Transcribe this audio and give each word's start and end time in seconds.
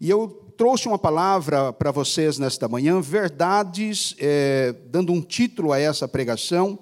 E 0.00 0.10
eu 0.10 0.28
trouxe 0.56 0.88
uma 0.88 0.98
palavra 0.98 1.72
para 1.72 1.90
vocês 1.90 2.38
nesta 2.38 2.68
manhã, 2.68 3.00
verdades, 3.00 4.14
é, 4.18 4.74
dando 4.86 5.12
um 5.12 5.20
título 5.20 5.72
a 5.72 5.78
essa 5.78 6.08
pregação, 6.08 6.78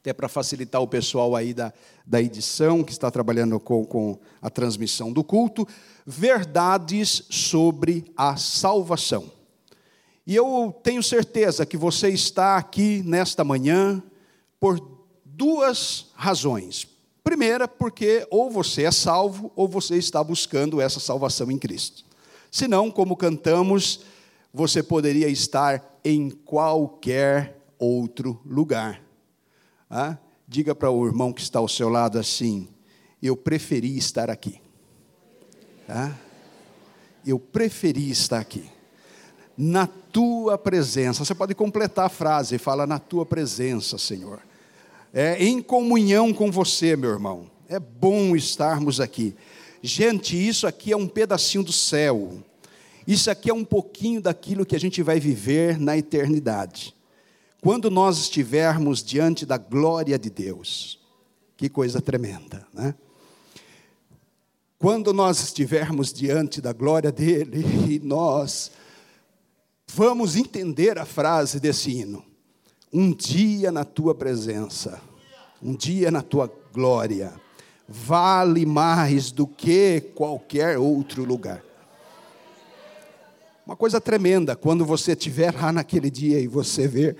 até 0.00 0.12
para 0.12 0.28
facilitar 0.28 0.80
o 0.80 0.86
pessoal 0.86 1.34
aí 1.34 1.52
da, 1.52 1.72
da 2.06 2.20
edição, 2.22 2.84
que 2.84 2.92
está 2.92 3.10
trabalhando 3.10 3.58
com, 3.58 3.84
com 3.84 4.18
a 4.40 4.48
transmissão 4.48 5.12
do 5.12 5.24
culto, 5.24 5.66
verdades 6.06 7.24
sobre 7.28 8.04
a 8.16 8.36
salvação. 8.36 9.30
E 10.26 10.34
eu 10.34 10.74
tenho 10.82 11.02
certeza 11.02 11.64
que 11.64 11.76
você 11.76 12.08
está 12.10 12.56
aqui 12.56 13.02
nesta 13.04 13.42
manhã 13.42 14.02
por 14.60 14.78
duas 15.24 16.06
razões. 16.14 16.86
Primeira, 17.24 17.66
porque 17.66 18.26
ou 18.30 18.50
você 18.50 18.84
é 18.84 18.90
salvo 18.90 19.52
ou 19.56 19.68
você 19.68 19.96
está 19.96 20.22
buscando 20.22 20.80
essa 20.80 21.00
salvação 21.00 21.50
em 21.50 21.58
Cristo. 21.58 22.07
Se 22.58 22.66
não, 22.66 22.90
como 22.90 23.16
cantamos, 23.16 24.00
você 24.52 24.82
poderia 24.82 25.28
estar 25.28 25.96
em 26.04 26.28
qualquer 26.28 27.56
outro 27.78 28.40
lugar. 28.44 29.00
Ah? 29.88 30.16
Diga 30.48 30.74
para 30.74 30.90
o 30.90 31.06
irmão 31.06 31.32
que 31.32 31.40
está 31.40 31.60
ao 31.60 31.68
seu 31.68 31.88
lado 31.88 32.18
assim: 32.18 32.66
eu 33.22 33.36
preferi 33.36 33.96
estar 33.96 34.28
aqui. 34.28 34.60
Ah? 35.88 36.10
Eu 37.24 37.38
preferi 37.38 38.10
estar 38.10 38.40
aqui. 38.40 38.68
Na 39.56 39.86
tua 39.86 40.58
presença. 40.58 41.24
Você 41.24 41.36
pode 41.36 41.54
completar 41.54 42.06
a 42.06 42.08
frase 42.08 42.56
e 42.56 42.58
fala 42.58 42.88
na 42.88 42.98
tua 42.98 43.24
presença, 43.24 43.98
Senhor. 43.98 44.40
É 45.14 45.40
em 45.44 45.62
comunhão 45.62 46.34
com 46.34 46.50
você, 46.50 46.96
meu 46.96 47.10
irmão. 47.10 47.48
É 47.68 47.78
bom 47.78 48.34
estarmos 48.34 48.98
aqui. 48.98 49.36
Gente, 49.80 50.36
isso 50.36 50.66
aqui 50.66 50.90
é 50.90 50.96
um 50.96 51.06
pedacinho 51.06 51.62
do 51.62 51.72
céu. 51.72 52.42
Isso 53.08 53.30
aqui 53.30 53.48
é 53.48 53.54
um 53.54 53.64
pouquinho 53.64 54.20
daquilo 54.20 54.66
que 54.66 54.76
a 54.76 54.78
gente 54.78 55.02
vai 55.02 55.18
viver 55.18 55.80
na 55.80 55.96
eternidade. 55.96 56.94
Quando 57.62 57.90
nós 57.90 58.18
estivermos 58.18 59.02
diante 59.02 59.46
da 59.46 59.56
glória 59.56 60.18
de 60.18 60.28
Deus. 60.28 61.00
Que 61.56 61.70
coisa 61.70 62.02
tremenda, 62.02 62.66
né? 62.70 62.94
Quando 64.78 65.14
nós 65.14 65.42
estivermos 65.42 66.12
diante 66.12 66.60
da 66.60 66.74
glória 66.74 67.10
dele 67.10 67.64
e 67.88 67.98
nós 67.98 68.72
vamos 69.86 70.36
entender 70.36 70.98
a 70.98 71.06
frase 71.06 71.58
desse 71.58 71.90
hino. 71.90 72.22
Um 72.92 73.10
dia 73.10 73.72
na 73.72 73.86
tua 73.86 74.14
presença, 74.14 75.00
um 75.62 75.74
dia 75.74 76.10
na 76.10 76.20
tua 76.20 76.52
glória 76.74 77.32
vale 77.88 78.66
mais 78.66 79.32
do 79.32 79.46
que 79.46 80.02
qualquer 80.14 80.76
outro 80.76 81.24
lugar. 81.24 81.64
Uma 83.68 83.76
coisa 83.76 84.00
tremenda 84.00 84.56
quando 84.56 84.82
você 84.82 85.12
estiver 85.12 85.54
lá 85.54 85.70
naquele 85.70 86.10
dia 86.10 86.40
e 86.40 86.46
você 86.48 86.88
ver. 86.88 87.18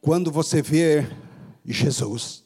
Quando 0.00 0.32
você 0.32 0.62
vê 0.62 1.06
Jesus, 1.62 2.42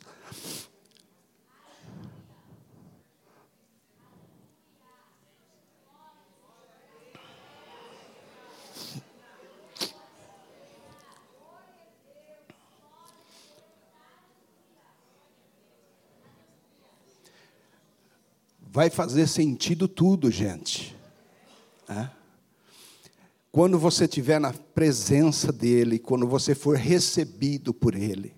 vai 18.72 18.88
fazer 18.88 19.26
sentido 19.26 19.86
tudo, 19.86 20.30
gente. 20.30 20.96
É? 21.86 22.08
Quando 23.50 23.78
você 23.78 24.04
estiver 24.04 24.40
na 24.40 24.50
presença 24.50 25.52
dEle, 25.52 25.98
quando 25.98 26.26
você 26.26 26.54
for 26.54 26.78
recebido 26.78 27.74
por 27.74 27.94
Ele, 27.94 28.34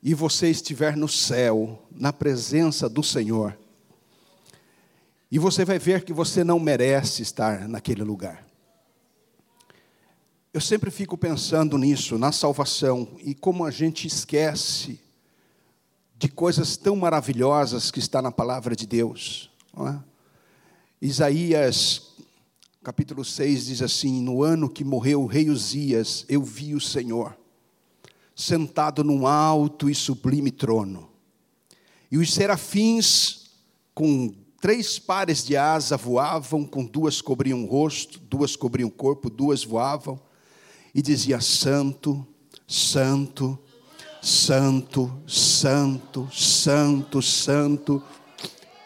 e 0.00 0.14
você 0.14 0.48
estiver 0.48 0.96
no 0.96 1.08
céu, 1.08 1.84
na 1.90 2.12
presença 2.12 2.88
do 2.88 3.02
Senhor, 3.02 3.58
e 5.32 5.36
você 5.36 5.64
vai 5.64 5.80
ver 5.80 6.04
que 6.04 6.12
você 6.12 6.44
não 6.44 6.60
merece 6.60 7.22
estar 7.22 7.66
naquele 7.68 8.04
lugar. 8.04 8.46
Eu 10.54 10.60
sempre 10.60 10.92
fico 10.92 11.18
pensando 11.18 11.76
nisso, 11.76 12.16
na 12.16 12.30
salvação, 12.30 13.16
e 13.18 13.34
como 13.34 13.64
a 13.64 13.70
gente 13.72 14.06
esquece 14.06 15.07
de 16.18 16.28
coisas 16.28 16.76
tão 16.76 16.96
maravilhosas 16.96 17.92
que 17.92 18.00
está 18.00 18.20
na 18.20 18.32
palavra 18.32 18.74
de 18.74 18.86
Deus. 18.86 19.50
É? 19.78 19.98
Isaías, 21.00 22.16
capítulo 22.82 23.24
6, 23.24 23.66
diz 23.66 23.82
assim: 23.82 24.20
No 24.20 24.42
ano 24.42 24.68
que 24.68 24.82
morreu 24.82 25.22
o 25.22 25.26
rei 25.26 25.48
Uzias, 25.48 26.26
eu 26.28 26.42
vi 26.42 26.74
o 26.74 26.80
Senhor, 26.80 27.38
sentado 28.34 29.04
num 29.04 29.28
alto 29.28 29.88
e 29.88 29.94
sublime 29.94 30.50
trono, 30.50 31.08
e 32.10 32.18
os 32.18 32.34
serafins, 32.34 33.52
com 33.94 34.34
três 34.60 34.98
pares 34.98 35.44
de 35.44 35.56
asa, 35.56 35.96
voavam, 35.96 36.64
com 36.64 36.84
duas 36.84 37.22
cobriam 37.22 37.62
o 37.62 37.66
rosto, 37.66 38.18
duas 38.18 38.56
cobriam 38.56 38.88
o 38.88 38.92
corpo, 38.92 39.30
duas 39.30 39.62
voavam, 39.62 40.20
e 40.92 41.00
dizia: 41.00 41.40
Santo, 41.40 42.26
Santo, 42.66 43.56
Santo, 44.20 45.22
Santo, 45.26 46.28
Santo, 46.32 47.22
Santo, 47.22 48.02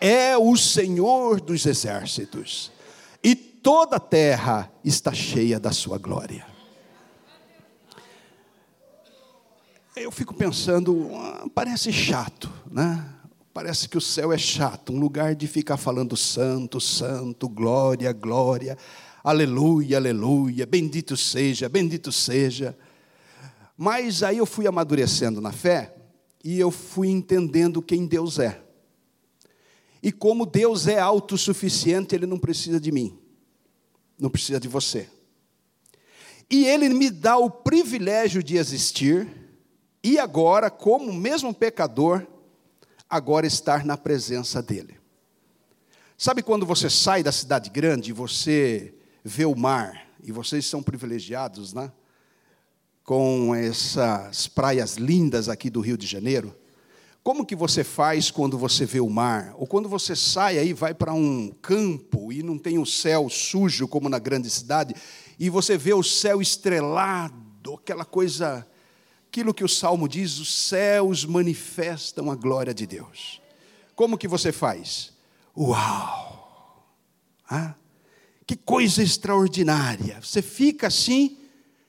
é 0.01 0.37
o 0.37 0.57
Senhor 0.57 1.41
dos 1.41 1.65
exércitos, 1.65 2.73
e 3.23 3.35
toda 3.37 3.97
a 3.97 4.01
terra 4.01 4.71
está 4.85 5.13
cheia 5.13 5.61
da 5.61 5.71
sua 5.71 5.97
glória. 5.97 6.45
Eu 9.95 10.11
fico 10.11 10.35
pensando, 10.35 11.11
ah, 11.15 11.47
parece 11.55 11.93
chato, 11.93 12.51
né? 12.71 13.05
Parece 13.53 13.89
que 13.89 13.99
o 13.99 14.01
céu 14.01 14.33
é 14.33 14.39
chato, 14.39 14.93
um 14.93 14.99
lugar 14.99 15.35
de 15.35 15.47
ficar 15.47 15.77
falando 15.77 16.17
santo, 16.17 16.81
santo, 16.81 17.47
glória, 17.49 18.11
glória, 18.13 18.79
aleluia, 19.23 19.99
aleluia, 19.99 20.65
bendito 20.65 21.17
seja, 21.17 21.69
bendito 21.69 22.11
seja. 22.11 22.77
Mas 23.85 24.23
aí 24.23 24.39
eu 24.39 24.47
fui 24.47 24.69
amadurecendo 24.69 25.41
na 25.41 25.51
fé 25.51 25.93
e 26.45 26.57
eu 26.57 26.71
fui 26.71 27.09
entendendo 27.09 27.83
quem 27.83 28.07
Deus 28.07 28.39
é. 28.39 28.63
E 30.01 30.13
como 30.13 30.47
Deus 30.47 30.87
é 30.87 31.01
autossuficiente, 31.01 32.15
Ele 32.15 32.25
não 32.25 32.39
precisa 32.39 32.79
de 32.79 32.93
mim, 32.93 33.19
não 34.17 34.31
precisa 34.31 34.61
de 34.61 34.69
você. 34.69 35.11
E 36.49 36.65
Ele 36.65 36.91
me 36.91 37.11
dá 37.11 37.37
o 37.37 37.51
privilégio 37.51 38.41
de 38.41 38.57
existir, 38.57 39.29
e 40.01 40.17
agora, 40.17 40.71
como 40.71 41.13
mesmo 41.13 41.53
pecador, 41.53 42.25
agora 43.11 43.49
estar 43.49 43.85
na 43.85 43.97
presença 43.97 44.63
dEle. 44.63 44.97
Sabe 46.17 46.41
quando 46.41 46.65
você 46.65 46.89
sai 46.89 47.25
da 47.25 47.33
cidade 47.33 47.69
grande 47.69 48.11
e 48.11 48.13
você 48.13 48.95
vê 49.25 49.45
o 49.45 49.57
mar, 49.57 50.09
e 50.23 50.31
vocês 50.31 50.67
são 50.67 50.85
privilegiados, 50.85 51.73
né? 51.73 51.91
Com 53.05 53.55
essas 53.55 54.47
praias 54.47 54.97
lindas 54.97 55.49
aqui 55.49 55.69
do 55.69 55.81
Rio 55.81 55.97
de 55.97 56.07
Janeiro, 56.07 56.57
como 57.23 57.47
que 57.47 57.55
você 57.55 57.85
faz 57.85 58.33
quando 58.33 58.59
você 58.59 58.85
vê 58.85 59.01
o 59.01 59.09
mar? 59.09 59.55
Ou 59.57 59.67
quando 59.67 59.89
você 59.89 60.17
sai 60.17 60.59
aí, 60.59 60.73
vai 60.73 60.93
para 60.93 61.13
um 61.13 61.53
campo 61.63 62.33
e 62.33 62.43
não 62.43 62.59
tem 62.59 62.79
o 62.79 62.87
céu 62.87 63.29
sujo 63.29 63.87
como 63.87 64.09
na 64.09 64.19
grande 64.19 64.51
cidade, 64.51 64.95
e 65.39 65.49
você 65.49 65.77
vê 65.77 65.95
o 65.95 66.03
céu 66.03 66.43
estrelado, 66.43 67.75
aquela 67.75 68.05
coisa, 68.05 68.67
aquilo 69.29 69.55
que 69.55 69.63
o 69.63 69.69
Salmo 69.69 70.09
diz, 70.09 70.39
os 70.39 70.53
céus 70.53 71.25
manifestam 71.25 72.31
a 72.31 72.35
glória 72.35 72.75
de 72.75 72.87
Deus. 72.87 73.41
Como 73.95 74.19
que 74.19 74.27
você 74.27 74.51
faz? 74.51 75.13
Uau! 75.57 76.85
Ah, 77.49 77.75
que 78.47 78.57
coisa 78.57 79.03
extraordinária! 79.03 80.21
Você 80.21 80.43
fica 80.43 80.89
assim, 80.89 81.39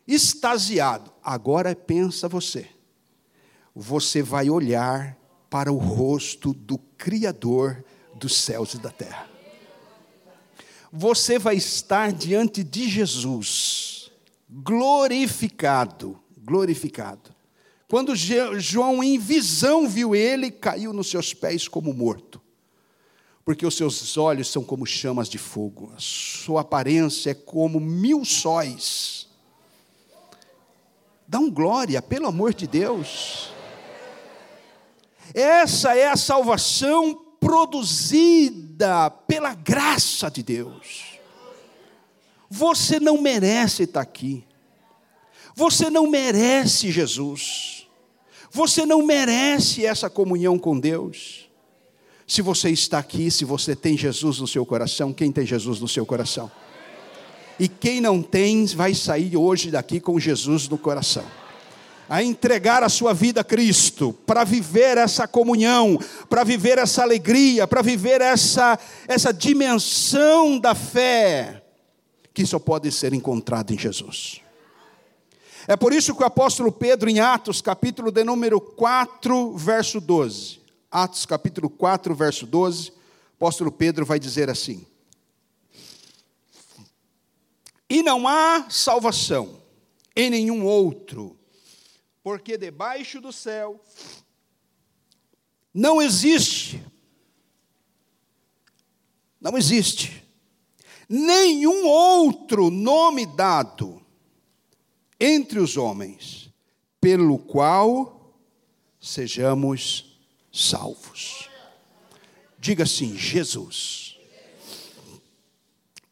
extasiado. 0.07 1.12
Agora 1.23 1.75
pensa 1.75 2.27
você. 2.27 2.67
Você 3.75 4.21
vai 4.21 4.49
olhar 4.49 5.17
para 5.49 5.71
o 5.71 5.77
rosto 5.77 6.53
do 6.53 6.77
Criador 6.97 7.83
dos 8.15 8.35
céus 8.35 8.73
e 8.73 8.77
da 8.77 8.89
terra. 8.91 9.29
Você 10.91 11.39
vai 11.39 11.55
estar 11.55 12.11
diante 12.11 12.63
de 12.63 12.87
Jesus, 12.87 14.11
glorificado, 14.49 16.19
glorificado. 16.37 17.33
Quando 17.87 18.15
João, 18.15 19.03
em 19.03 19.17
visão, 19.17 19.87
viu 19.87 20.15
ele, 20.15 20.51
caiu 20.51 20.93
nos 20.93 21.09
seus 21.09 21.33
pés 21.33 21.67
como 21.67 21.93
morto. 21.93 22.41
porque 23.45 23.65
os 23.65 23.75
seus 23.75 24.17
olhos 24.17 24.47
são 24.47 24.63
como 24.63 24.85
chamas 24.85 25.27
de 25.27 25.37
fogo, 25.37 25.91
a 25.95 25.99
sua 25.99 26.61
aparência 26.61 27.31
é 27.31 27.33
como 27.33 27.79
mil 27.79 28.23
sóis. 28.23 29.22
Dá 31.27 31.39
um 31.39 31.49
glória, 31.49 32.01
pelo 32.01 32.27
amor 32.27 32.53
de 32.53 32.67
Deus. 32.67 33.49
Essa 35.33 35.95
é 35.95 36.07
a 36.07 36.17
salvação 36.17 37.15
produzida 37.39 39.09
pela 39.09 39.53
graça 39.53 40.29
de 40.29 40.43
Deus. 40.43 41.19
Você 42.49 42.99
não 42.99 43.21
merece 43.21 43.83
estar 43.83 44.01
aqui. 44.01 44.45
Você 45.55 45.89
não 45.89 46.07
merece 46.07 46.91
Jesus. 46.91 47.87
Você 48.51 48.85
não 48.85 49.03
merece 49.03 49.85
essa 49.85 50.09
comunhão 50.09 50.59
com 50.59 50.79
Deus. 50.79 51.49
Se 52.27 52.41
você 52.41 52.69
está 52.69 52.99
aqui, 52.99 53.29
se 53.29 53.43
você 53.43 53.75
tem 53.75 53.97
Jesus 53.97 54.39
no 54.39 54.47
seu 54.47 54.65
coração, 54.65 55.11
quem 55.11 55.31
tem 55.31 55.45
Jesus 55.45 55.79
no 55.79 55.87
seu 55.87 56.05
coração? 56.05 56.51
E 57.59 57.67
quem 57.67 58.01
não 58.01 58.21
tem, 58.21 58.65
vai 58.67 58.93
sair 58.93 59.37
hoje 59.37 59.71
daqui 59.71 59.99
com 59.99 60.19
Jesus 60.19 60.67
no 60.67 60.77
coração 60.77 61.23
a 62.09 62.21
entregar 62.21 62.83
a 62.83 62.89
sua 62.89 63.13
vida 63.13 63.41
a 63.41 63.43
Cristo, 63.43 64.13
para 64.25 64.43
viver 64.43 64.97
essa 64.97 65.27
comunhão, 65.27 65.97
para 66.29 66.43
viver 66.43 66.77
essa 66.77 67.01
alegria, 67.01 67.65
para 67.65 67.81
viver 67.81 68.21
essa, 68.21 68.77
essa 69.07 69.33
dimensão 69.33 70.59
da 70.59 70.75
fé, 70.75 71.63
que 72.33 72.45
só 72.45 72.59
pode 72.59 72.91
ser 72.91 73.13
encontrada 73.13 73.73
em 73.73 73.79
Jesus. 73.79 74.41
É 75.67 75.77
por 75.77 75.93
isso 75.93 76.13
que 76.13 76.21
o 76.21 76.25
apóstolo 76.25 76.71
Pedro, 76.71 77.09
em 77.09 77.19
Atos, 77.19 77.61
capítulo 77.61 78.11
de 78.11 78.23
número 78.23 78.59
4, 78.59 79.55
verso 79.57 80.01
12, 80.01 80.59
Atos, 80.91 81.25
capítulo 81.25 81.69
4, 81.69 82.13
verso 82.13 82.45
12, 82.45 82.89
o 82.89 82.93
apóstolo 83.37 83.71
Pedro 83.71 84.05
vai 84.05 84.19
dizer 84.19 84.49
assim: 84.49 84.85
E 87.89 88.01
não 88.01 88.27
há 88.27 88.69
salvação 88.69 89.61
em 90.15 90.29
nenhum 90.29 90.65
outro 90.65 91.37
porque 92.23 92.57
debaixo 92.57 93.19
do 93.19 93.33
céu 93.33 93.83
não 95.73 96.01
existe, 96.01 96.81
não 99.41 99.57
existe 99.57 100.23
nenhum 101.09 101.85
outro 101.85 102.69
nome 102.69 103.25
dado 103.25 104.01
entre 105.19 105.59
os 105.59 105.75
homens 105.75 106.49
pelo 107.01 107.37
qual 107.37 108.33
sejamos 109.01 110.17
salvos. 110.51 111.49
Diga 112.57 112.83
assim: 112.83 113.17
Jesus. 113.17 114.17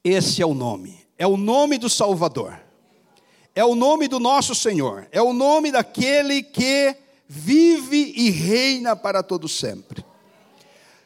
Esse 0.04 0.42
é 0.42 0.46
o 0.46 0.56
nome, 0.56 1.01
é 1.22 1.28
o 1.28 1.38
nome 1.38 1.78
do 1.78 1.88
Salvador. 1.88 2.60
É 3.54 3.64
o 3.64 3.76
nome 3.76 4.08
do 4.08 4.20
nosso 4.20 4.56
Senhor, 4.56 5.08
é 5.12 5.22
o 5.22 5.34
nome 5.34 5.72
daquele 5.72 6.42
que 6.42 6.96
vive 7.28 8.12
e 8.18 8.32
reina 8.32 8.96
para 8.96 9.22
todo 9.22 9.48
sempre. 9.48 10.04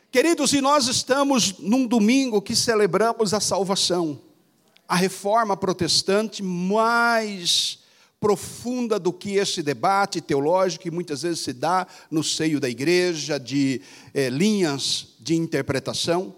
Queridos, 0.09 0.53
e 0.53 0.61
nós 0.61 0.87
estamos 0.87 1.59
num 1.59 1.85
domingo 1.85 2.41
que 2.41 2.55
celebramos 2.55 3.33
a 3.33 3.41
salvação, 3.41 4.17
a 4.87 4.95
reforma 4.95 5.57
protestante 5.57 6.41
mais 6.41 7.79
profunda 8.17 8.97
do 8.97 9.11
que 9.11 9.35
esse 9.35 9.61
debate 9.61 10.21
teológico 10.21 10.83
que 10.83 10.91
muitas 10.91 11.23
vezes 11.23 11.41
se 11.41 11.51
dá 11.51 11.85
no 12.09 12.23
seio 12.23 12.61
da 12.61 12.69
igreja, 12.69 13.37
de 13.37 13.81
eh, 14.13 14.29
linhas 14.29 15.07
de 15.19 15.35
interpretação 15.35 16.33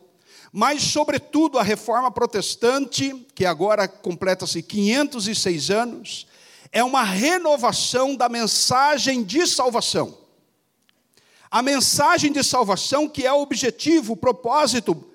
mas, 0.51 0.81
sobretudo, 0.81 1.59
a 1.59 1.63
reforma 1.63 2.09
protestante, 2.09 3.13
que 3.35 3.45
agora 3.45 3.87
completa-se 3.87 4.61
506 4.63 5.69
anos, 5.69 6.27
é 6.71 6.83
uma 6.83 7.03
renovação 7.03 8.15
da 8.15 8.29
mensagem 8.29 9.23
de 9.23 9.45
salvação. 9.45 10.17
A 11.49 11.61
mensagem 11.61 12.31
de 12.31 12.43
salvação 12.43 13.07
que 13.07 13.25
é 13.25 13.31
o 13.31 13.41
objetivo, 13.41 14.13
o 14.13 14.17
propósito 14.17 15.11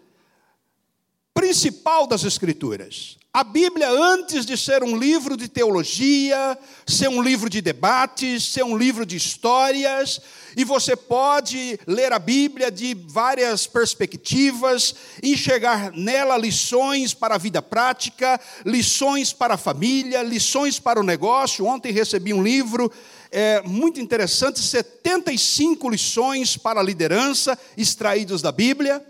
principal 1.34 2.06
das 2.06 2.24
Escrituras. 2.24 3.18
A 3.34 3.42
Bíblia, 3.42 3.88
antes 3.88 4.44
de 4.44 4.58
ser 4.58 4.84
um 4.84 4.94
livro 4.94 5.38
de 5.38 5.48
teologia, 5.48 6.58
ser 6.86 7.08
um 7.08 7.22
livro 7.22 7.48
de 7.48 7.62
debates, 7.62 8.44
ser 8.52 8.62
um 8.62 8.76
livro 8.76 9.06
de 9.06 9.16
histórias, 9.16 10.20
e 10.54 10.64
você 10.64 10.94
pode 10.94 11.80
ler 11.86 12.12
a 12.12 12.18
Bíblia 12.18 12.70
de 12.70 12.94
várias 12.94 13.66
perspectivas, 13.66 14.94
enxergar 15.22 15.92
nela 15.92 16.36
lições 16.36 17.14
para 17.14 17.36
a 17.36 17.38
vida 17.38 17.62
prática, 17.62 18.38
lições 18.66 19.32
para 19.32 19.54
a 19.54 19.56
família, 19.56 20.22
lições 20.22 20.78
para 20.78 21.00
o 21.00 21.02
negócio. 21.02 21.64
Ontem 21.64 21.90
recebi 21.90 22.34
um 22.34 22.42
livro 22.42 22.92
é, 23.30 23.62
muito 23.62 23.98
interessante: 23.98 24.60
75 24.60 25.88
lições 25.88 26.58
para 26.58 26.80
a 26.80 26.84
liderança 26.84 27.58
extraídos 27.78 28.42
da 28.42 28.52
Bíblia. 28.52 29.02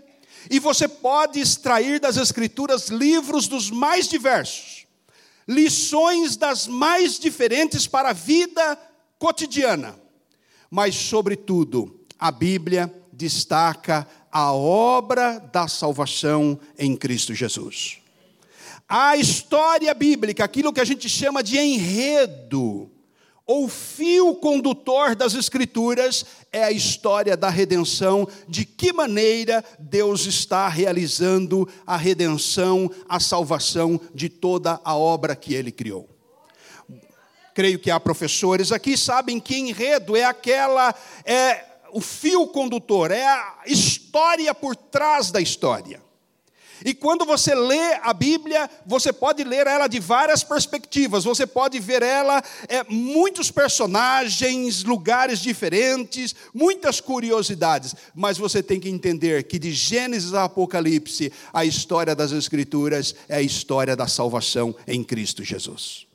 E 0.49 0.59
você 0.59 0.87
pode 0.87 1.39
extrair 1.39 1.99
das 1.99 2.17
Escrituras 2.17 2.89
livros 2.89 3.47
dos 3.47 3.69
mais 3.69 4.07
diversos, 4.07 4.85
lições 5.47 6.35
das 6.35 6.67
mais 6.67 7.19
diferentes 7.19 7.87
para 7.87 8.09
a 8.09 8.13
vida 8.13 8.77
cotidiana. 9.17 9.95
Mas, 10.69 10.95
sobretudo, 10.95 12.05
a 12.19 12.31
Bíblia 12.31 12.93
destaca 13.11 14.07
a 14.31 14.51
obra 14.51 15.39
da 15.39 15.67
salvação 15.67 16.59
em 16.77 16.95
Cristo 16.95 17.33
Jesus. 17.33 17.99
A 18.89 19.15
história 19.15 19.93
bíblica, 19.93 20.43
aquilo 20.43 20.73
que 20.73 20.81
a 20.81 20.85
gente 20.85 21.07
chama 21.07 21.43
de 21.43 21.57
enredo, 21.57 22.91
ou 23.45 23.67
fio 23.67 24.35
condutor 24.35 25.15
das 25.15 25.33
Escrituras 25.33 26.25
é 26.51 26.63
a 26.63 26.71
história 26.71 27.35
da 27.35 27.49
redenção, 27.49 28.27
de 28.47 28.63
que 28.65 28.93
maneira 28.93 29.63
Deus 29.77 30.25
está 30.25 30.67
realizando 30.69 31.67
a 31.85 31.97
redenção, 31.97 32.89
a 33.07 33.19
salvação 33.19 33.99
de 34.13 34.29
toda 34.29 34.79
a 34.83 34.95
obra 34.95 35.35
que 35.35 35.53
Ele 35.53 35.71
criou. 35.71 36.09
Creio 37.53 37.77
que 37.79 37.91
há 37.91 37.99
professores 37.99 38.71
aqui 38.71 38.97
sabem 38.97 39.39
que 39.39 39.57
enredo 39.57 40.15
é 40.15 40.23
aquela 40.23 40.95
é 41.25 41.65
o 41.91 42.01
fio 42.01 42.47
condutor, 42.47 43.11
é 43.11 43.25
a 43.25 43.63
história 43.67 44.53
por 44.55 44.75
trás 44.75 45.29
da 45.29 45.39
história. 45.39 46.01
E 46.85 46.93
quando 46.93 47.25
você 47.25 47.55
lê 47.55 47.93
a 48.01 48.13
Bíblia, 48.13 48.69
você 48.85 49.13
pode 49.13 49.43
ler 49.43 49.67
ela 49.67 49.87
de 49.87 49.99
várias 49.99 50.43
perspectivas, 50.43 51.23
você 51.23 51.47
pode 51.47 51.79
ver 51.79 52.01
ela, 52.01 52.43
é, 52.67 52.83
muitos 52.89 53.49
personagens, 53.49 54.83
lugares 54.83 55.39
diferentes, 55.39 56.35
muitas 56.53 56.99
curiosidades, 56.99 57.95
mas 58.13 58.37
você 58.37 58.61
tem 58.61 58.79
que 58.79 58.89
entender 58.89 59.43
que 59.43 59.57
de 59.57 59.71
Gênesis 59.71 60.33
a 60.33 60.43
Apocalipse, 60.43 61.31
a 61.53 61.63
história 61.63 62.15
das 62.15 62.31
Escrituras 62.31 63.15
é 63.29 63.37
a 63.37 63.41
história 63.41 63.95
da 63.95 64.07
salvação 64.07 64.75
em 64.85 65.03
Cristo 65.03 65.43
Jesus. 65.43 66.05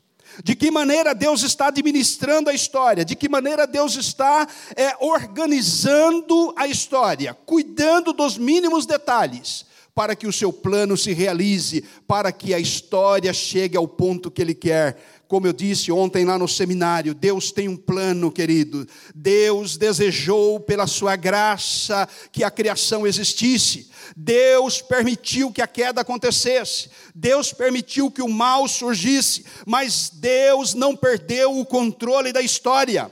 De 0.43 0.55
que 0.55 0.71
maneira 0.71 1.13
Deus 1.13 1.43
está 1.43 1.67
administrando 1.67 2.49
a 2.49 2.53
história, 2.53 3.03
de 3.03 3.15
que 3.15 3.27
maneira 3.27 3.67
Deus 3.67 3.95
está 3.95 4.47
é, 4.75 4.95
organizando 4.99 6.53
a 6.55 6.67
história, 6.67 7.33
cuidando 7.45 8.13
dos 8.13 8.37
mínimos 8.37 8.85
detalhes 8.85 9.67
para 9.93 10.15
que 10.15 10.27
o 10.27 10.33
seu 10.33 10.53
plano 10.53 10.95
se 10.95 11.13
realize, 11.13 11.83
para 12.07 12.31
que 12.31 12.53
a 12.53 12.59
história 12.59 13.33
chegue 13.33 13.75
ao 13.75 13.87
ponto 13.87 14.31
que 14.31 14.41
Ele 14.41 14.53
quer. 14.53 14.97
Como 15.27 15.45
eu 15.45 15.53
disse 15.53 15.91
ontem 15.91 16.25
lá 16.25 16.39
no 16.39 16.47
seminário, 16.47 17.13
Deus 17.13 17.51
tem 17.51 17.67
um 17.67 17.77
plano, 17.77 18.31
querido. 18.31 18.87
Deus 19.13 19.77
desejou, 19.77 20.59
pela 20.59 20.87
Sua 20.87 21.15
graça, 21.15 22.09
que 22.31 22.43
a 22.43 22.49
criação 22.49 23.05
existisse. 23.05 23.91
Deus 24.17 24.81
permitiu 24.81 25.51
que 25.51 25.61
a 25.61 25.67
queda 25.67 26.01
acontecesse. 26.01 26.89
Deus 27.13 27.53
permitiu 27.53 28.09
que 28.09 28.23
o 28.23 28.27
mal 28.27 28.67
surgisse. 28.67 29.45
Mas 29.67 30.09
Deus 30.11 30.73
não 30.73 30.95
perdeu 30.95 31.59
o 31.59 31.65
controle 31.65 32.33
da 32.33 32.41
história. 32.41 33.11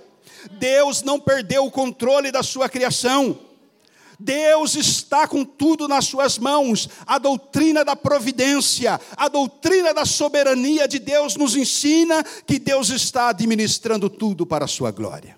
Deus 0.54 1.04
não 1.04 1.20
perdeu 1.20 1.66
o 1.66 1.72
controle 1.72 2.32
da 2.32 2.42
sua 2.42 2.68
criação. 2.68 3.47
Deus 4.20 4.76
está 4.76 5.28
com 5.28 5.46
tudo 5.46 5.88
nas 5.88 6.06
suas 6.06 6.40
mãos. 6.40 6.90
A 7.06 7.20
doutrina 7.20 7.86
da 7.86 7.96
providência, 7.96 9.00
a 9.16 9.28
doutrina 9.28 9.94
da 9.94 10.06
soberania 10.06 10.88
de 10.88 10.98
Deus 10.98 11.36
nos 11.36 11.56
ensina 11.56 12.24
que 12.24 12.58
Deus 12.58 12.90
está 12.90 13.30
administrando 13.30 14.10
tudo 14.10 14.46
para 14.46 14.66
a 14.66 14.68
sua 14.68 14.92
glória. 14.92 15.38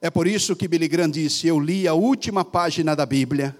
É 0.00 0.10
por 0.10 0.26
isso 0.26 0.56
que 0.56 0.66
Billy 0.66 0.88
Graham 0.88 1.10
disse: 1.10 1.46
Eu 1.46 1.60
li 1.60 1.86
a 1.86 1.94
última 1.94 2.44
página 2.44 2.96
da 2.96 3.04
Bíblia 3.04 3.56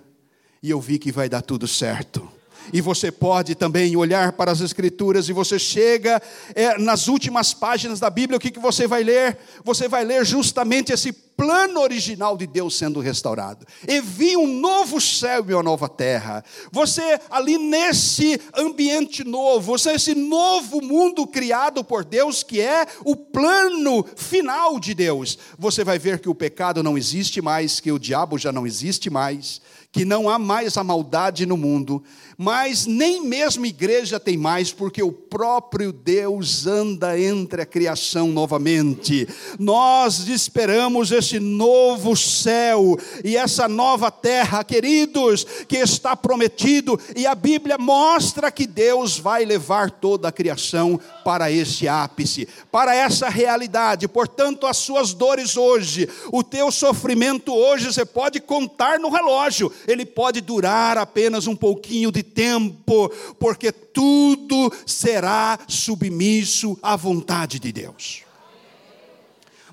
e 0.62 0.70
eu 0.70 0.80
vi 0.80 0.99
que 0.99 1.12
vai 1.12 1.28
dar 1.28 1.42
tudo 1.42 1.68
certo 1.68 2.31
e 2.73 2.81
você 2.81 3.11
pode 3.11 3.54
também 3.54 3.97
olhar 3.97 4.33
para 4.33 4.50
as 4.50 4.61
Escrituras 4.61 5.28
e 5.28 5.33
você 5.33 5.59
chega 5.59 6.21
é, 6.54 6.78
nas 6.78 7.09
últimas 7.09 7.54
páginas 7.54 8.00
da 8.00 8.11
Bíblia, 8.11 8.37
o 8.37 8.40
que, 8.40 8.50
que 8.50 8.61
você 8.61 8.87
vai 8.87 9.02
ler? 9.02 9.38
Você 9.64 9.88
vai 9.88 10.04
ler 10.04 10.25
justamente 10.25 10.92
esse 10.92 11.12
plano 11.37 11.81
original 11.81 12.37
de 12.37 12.47
Deus 12.47 12.76
sendo 12.76 13.00
restaurado. 13.00 13.66
E 13.87 14.00
vi 14.00 14.37
um 14.37 14.61
novo 14.61 15.00
céu 15.00 15.45
e 15.49 15.54
uma 15.54 15.62
nova 15.62 15.88
terra. 15.88 16.45
Você 16.71 17.19
ali 17.31 17.59
nesse 17.59 18.40
ambiente 18.57 19.25
novo, 19.25 19.73
você 19.73 19.92
esse 19.92 20.14
novo 20.14 20.81
mundo 20.81 21.26
criado 21.26 21.83
por 21.83 22.04
Deus, 22.04 22.42
que 22.42 22.61
é 22.61 22.87
o 23.04 23.16
plano 23.16 24.04
final 24.16 24.78
de 24.78 24.95
Deus. 24.95 25.38
Você 25.59 25.83
vai 25.85 25.99
ver 25.99 26.21
que 26.21 26.28
o 26.28 26.35
pecado 26.35 26.83
não 26.83 26.97
existe 26.97 27.40
mais, 27.40 27.81
que 27.81 27.92
o 27.92 27.99
diabo 27.99 28.38
já 28.38 28.52
não 28.52 28.66
existe 28.66 29.11
mais 29.11 29.61
que 29.92 30.07
não 30.07 30.28
há 30.28 30.38
mais 30.38 30.78
a 30.78 30.83
maldade 30.83 31.45
no 31.45 31.54
mundo, 31.54 32.02
mas 32.42 32.87
nem 32.87 33.25
mesmo 33.25 33.64
igreja 33.64 34.18
tem 34.18 34.37
mais, 34.37 34.72
porque 34.72 35.00
o 35.00 35.12
próprio 35.12 35.92
Deus 35.92 36.66
anda 36.66 37.16
entre 37.16 37.62
a 37.62 37.66
criação 37.66 38.28
novamente. 38.32 39.28
Nós 39.61 40.26
esperamos 40.26 41.12
esse 41.12 41.38
novo 41.38 42.16
céu 42.16 42.99
e 43.22 43.37
essa 43.37 43.68
nova 43.68 44.11
terra, 44.11 44.64
queridos, 44.64 45.46
que 45.68 45.76
está 45.76 46.16
prometido, 46.16 46.99
e 47.14 47.28
a 47.28 47.34
Bíblia 47.37 47.78
mostra 47.78 48.50
que 48.50 48.66
Deus 48.66 49.16
vai 49.16 49.44
levar 49.44 49.92
toda 49.92 50.26
a 50.26 50.32
criação 50.32 50.99
para 51.25 51.49
esse 51.49 51.87
ápice, 51.87 52.49
para 52.72 52.92
essa 52.92 53.28
realidade. 53.28 54.08
Portanto, 54.08 54.66
as 54.66 54.78
suas 54.78 55.14
dores 55.14 55.56
hoje, 55.56 56.08
o 56.32 56.42
teu 56.42 56.72
sofrimento 56.72 57.54
hoje, 57.54 57.92
você 57.92 58.04
pode 58.04 58.40
contar 58.40 58.99
no 58.99 59.11
relógio, 59.11 59.72
ele 59.87 60.04
pode 60.04 60.40
durar 60.40 60.99
apenas 60.99 61.46
um 61.46 61.54
pouquinho 61.54 62.11
de 62.11 62.31
tempo, 62.32 63.08
porque 63.38 63.70
tudo 63.70 64.72
será 64.86 65.58
submisso 65.68 66.78
à 66.82 66.96
vontade 66.96 67.58
de 67.58 67.72
Deus. 67.72 68.22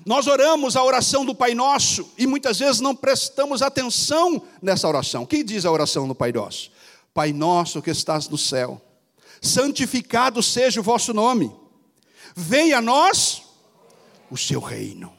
Nós 0.06 0.26
oramos 0.26 0.76
a 0.76 0.82
oração 0.82 1.24
do 1.24 1.34
Pai 1.34 1.54
Nosso 1.54 2.10
e 2.16 2.26
muitas 2.26 2.58
vezes 2.58 2.80
não 2.80 2.96
prestamos 2.96 3.60
atenção 3.62 4.42
nessa 4.62 4.88
oração. 4.88 5.24
O 5.24 5.26
que 5.26 5.42
diz 5.42 5.64
a 5.64 5.70
oração 5.70 6.08
do 6.08 6.14
Pai 6.14 6.32
Nosso? 6.32 6.70
Pai 7.12 7.32
Nosso 7.32 7.82
que 7.82 7.90
estás 7.90 8.28
no 8.28 8.38
céu 8.38 8.80
santificado 9.40 10.42
seja 10.42 10.80
o 10.80 10.82
vosso 10.82 11.14
nome, 11.14 11.50
venha 12.36 12.78
a 12.78 12.82
nós 12.82 13.42
o 14.30 14.36
seu 14.36 14.60
reino. 14.60 15.12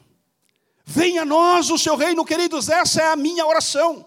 Venha 0.84 1.22
a 1.22 1.24
nós 1.24 1.70
o 1.70 1.78
seu 1.78 1.96
reino, 1.96 2.24
queridos, 2.24 2.68
essa 2.68 3.02
é 3.02 3.06
a 3.06 3.16
minha 3.16 3.46
oração. 3.46 4.06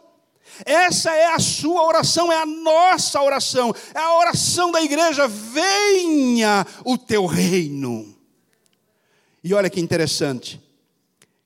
Essa 0.63 1.13
é 1.13 1.33
a 1.33 1.39
sua 1.39 1.83
oração, 1.83 2.31
é 2.31 2.37
a 2.37 2.45
nossa 2.45 3.21
oração, 3.21 3.73
é 3.93 3.99
a 3.99 4.17
oração 4.17 4.71
da 4.71 4.81
igreja. 4.81 5.27
Venha 5.27 6.65
o 6.83 6.97
teu 6.97 7.25
reino. 7.25 8.15
E 9.43 9.53
olha 9.53 9.69
que 9.69 9.79
interessante, 9.79 10.61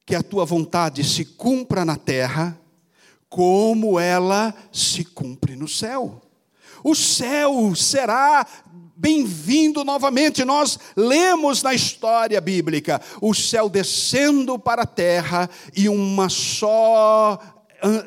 que 0.05 0.15
a 0.15 0.23
tua 0.23 0.45
vontade 0.45 1.03
se 1.03 1.25
cumpra 1.25 1.83
na 1.83 1.95
terra, 1.95 2.59
como 3.27 3.99
ela 3.99 4.53
se 4.71 5.03
cumpre 5.03 5.55
no 5.55 5.67
céu. 5.67 6.21
O 6.83 6.95
céu 6.95 7.75
será 7.75 8.45
bem-vindo 8.95 9.83
novamente. 9.83 10.43
Nós 10.43 10.77
lemos 10.95 11.63
na 11.63 11.73
história 11.73 12.39
bíblica 12.41 13.01
o 13.21 13.33
céu 13.33 13.69
descendo 13.69 14.59
para 14.59 14.83
a 14.83 14.87
terra 14.87 15.49
e 15.75 15.87
uma 15.87 16.27
só 16.27 17.39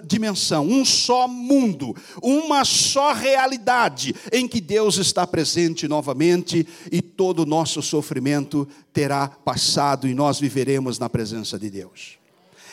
dimensão, 0.05 0.67
um 0.67 0.85
só 0.85 1.27
mundo, 1.27 1.97
uma 2.23 2.65
só 2.65 3.13
realidade 3.13 4.15
em 4.31 4.47
que 4.47 4.61
Deus 4.61 4.97
está 4.99 5.27
presente 5.27 5.89
novamente 5.89 6.67
e 6.91 7.01
todo 7.01 7.41
o 7.41 7.47
nosso 7.47 7.83
sofrimento 7.83 8.69
terá 8.93 9.29
passado 9.29 10.07
e 10.09 10.15
nós 10.15 10.39
viveremos 10.39 10.99
na 10.99 11.09
presença 11.09 11.59
de 11.59 11.71
Deus. 11.71 12.19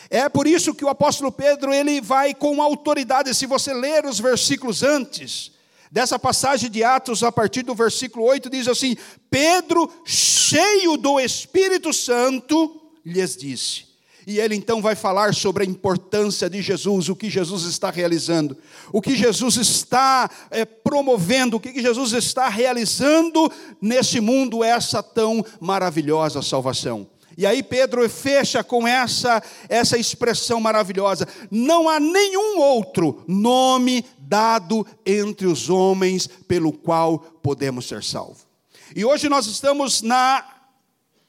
É 0.08 0.28
por 0.28 0.46
isso 0.46 0.74
que 0.74 0.84
o 0.84 0.88
apóstolo 0.88 1.30
Pedro 1.30 1.72
ele 1.72 2.00
vai 2.00 2.34
com 2.34 2.60
autoridade, 2.60 3.34
se 3.34 3.46
você 3.46 3.72
ler 3.72 4.04
os 4.04 4.18
versículos 4.18 4.82
antes, 4.82 5.52
dessa 5.90 6.18
passagem 6.18 6.70
de 6.70 6.84
Atos, 6.84 7.22
a 7.22 7.32
partir 7.32 7.62
do 7.62 7.74
versículo 7.74 8.24
8, 8.24 8.48
diz 8.50 8.68
assim: 8.68 8.96
Pedro, 9.28 9.90
cheio 10.04 10.96
do 10.96 11.18
Espírito 11.20 11.92
Santo, 11.92 12.80
lhes 13.04 13.36
disse. 13.36 13.89
E 14.26 14.38
ele 14.38 14.54
então 14.54 14.82
vai 14.82 14.94
falar 14.94 15.34
sobre 15.34 15.64
a 15.64 15.66
importância 15.66 16.48
de 16.48 16.60
Jesus, 16.62 17.08
o 17.08 17.16
que 17.16 17.30
Jesus 17.30 17.64
está 17.64 17.90
realizando, 17.90 18.56
o 18.92 19.00
que 19.00 19.16
Jesus 19.16 19.56
está 19.56 20.30
é, 20.50 20.64
promovendo, 20.64 21.56
o 21.56 21.60
que 21.60 21.80
Jesus 21.80 22.12
está 22.12 22.48
realizando 22.48 23.50
nesse 23.80 24.20
mundo, 24.20 24.62
essa 24.62 25.02
tão 25.02 25.44
maravilhosa 25.60 26.42
salvação. 26.42 27.06
E 27.36 27.46
aí 27.46 27.62
Pedro 27.62 28.06
fecha 28.10 28.62
com 28.62 28.86
essa 28.86 29.42
essa 29.68 29.96
expressão 29.96 30.60
maravilhosa: 30.60 31.26
não 31.50 31.88
há 31.88 31.98
nenhum 31.98 32.58
outro 32.58 33.22
nome 33.26 34.04
dado 34.18 34.86
entre 35.06 35.46
os 35.46 35.70
homens 35.70 36.26
pelo 36.26 36.72
qual 36.72 37.18
podemos 37.42 37.86
ser 37.86 38.02
salvos. 38.02 38.46
E 38.94 39.04
hoje 39.04 39.28
nós 39.28 39.46
estamos 39.46 40.02
na 40.02 40.44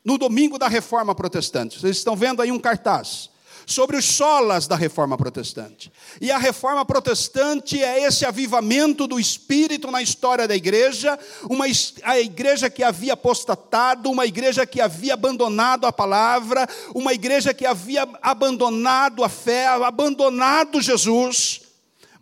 no 0.03 0.17
domingo 0.17 0.57
da 0.57 0.67
Reforma 0.67 1.13
Protestante. 1.13 1.79
Vocês 1.79 1.97
estão 1.97 2.15
vendo 2.15 2.41
aí 2.41 2.51
um 2.51 2.59
cartaz 2.59 3.31
sobre 3.65 3.97
os 3.97 4.05
solas 4.05 4.67
da 4.67 4.75
reforma 4.75 5.17
protestante. 5.17 5.91
E 6.19 6.31
a 6.31 6.37
reforma 6.37 6.85
protestante 6.85 7.81
é 7.81 8.03
esse 8.03 8.25
avivamento 8.25 9.07
do 9.07 9.19
espírito 9.19 9.89
na 9.89 10.01
história 10.01 10.47
da 10.47 10.55
igreja, 10.55 11.17
uma 11.49 11.65
a 12.03 12.19
igreja 12.19 12.69
que 12.69 12.83
havia 12.83 13.13
apostatado, 13.13 14.09
uma 14.09 14.25
igreja 14.25 14.65
que 14.65 14.81
havia 14.81 15.13
abandonado 15.13 15.85
a 15.85 15.91
palavra, 15.91 16.67
uma 16.93 17.13
igreja 17.13 17.53
que 17.53 17.65
havia 17.65 18.07
abandonado 18.21 19.23
a 19.23 19.29
fé, 19.29 19.67
abandonado 19.67 20.81
Jesus. 20.81 21.60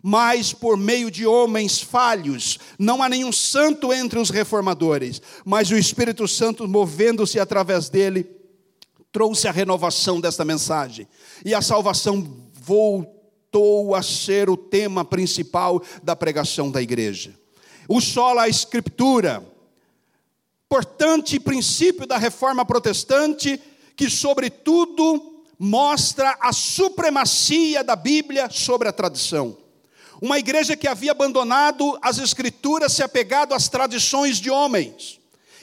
Mas 0.02 0.52
por 0.52 0.76
meio 0.76 1.10
de 1.10 1.26
homens 1.26 1.80
falhos, 1.80 2.58
não 2.78 3.02
há 3.02 3.08
nenhum 3.08 3.32
santo 3.32 3.92
entre 3.92 4.18
os 4.18 4.30
reformadores, 4.30 5.20
mas 5.44 5.70
o 5.70 5.76
Espírito 5.76 6.26
Santo 6.26 6.66
movendo-se 6.66 7.38
através 7.38 7.88
dele, 7.88 8.26
trouxe 9.12 9.48
a 9.48 9.52
renovação 9.52 10.20
desta 10.20 10.44
mensagem. 10.44 11.06
E 11.44 11.54
a 11.54 11.60
salvação 11.60 12.48
voltou 12.54 13.94
a 13.94 14.02
ser 14.02 14.48
o 14.48 14.56
tema 14.56 15.04
principal 15.04 15.82
da 16.02 16.16
pregação 16.16 16.70
da 16.70 16.80
igreja. 16.80 17.34
O 17.88 18.00
sola 18.00 18.42
a 18.42 18.48
escritura, 18.48 19.44
importante 20.64 21.40
princípio 21.40 22.06
da 22.06 22.16
reforma 22.16 22.64
protestante, 22.64 23.60
que 23.96 24.08
sobretudo 24.08 25.42
mostra 25.58 26.38
a 26.40 26.52
supremacia 26.52 27.84
da 27.84 27.94
Bíblia 27.94 28.48
sobre 28.48 28.88
a 28.88 28.92
tradição. 28.92 29.58
Uma 30.20 30.38
igreja 30.38 30.76
que 30.76 30.86
havia 30.86 31.12
abandonado 31.12 31.98
as 32.02 32.18
escrituras, 32.18 32.92
se 32.92 33.02
apegado 33.02 33.54
às 33.54 33.68
tradições 33.68 34.38
de 34.38 34.50
homens. 34.50 35.18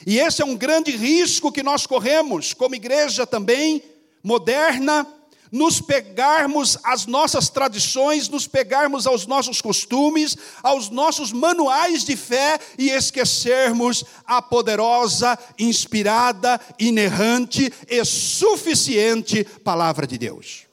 E 0.06 0.18
esse 0.18 0.42
é 0.42 0.44
um 0.44 0.56
grande 0.56 0.90
risco 0.90 1.52
que 1.52 1.62
nós 1.62 1.86
corremos, 1.86 2.52
como 2.52 2.74
igreja 2.74 3.26
também 3.26 3.82
moderna, 4.22 5.06
nos 5.50 5.80
pegarmos 5.80 6.78
às 6.82 7.06
nossas 7.06 7.48
tradições, 7.48 8.28
nos 8.28 8.46
pegarmos 8.46 9.06
aos 9.06 9.26
nossos 9.26 9.60
costumes, 9.60 10.36
aos 10.62 10.90
nossos 10.90 11.32
manuais 11.32 12.04
de 12.04 12.16
fé 12.16 12.58
e 12.76 12.90
esquecermos 12.90 14.04
a 14.26 14.42
poderosa, 14.42 15.38
inspirada, 15.58 16.60
inerrante 16.78 17.72
e 17.88 18.04
suficiente 18.04 19.44
palavra 19.64 20.06
de 20.06 20.18
Deus. 20.18 20.67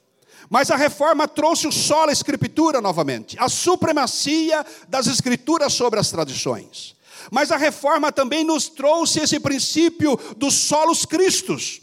Mas 0.55 0.71
a 0.71 0.77
reforma 0.77 1.27
trouxe 1.27 1.67
o 1.67 1.71
solo 1.71 2.11
escritura 2.11 2.79
novamente, 2.79 3.35
a 3.37 3.49
supremacia 3.49 4.65
das 4.87 5.05
escrituras 5.05 5.73
sobre 5.73 5.99
as 5.99 6.09
tradições. 6.09 6.95
Mas 7.29 7.51
a 7.51 7.57
reforma 7.57 8.09
também 8.09 8.45
nos 8.45 8.69
trouxe 8.69 9.19
esse 9.19 9.37
princípio 9.37 10.17
dos 10.37 10.53
solos 10.53 11.05
cristos, 11.05 11.81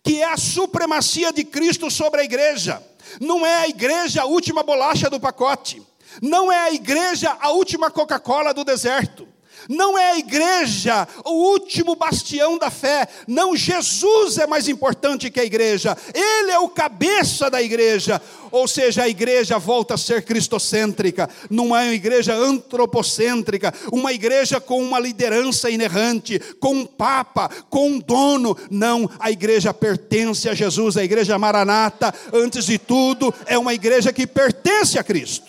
que 0.00 0.22
é 0.22 0.32
a 0.32 0.36
supremacia 0.36 1.32
de 1.32 1.42
Cristo 1.42 1.90
sobre 1.90 2.20
a 2.20 2.24
igreja. 2.24 2.80
Não 3.20 3.44
é 3.44 3.64
a 3.64 3.68
igreja 3.68 4.22
a 4.22 4.26
última 4.26 4.62
bolacha 4.62 5.10
do 5.10 5.18
pacote, 5.18 5.82
não 6.22 6.52
é 6.52 6.68
a 6.68 6.72
igreja 6.72 7.36
a 7.40 7.50
última 7.50 7.90
Coca-Cola 7.90 8.54
do 8.54 8.62
deserto. 8.62 9.26
Não 9.68 9.98
é 9.98 10.12
a 10.12 10.18
igreja 10.18 11.06
o 11.26 11.52
último 11.52 11.94
bastião 11.94 12.56
da 12.56 12.70
fé. 12.70 13.06
Não, 13.26 13.54
Jesus 13.54 14.38
é 14.38 14.46
mais 14.46 14.66
importante 14.66 15.30
que 15.30 15.38
a 15.38 15.44
igreja. 15.44 15.94
Ele 16.14 16.50
é 16.50 16.58
o 16.58 16.70
cabeça 16.70 17.50
da 17.50 17.60
igreja. 17.60 18.20
Ou 18.50 18.66
seja, 18.66 19.02
a 19.02 19.08
igreja 19.08 19.58
volta 19.58 19.92
a 19.92 19.98
ser 19.98 20.22
cristocêntrica, 20.22 21.28
não 21.50 21.76
é 21.76 21.84
uma 21.84 21.94
igreja 21.94 22.34
antropocêntrica, 22.34 23.74
uma 23.92 24.10
igreja 24.10 24.58
com 24.58 24.82
uma 24.82 24.98
liderança 24.98 25.70
inerrante, 25.70 26.38
com 26.58 26.72
um 26.72 26.86
papa, 26.86 27.50
com 27.68 27.90
um 27.90 27.98
dono. 27.98 28.56
Não, 28.70 29.08
a 29.18 29.30
igreja 29.30 29.74
pertence 29.74 30.48
a 30.48 30.54
Jesus, 30.54 30.96
a 30.96 31.04
igreja 31.04 31.38
maranata, 31.38 32.14
antes 32.32 32.64
de 32.64 32.78
tudo, 32.78 33.34
é 33.44 33.58
uma 33.58 33.74
igreja 33.74 34.14
que 34.14 34.26
pertence 34.26 34.98
a 34.98 35.04
Cristo. 35.04 35.46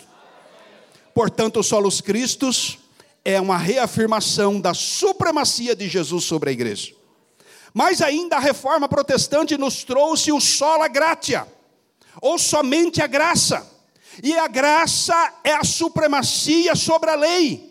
Portanto, 1.14 1.62
solos 1.62 2.02
Cristos 2.02 2.79
é 3.24 3.40
uma 3.40 3.56
reafirmação 3.56 4.60
da 4.60 4.74
supremacia 4.74 5.74
de 5.76 5.88
Jesus 5.88 6.24
sobre 6.24 6.50
a 6.50 6.52
igreja. 6.52 6.94
Mas 7.72 8.00
ainda 8.00 8.36
a 8.36 8.40
reforma 8.40 8.88
protestante 8.88 9.56
nos 9.56 9.84
trouxe 9.84 10.32
o 10.32 10.40
sola 10.40 10.88
gratia 10.88 11.46
ou 12.20 12.38
somente 12.38 13.00
a 13.02 13.06
graça. 13.06 13.68
E 14.22 14.36
a 14.36 14.48
graça 14.48 15.34
é 15.44 15.52
a 15.52 15.64
supremacia 15.64 16.74
sobre 16.74 17.10
a 17.10 17.14
lei. 17.14 17.70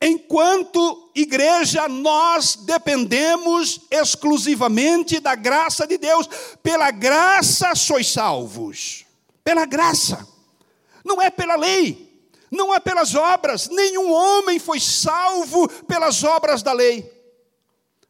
Enquanto 0.00 1.10
igreja, 1.14 1.88
nós 1.88 2.54
dependemos 2.54 3.80
exclusivamente 3.90 5.18
da 5.18 5.34
graça 5.34 5.86
de 5.86 5.98
Deus. 5.98 6.28
Pela 6.62 6.90
graça 6.90 7.74
sois 7.74 8.06
salvos. 8.08 9.04
Pela 9.42 9.66
graça. 9.66 10.26
Não 11.04 11.20
é 11.20 11.30
pela 11.30 11.56
lei. 11.56 12.07
Não 12.50 12.74
é 12.74 12.80
pelas 12.80 13.14
obras. 13.14 13.68
Nenhum 13.68 14.12
homem 14.12 14.58
foi 14.58 14.80
salvo 14.80 15.68
pelas 15.84 16.24
obras 16.24 16.62
da 16.62 16.72
lei. 16.72 17.10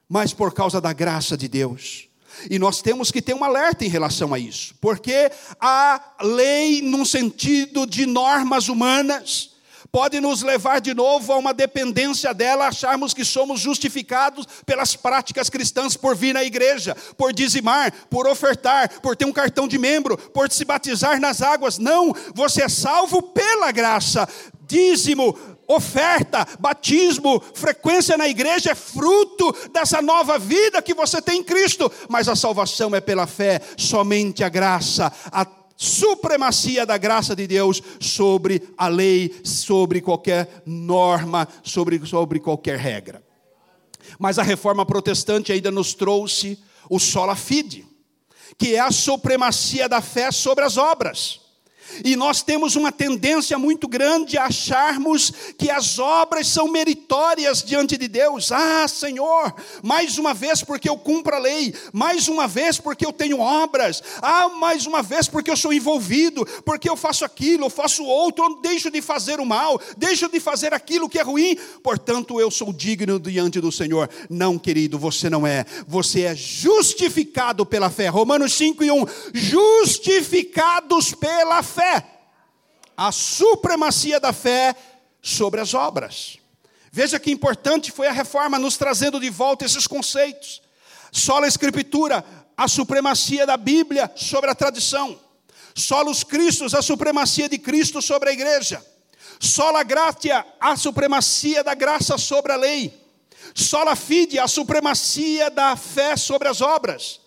Mas 0.08 0.32
por 0.32 0.54
causa 0.54 0.80
da 0.80 0.92
graça 0.92 1.36
de 1.36 1.48
Deus. 1.48 2.08
E 2.48 2.58
nós 2.58 2.80
temos 2.80 3.10
que 3.10 3.20
ter 3.20 3.34
um 3.34 3.42
alerta 3.42 3.84
em 3.84 3.88
relação 3.88 4.32
a 4.32 4.38
isso, 4.38 4.74
porque 4.80 5.30
a 5.60 6.14
lei, 6.22 6.80
num 6.82 7.04
sentido 7.04 7.86
de 7.86 8.06
normas 8.06 8.68
humanas, 8.68 9.56
pode 9.98 10.20
nos 10.20 10.42
levar 10.42 10.80
de 10.80 10.94
novo 10.94 11.32
a 11.32 11.36
uma 11.36 11.52
dependência 11.52 12.32
dela, 12.32 12.68
acharmos 12.68 13.12
que 13.12 13.24
somos 13.24 13.58
justificados 13.58 14.46
pelas 14.64 14.94
práticas 14.94 15.50
cristãs 15.50 15.96
por 15.96 16.14
vir 16.14 16.32
na 16.32 16.44
igreja, 16.44 16.96
por 17.16 17.32
dizimar, 17.32 17.92
por 18.08 18.28
ofertar, 18.28 19.00
por 19.00 19.16
ter 19.16 19.24
um 19.24 19.32
cartão 19.32 19.66
de 19.66 19.76
membro, 19.76 20.16
por 20.16 20.52
se 20.52 20.64
batizar 20.64 21.20
nas 21.20 21.42
águas. 21.42 21.78
Não, 21.78 22.14
você 22.32 22.62
é 22.62 22.68
salvo 22.68 23.20
pela 23.20 23.72
graça. 23.72 24.28
Dízimo, 24.68 25.36
oferta, 25.66 26.46
batismo, 26.60 27.42
frequência 27.52 28.16
na 28.16 28.28
igreja 28.28 28.70
é 28.70 28.76
fruto 28.76 29.52
dessa 29.72 30.00
nova 30.00 30.38
vida 30.38 30.80
que 30.80 30.94
você 30.94 31.20
tem 31.20 31.40
em 31.40 31.44
Cristo, 31.44 31.90
mas 32.08 32.28
a 32.28 32.36
salvação 32.36 32.94
é 32.94 33.00
pela 33.00 33.26
fé, 33.26 33.60
somente 33.76 34.44
a 34.44 34.48
graça, 34.48 35.12
a 35.32 35.44
supremacia 35.80 36.84
da 36.84 36.98
graça 36.98 37.36
de 37.36 37.46
Deus 37.46 37.80
sobre 38.00 38.68
a 38.76 38.88
lei, 38.88 39.40
sobre 39.44 40.00
qualquer 40.00 40.62
norma, 40.66 41.46
sobre, 41.62 42.04
sobre 42.04 42.40
qualquer 42.40 42.76
regra. 42.76 43.22
Mas 44.18 44.40
a 44.40 44.42
reforma 44.42 44.84
protestante 44.84 45.52
ainda 45.52 45.70
nos 45.70 45.94
trouxe 45.94 46.58
o 46.90 46.98
sola 46.98 47.36
fide, 47.36 47.86
que 48.58 48.74
é 48.74 48.80
a 48.80 48.90
supremacia 48.90 49.88
da 49.88 50.00
fé 50.00 50.32
sobre 50.32 50.64
as 50.64 50.76
obras. 50.76 51.47
E 52.04 52.16
nós 52.16 52.42
temos 52.42 52.76
uma 52.76 52.92
tendência 52.92 53.58
muito 53.58 53.88
grande 53.88 54.36
a 54.36 54.46
acharmos 54.46 55.32
que 55.56 55.70
as 55.70 55.98
obras 55.98 56.46
são 56.48 56.68
meritórias 56.68 57.62
diante 57.62 57.96
de 57.96 58.08
Deus. 58.08 58.52
Ah, 58.52 58.86
Senhor, 58.86 59.54
mais 59.82 60.18
uma 60.18 60.34
vez 60.34 60.62
porque 60.62 60.88
eu 60.88 60.96
cumpro 60.96 61.34
a 61.34 61.38
lei, 61.38 61.74
mais 61.92 62.28
uma 62.28 62.46
vez 62.46 62.78
porque 62.78 63.04
eu 63.04 63.12
tenho 63.12 63.40
obras, 63.40 64.02
ah, 64.20 64.48
mais 64.48 64.86
uma 64.86 65.02
vez 65.02 65.28
porque 65.28 65.50
eu 65.50 65.56
sou 65.56 65.72
envolvido, 65.72 66.46
porque 66.64 66.88
eu 66.88 66.96
faço 66.96 67.24
aquilo, 67.24 67.66
eu 67.66 67.70
faço 67.70 68.04
outro, 68.04 68.44
eu 68.44 68.60
deixo 68.60 68.90
de 68.90 69.00
fazer 69.00 69.40
o 69.40 69.46
mal, 69.46 69.80
deixo 69.96 70.28
de 70.28 70.40
fazer 70.40 70.74
aquilo 70.74 71.08
que 71.08 71.18
é 71.18 71.22
ruim, 71.22 71.56
portanto 71.82 72.40
eu 72.40 72.50
sou 72.50 72.72
digno 72.72 73.18
diante 73.18 73.60
do 73.60 73.72
Senhor. 73.72 74.08
Não, 74.28 74.58
querido, 74.58 74.98
você 74.98 75.30
não 75.30 75.46
é. 75.46 75.64
Você 75.86 76.22
é 76.22 76.34
justificado 76.34 77.64
pela 77.64 77.90
fé. 77.90 78.08
Romanos 78.08 78.52
5 78.54 78.84
e 78.84 78.90
1. 78.90 79.04
Justificados 79.34 81.14
pela 81.14 81.62
fé 81.62 81.77
fé, 81.78 82.04
a 82.96 83.12
supremacia 83.12 84.18
da 84.18 84.32
fé 84.32 84.74
sobre 85.22 85.60
as 85.60 85.74
obras. 85.74 86.38
Veja 86.90 87.20
que 87.20 87.30
importante 87.30 87.92
foi 87.92 88.08
a 88.08 88.12
reforma 88.12 88.58
nos 88.58 88.76
trazendo 88.76 89.20
de 89.20 89.30
volta 89.30 89.64
esses 89.64 89.86
conceitos. 89.86 90.60
Sola 91.12 91.46
Escritura, 91.46 92.24
a 92.56 92.66
supremacia 92.66 93.46
da 93.46 93.56
Bíblia 93.56 94.10
sobre 94.16 94.50
a 94.50 94.54
tradição. 94.54 95.18
Solos 95.74 96.24
Cristos, 96.24 96.74
a 96.74 96.82
supremacia 96.82 97.48
de 97.48 97.58
Cristo 97.58 98.02
sobre 98.02 98.30
a 98.30 98.32
igreja. 98.32 98.84
Sola 99.38 99.84
Gratia, 99.84 100.44
a 100.58 100.76
supremacia 100.76 101.62
da 101.62 101.74
graça 101.74 102.18
sobre 102.18 102.52
a 102.52 102.56
lei. 102.56 102.92
Sola 103.54 103.94
Fide, 103.94 104.40
a 104.40 104.48
supremacia 104.48 105.48
da 105.50 105.76
fé 105.76 106.16
sobre 106.16 106.48
as 106.48 106.60
obras. 106.60 107.20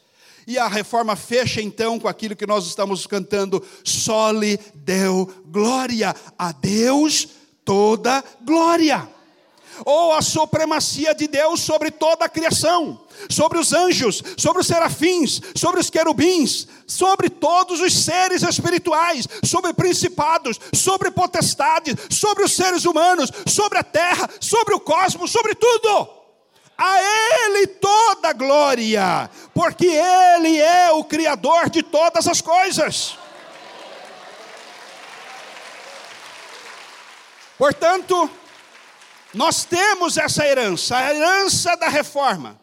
E 0.48 0.58
a 0.58 0.68
reforma 0.68 1.16
fecha 1.16 1.62
então 1.62 2.00
com 2.00 2.08
aquilo 2.08 2.36
que 2.36 2.48
nós 2.48 2.66
estamos 2.66 3.06
cantando: 3.06 3.64
sole 3.84 4.60
deu 4.76 5.30
glória, 5.46 6.16
a 6.38 6.52
Deus 6.52 7.28
toda 7.64 8.24
glória. 8.42 9.08
Ou 9.84 10.14
a 10.14 10.22
supremacia 10.22 11.16
de 11.16 11.28
Deus 11.28 11.62
sobre 11.62 11.90
toda 11.90 12.26
a 12.26 12.30
criação, 12.30 13.02
sobre 13.30 13.58
os 13.58 13.74
anjos, 13.74 14.22
sobre 14.38 14.62
os 14.62 14.68
serafins, 14.68 15.42
sobre 15.56 15.80
os 15.80 15.90
querubins, 15.90 16.68
sobre 16.86 17.30
todos 17.30 17.80
os 17.80 17.94
seres 17.94 18.44
espirituais, 18.44 19.28
sobre 19.44 19.74
principados, 19.74 20.60
sobre 20.74 21.10
potestades, 21.10 21.96
sobre 22.12 22.44
os 22.44 22.54
seres 22.54 22.86
humanos, 22.86 23.32
sobre 23.48 23.80
a 23.80 23.84
terra, 23.84 24.30
sobre 24.40 24.76
o 24.76 24.80
cosmos, 24.80 25.32
sobre 25.32 25.56
tudo 25.56 26.21
a 26.84 26.98
Ele 27.00 27.68
toda 27.68 28.34
glória, 28.34 29.30
porque 29.54 29.86
Ele 29.86 30.60
é 30.60 30.92
o 30.92 31.04
Criador 31.04 31.70
de 31.70 31.84
todas 31.84 32.28
as 32.28 32.42
coisas. 32.42 33.20
Portanto, 37.56 38.28
nós 39.32 39.64
temos 39.64 40.18
essa 40.18 40.44
herança, 40.48 40.98
a 40.98 41.14
herança 41.14 41.78
da 41.78 41.88
reforma. 41.88 42.60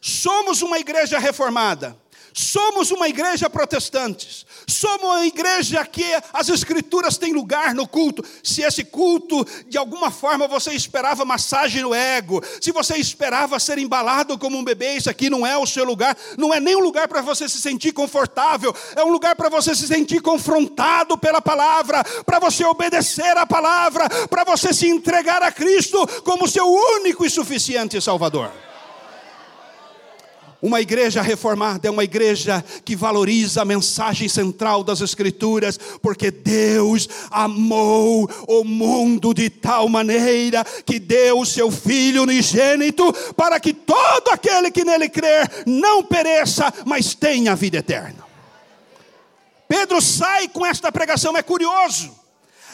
Somos 0.00 0.62
uma 0.62 0.80
igreja 0.80 1.20
reformada. 1.20 1.96
Somos 2.32 2.90
uma 2.90 3.08
igreja 3.08 3.50
protestante, 3.50 4.46
somos 4.70 5.02
uma 5.02 5.26
igreja 5.26 5.84
que 5.84 6.04
as 6.32 6.48
escrituras 6.48 7.18
têm 7.18 7.32
lugar 7.32 7.74
no 7.74 7.86
culto. 7.86 8.24
Se 8.42 8.62
esse 8.62 8.84
culto, 8.84 9.46
de 9.66 9.76
alguma 9.76 10.10
forma, 10.10 10.46
você 10.46 10.72
esperava 10.72 11.24
massagem 11.24 11.82
no 11.82 11.94
ego, 11.94 12.42
se 12.60 12.72
você 12.72 12.96
esperava 12.96 13.58
ser 13.58 13.78
embalado 13.78 14.38
como 14.38 14.56
um 14.56 14.64
bebê, 14.64 14.94
isso 14.94 15.10
aqui 15.10 15.28
não 15.28 15.46
é 15.46 15.56
o 15.56 15.66
seu 15.66 15.84
lugar, 15.84 16.16
não 16.38 16.52
é 16.54 16.60
nem 16.60 16.76
um 16.76 16.80
lugar 16.80 17.08
para 17.08 17.20
você 17.20 17.48
se 17.48 17.60
sentir 17.60 17.92
confortável, 17.92 18.74
é 18.96 19.04
um 19.04 19.10
lugar 19.10 19.34
para 19.34 19.48
você 19.48 19.74
se 19.74 19.86
sentir 19.86 20.20
confrontado 20.20 21.18
pela 21.18 21.42
palavra, 21.42 22.02
para 22.24 22.38
você 22.38 22.64
obedecer 22.64 23.36
à 23.36 23.46
palavra, 23.46 24.08
para 24.28 24.44
você 24.44 24.72
se 24.72 24.88
entregar 24.88 25.42
a 25.42 25.52
Cristo 25.52 26.06
como 26.22 26.48
seu 26.48 26.66
único 26.66 27.24
e 27.24 27.30
suficiente 27.30 28.00
Salvador. 28.00 28.69
Uma 30.62 30.80
igreja 30.80 31.22
reformada 31.22 31.88
é 31.88 31.90
uma 31.90 32.04
igreja 32.04 32.62
que 32.84 32.94
valoriza 32.94 33.62
a 33.62 33.64
mensagem 33.64 34.28
central 34.28 34.84
das 34.84 35.00
Escrituras, 35.00 35.78
porque 36.02 36.30
Deus 36.30 37.08
amou 37.30 38.28
o 38.46 38.62
mundo 38.62 39.32
de 39.32 39.48
tal 39.48 39.88
maneira 39.88 40.62
que 40.84 40.98
deu 40.98 41.40
o 41.40 41.46
seu 41.46 41.70
Filho 41.70 42.24
unigênito 42.24 43.10
para 43.34 43.58
que 43.58 43.72
todo 43.72 44.28
aquele 44.30 44.70
que 44.70 44.84
nele 44.84 45.08
crer 45.08 45.50
não 45.66 46.02
pereça, 46.02 46.72
mas 46.84 47.14
tenha 47.14 47.52
a 47.52 47.54
vida 47.54 47.78
eterna. 47.78 48.30
Pedro 49.66 50.00
sai 50.02 50.48
com 50.48 50.66
esta 50.66 50.92
pregação, 50.92 51.36
é 51.36 51.42
curioso. 51.42 52.20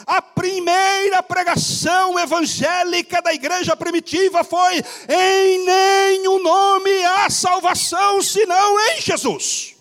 A 0.05 0.21
primeira 0.21 1.23
pregação 1.23 2.19
evangélica 2.19 3.21
da 3.21 3.33
igreja 3.33 3.75
primitiva 3.75 4.43
foi: 4.43 4.83
em 5.09 5.65
nenhum 5.65 6.41
nome 6.41 7.03
salvação 7.37 8.21
senão 8.21 8.79
em 8.91 9.01
Jesus. 9.01 9.75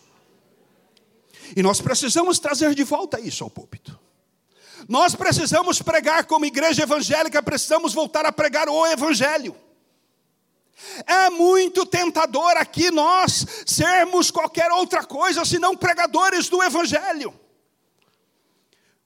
E 1.56 1.62
nós 1.62 1.80
precisamos 1.80 2.38
trazer 2.38 2.74
de 2.74 2.84
volta 2.84 3.20
isso 3.20 3.42
ao 3.42 3.50
púlpito. 3.50 3.98
Nós 4.88 5.14
precisamos 5.14 5.82
pregar 5.82 6.26
como 6.26 6.44
igreja 6.44 6.82
evangélica, 6.82 7.42
precisamos 7.42 7.92
voltar 7.92 8.24
a 8.26 8.32
pregar 8.32 8.68
o 8.68 8.86
evangelho. 8.86 9.56
É 11.06 11.30
muito 11.30 11.86
tentador 11.86 12.56
aqui 12.56 12.90
nós 12.90 13.46
sermos 13.64 14.30
qualquer 14.30 14.70
outra 14.70 15.02
coisa 15.02 15.44
senão 15.44 15.76
pregadores 15.76 16.48
do 16.48 16.62
evangelho. 16.62 17.34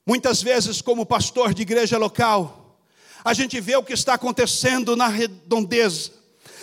Muitas 0.04 0.42
vezes, 0.42 0.82
como 0.82 1.06
pastor 1.06 1.54
de 1.54 1.62
igreja 1.62 1.96
local, 1.96 2.76
a 3.24 3.32
gente 3.32 3.60
vê 3.60 3.76
o 3.76 3.84
que 3.84 3.92
está 3.92 4.14
acontecendo 4.14 4.96
na 4.96 5.06
redondeza. 5.06 6.19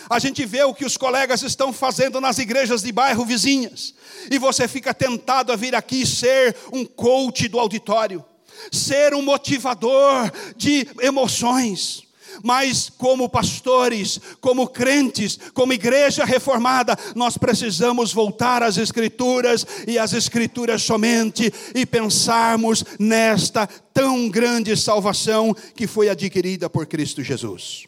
A 0.08 0.18
gente 0.18 0.44
vê 0.44 0.62
o 0.62 0.74
que 0.74 0.84
os 0.84 0.96
colegas 0.96 1.42
estão 1.42 1.72
fazendo 1.72 2.20
nas 2.20 2.38
igrejas 2.38 2.82
de 2.82 2.92
bairro 2.92 3.24
vizinhas. 3.24 3.94
E 4.30 4.38
você 4.38 4.66
fica 4.66 4.94
tentado 4.94 5.52
a 5.52 5.56
vir 5.56 5.74
aqui 5.74 6.06
ser 6.06 6.56
um 6.72 6.84
coach 6.84 7.48
do 7.48 7.58
auditório, 7.58 8.24
ser 8.72 9.14
um 9.14 9.22
motivador 9.22 10.30
de 10.56 10.86
emoções 11.00 12.08
mas 12.42 12.90
como 12.96 13.28
pastores, 13.28 14.20
como 14.40 14.68
crentes, 14.68 15.38
como 15.52 15.72
igreja 15.72 16.24
reformada, 16.24 16.96
nós 17.14 17.36
precisamos 17.36 18.12
voltar 18.12 18.62
às 18.62 18.76
Escrituras 18.76 19.66
e 19.86 19.98
às 19.98 20.12
Escrituras 20.12 20.82
somente 20.82 21.52
e 21.74 21.84
pensarmos 21.84 22.84
nesta 22.98 23.66
tão 23.66 24.28
grande 24.28 24.76
salvação 24.76 25.54
que 25.74 25.86
foi 25.86 26.08
adquirida 26.08 26.70
por 26.70 26.86
Cristo 26.86 27.22
Jesus. 27.22 27.86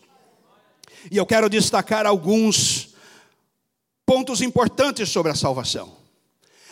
E 1.08 1.16
eu 1.16 1.24
quero 1.24 1.48
destacar 1.48 2.06
alguns 2.06 2.90
pontos 4.04 4.40
importantes 4.40 5.08
sobre 5.08 5.30
a 5.30 5.36
salvação. 5.36 5.96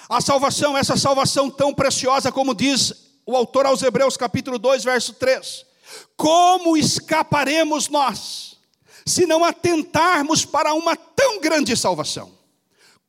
A 0.09 0.21
salvação, 0.21 0.77
essa 0.77 0.97
salvação 0.97 1.49
tão 1.49 1.73
preciosa, 1.73 2.33
como 2.33 2.55
diz 2.55 2.93
o 3.25 3.37
autor 3.37 3.67
aos 3.67 3.83
Hebreus, 3.83 4.17
capítulo 4.17 4.59
2, 4.59 4.83
verso 4.85 5.13
3. 5.13 5.65
Como 6.17 6.77
escaparemos 6.77 7.89
nós, 7.89 8.57
se 9.07 9.27
não 9.27 9.45
atentarmos 9.45 10.45
para 10.45 10.75
uma 10.75 10.97
tão 10.97 11.41
grande 11.41 11.77
salvação? 11.77 12.33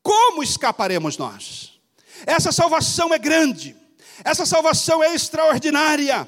Como 0.03 0.43
escaparemos 0.43 1.17
nós? 1.17 1.71
Essa 2.25 2.51
salvação 2.51 3.13
é 3.13 3.17
grande, 3.17 3.75
essa 4.23 4.45
salvação 4.45 5.03
é 5.03 5.15
extraordinária. 5.15 6.27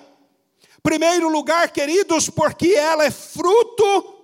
Primeiro 0.82 1.30
lugar, 1.30 1.70
queridos, 1.70 2.30
porque 2.30 2.74
ela 2.74 3.06
é 3.06 3.12
fruto 3.12 4.21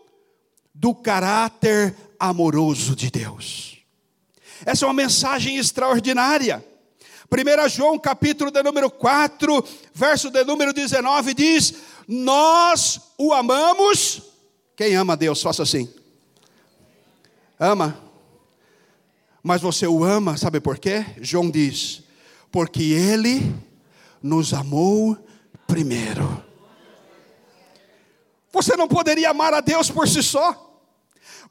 do 0.80 0.94
caráter 0.94 1.96
amoroso 2.20 2.96
de 2.96 3.10
Deus. 3.10 3.78
Essa 4.66 4.86
é 4.86 4.88
uma 4.88 4.94
mensagem 4.94 5.58
extraordinária. 5.58 6.64
1 7.30 7.70
João, 7.70 8.00
capítulo 8.00 8.52
de 8.52 8.62
número 8.64 8.90
4, 8.90 9.64
verso 9.94 10.30
de 10.30 10.44
número 10.44 10.72
19, 10.72 11.34
diz: 11.34 11.74
Nós 12.08 13.02
o 13.18 13.34
amamos. 13.34 14.22
Quem 14.76 14.96
ama 14.96 15.18
Deus, 15.18 15.42
faça 15.42 15.64
assim. 15.64 15.92
Ama. 17.60 18.00
Mas 19.42 19.62
você 19.62 19.88
o 19.88 20.04
ama, 20.04 20.38
sabe 20.38 20.60
por 20.60 20.78
quê? 20.78 21.06
João 21.20 21.50
diz: 21.50 22.04
Porque 22.52 22.84
ele 22.84 23.54
nos 24.22 24.54
amou 24.54 25.18
primeiro. 25.66 26.44
Você 28.52 28.78
não 28.78 28.88
poderia 28.88 29.32
amar 29.32 29.54
a 29.54 29.62
Deus 29.62 29.90
por 29.90 30.08
si 30.08 30.22
só. 30.22 30.67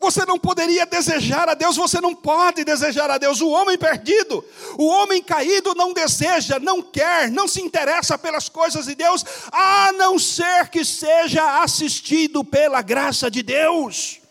Você 0.00 0.24
não 0.24 0.38
poderia 0.38 0.84
desejar 0.84 1.48
a 1.48 1.54
Deus, 1.54 1.76
você 1.76 2.00
não 2.00 2.14
pode 2.14 2.64
desejar 2.64 3.10
a 3.10 3.18
Deus. 3.18 3.40
O 3.40 3.50
homem 3.50 3.78
perdido, 3.78 4.44
o 4.76 4.86
homem 4.86 5.22
caído 5.22 5.74
não 5.74 5.92
deseja, 5.92 6.58
não 6.58 6.82
quer, 6.82 7.30
não 7.30 7.48
se 7.48 7.60
interessa 7.60 8.18
pelas 8.18 8.48
coisas 8.48 8.86
de 8.86 8.94
Deus, 8.94 9.24
a 9.50 9.92
não 9.92 10.18
ser 10.18 10.68
que 10.68 10.84
seja 10.84 11.62
assistido 11.62 12.44
pela 12.44 12.82
graça 12.82 13.30
de 13.30 13.42
Deus 13.42 14.25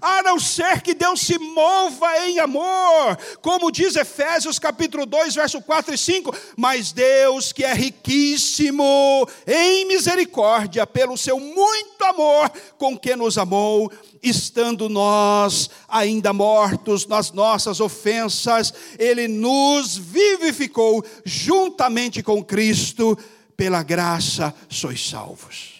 a 0.00 0.22
não 0.22 0.38
ser 0.38 0.82
que 0.82 0.94
Deus 0.94 1.20
se 1.20 1.38
mova 1.38 2.26
em 2.26 2.38
amor, 2.38 3.18
como 3.40 3.70
diz 3.70 3.96
Efésios 3.96 4.58
capítulo 4.58 5.06
2, 5.06 5.34
verso 5.34 5.60
4 5.60 5.94
e 5.94 5.98
5, 5.98 6.34
mas 6.56 6.92
Deus 6.92 7.52
que 7.52 7.64
é 7.64 7.72
riquíssimo 7.72 9.28
em 9.46 9.86
misericórdia, 9.86 10.86
pelo 10.86 11.16
seu 11.16 11.38
muito 11.38 12.04
amor 12.04 12.50
com 12.78 12.98
que 12.98 13.16
nos 13.16 13.38
amou, 13.38 13.90
estando 14.22 14.88
nós 14.88 15.70
ainda 15.88 16.32
mortos 16.32 17.06
nas 17.06 17.32
nossas 17.32 17.80
ofensas, 17.80 18.72
Ele 18.98 19.26
nos 19.28 19.96
vivificou 19.96 21.04
juntamente 21.24 22.22
com 22.22 22.42
Cristo, 22.44 23.18
pela 23.56 23.82
graça 23.82 24.54
sois 24.70 25.06
salvos. 25.06 25.79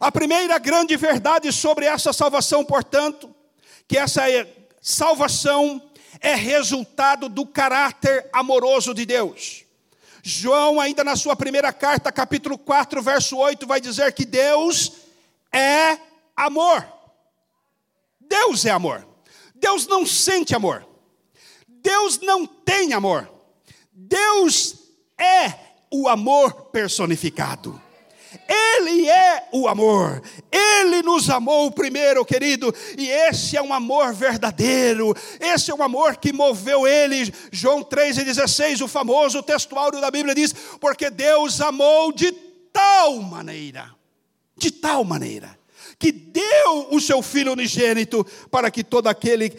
A 0.00 0.10
primeira 0.10 0.58
grande 0.58 0.96
verdade 0.96 1.52
sobre 1.52 1.84
essa 1.84 2.10
salvação, 2.10 2.64
portanto, 2.64 3.34
que 3.86 3.98
essa 3.98 4.30
é, 4.30 4.50
salvação 4.80 5.90
é 6.20 6.34
resultado 6.34 7.28
do 7.28 7.44
caráter 7.44 8.26
amoroso 8.32 8.94
de 8.94 9.04
Deus. 9.04 9.64
João, 10.22 10.80
ainda 10.80 11.04
na 11.04 11.16
sua 11.16 11.36
primeira 11.36 11.70
carta, 11.70 12.10
capítulo 12.10 12.56
4, 12.56 13.02
verso 13.02 13.36
8, 13.36 13.66
vai 13.66 13.78
dizer 13.78 14.10
que 14.14 14.24
Deus 14.24 14.92
é 15.52 15.98
amor. 16.34 16.86
Deus 18.18 18.64
é 18.64 18.70
amor. 18.70 19.06
Deus 19.54 19.86
não 19.86 20.06
sente 20.06 20.54
amor. 20.54 20.86
Deus 21.68 22.18
não 22.20 22.46
tem 22.46 22.94
amor. 22.94 23.30
Deus 23.92 24.76
é 25.18 25.52
o 25.90 26.08
amor 26.08 26.70
personificado. 26.70 27.89
Ele 28.52 29.08
é 29.08 29.48
o 29.52 29.68
amor. 29.68 30.20
Ele 30.50 31.02
nos 31.02 31.30
amou 31.30 31.70
primeiro, 31.70 32.24
querido, 32.24 32.74
e 32.98 33.08
esse 33.08 33.56
é 33.56 33.62
um 33.62 33.72
amor 33.72 34.12
verdadeiro. 34.12 35.14
Esse 35.38 35.70
é 35.70 35.74
um 35.74 35.82
amor 35.82 36.16
que 36.16 36.32
moveu 36.32 36.84
ele. 36.84 37.32
João 37.52 37.84
3,16, 37.84 38.82
o 38.82 38.88
famoso 38.88 39.40
textuário 39.40 40.00
da 40.00 40.10
Bíblia 40.10 40.34
diz: 40.34 40.52
Porque 40.80 41.08
Deus 41.10 41.60
amou 41.60 42.10
de 42.10 42.32
tal 42.72 43.20
maneira, 43.22 43.94
de 44.56 44.72
tal 44.72 45.04
maneira, 45.04 45.56
que 45.96 46.10
deu 46.10 46.88
o 46.90 47.00
seu 47.00 47.22
Filho 47.22 47.52
unigênito, 47.52 48.26
para 48.50 48.68
que 48.68 48.82
todo 48.82 49.06
aquele 49.06 49.50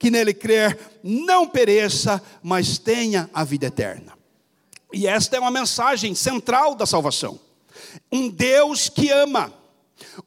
que 0.00 0.10
nele 0.10 0.34
crer 0.34 0.76
não 1.00 1.46
pereça, 1.46 2.20
mas 2.42 2.76
tenha 2.76 3.30
a 3.32 3.44
vida 3.44 3.66
eterna. 3.66 4.14
E 4.92 5.06
esta 5.06 5.36
é 5.36 5.40
uma 5.40 5.50
mensagem 5.50 6.12
central 6.12 6.74
da 6.74 6.86
salvação 6.86 7.38
um 8.10 8.28
Deus 8.28 8.88
que 8.88 9.10
ama, 9.10 9.52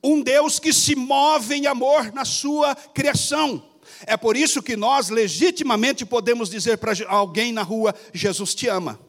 um 0.04 0.22
Deus 0.22 0.60
que 0.60 0.74
se 0.74 0.96
move 0.96 1.56
em 1.56 1.68
amor 1.68 2.12
na 2.14 2.26
sua 2.26 2.76
criação. 2.76 3.64
É 4.06 4.18
por 4.18 4.36
isso 4.36 4.62
que 4.62 4.76
nós 4.76 5.10
legitimamente 5.10 6.06
podemos 6.06 6.50
dizer 6.50 6.78
para 6.78 6.94
alguém 7.08 7.52
na 7.52 7.64
rua: 7.64 7.94
Jesus 8.14 8.54
te 8.54 8.68
ama. 8.68 9.00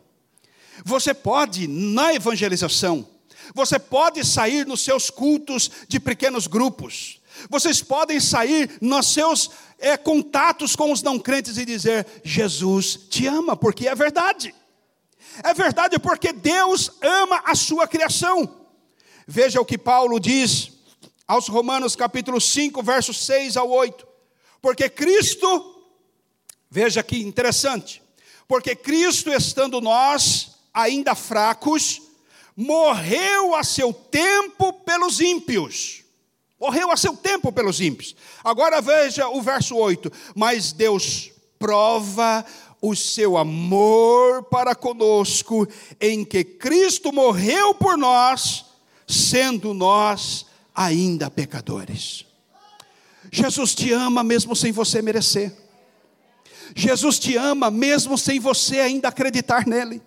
Você 0.85 1.15
pode, 1.15 1.67
na 1.67 2.15
evangelização, 2.15 3.07
você 3.55 3.79
pode 3.79 4.25
sair 4.25 4.67
nos 4.67 4.83
seus 4.83 5.11
cultos 5.11 5.71
de 5.89 5.99
pequenos 5.99 6.47
grupos, 6.47 7.21
vocês 7.51 7.83
podem 7.83 8.19
sair 8.19 8.71
nos 8.81 9.13
seus 9.13 9.51
é, 9.79 9.97
contatos 9.97 10.75
com 10.75 10.91
os 10.91 11.03
não 11.03 11.19
crentes 11.19 11.59
e 11.59 11.65
dizer: 11.65 12.07
Jesus 12.25 12.99
te 13.11 13.27
ama, 13.27 13.57
porque 13.57 13.89
é 13.89 13.95
verdade. 13.95 14.55
É 15.43 15.55
verdade 15.55 15.99
porque 15.99 16.33
Deus 16.33 16.91
ama 17.03 17.43
a 17.45 17.55
sua 17.55 17.87
criação. 17.87 18.67
Veja 19.27 19.61
o 19.61 19.65
que 19.65 19.77
Paulo 19.77 20.21
diz 20.21 20.73
aos 21.27 21.49
Romanos 21.49 21.97
capítulo 21.97 22.41
5, 22.41 22.83
versos 22.83 23.25
6 23.25 23.57
ao 23.57 23.71
8. 23.71 24.07
Porque 24.63 24.89
Cristo, 24.89 25.83
veja 26.71 27.03
que 27.03 27.23
interessante, 27.23 28.03
porque 28.49 28.75
Cristo, 28.77 29.33
estando 29.33 29.81
nós 29.81 30.57
ainda 30.73 31.15
fracos, 31.15 32.01
morreu 32.57 33.55
a 33.55 33.65
seu 33.65 33.93
tempo 33.93 34.73
pelos 34.73 35.21
ímpios. 35.21 36.05
Morreu 36.59 36.91
a 36.91 36.97
seu 36.97 37.15
tempo 37.15 37.53
pelos 37.53 37.81
ímpios. 37.81 38.17
Agora 38.43 38.81
veja 38.81 39.29
o 39.29 39.43
verso 39.43 39.77
8. 39.77 40.11
Mas 40.35 40.73
Deus 40.73 41.31
prova 41.59 42.45
o 42.81 42.95
seu 42.95 43.37
amor 43.37 44.45
para 44.45 44.75
conosco, 44.75 45.67
em 46.01 46.25
que 46.25 46.45
Cristo 46.45 47.13
morreu 47.13 47.75
por 47.75 47.97
nós, 47.97 48.67
sendo 49.07 49.73
nós 49.73 50.47
ainda 50.75 51.31
pecadores. 51.31 52.25
Jesus 53.31 53.75
te 53.75 53.93
ama 53.93 54.23
mesmo 54.23 54.55
sem 54.55 54.73
você 54.73 55.03
merecer. 55.03 55.53
Jesus 56.75 57.19
te 57.19 57.37
ama 57.37 57.71
mesmo 57.71 58.19
sem 58.19 58.39
você 58.39 58.81
ainda 58.81 59.09
acreditar 59.09 59.67
nele. 59.67 60.03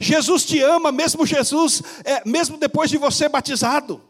Jesus 0.00 0.44
te 0.44 0.60
ama 0.60 0.90
mesmo 0.90 1.26
Jesus, 1.26 1.82
é, 2.04 2.22
mesmo 2.28 2.56
depois 2.56 2.90
de 2.90 2.98
você 2.98 3.28
batizado. 3.28 4.00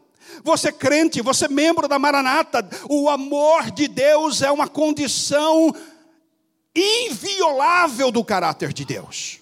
Você 0.43 0.71
crente, 0.71 1.21
você 1.21 1.47
membro 1.47 1.87
da 1.87 1.99
Maranata, 1.99 2.67
o 2.89 3.09
amor 3.09 3.71
de 3.71 3.87
Deus 3.87 4.41
é 4.41 4.51
uma 4.51 4.67
condição 4.67 5.73
inviolável 6.75 8.11
do 8.11 8.23
caráter 8.23 8.73
de 8.73 8.83
Deus. 8.83 9.39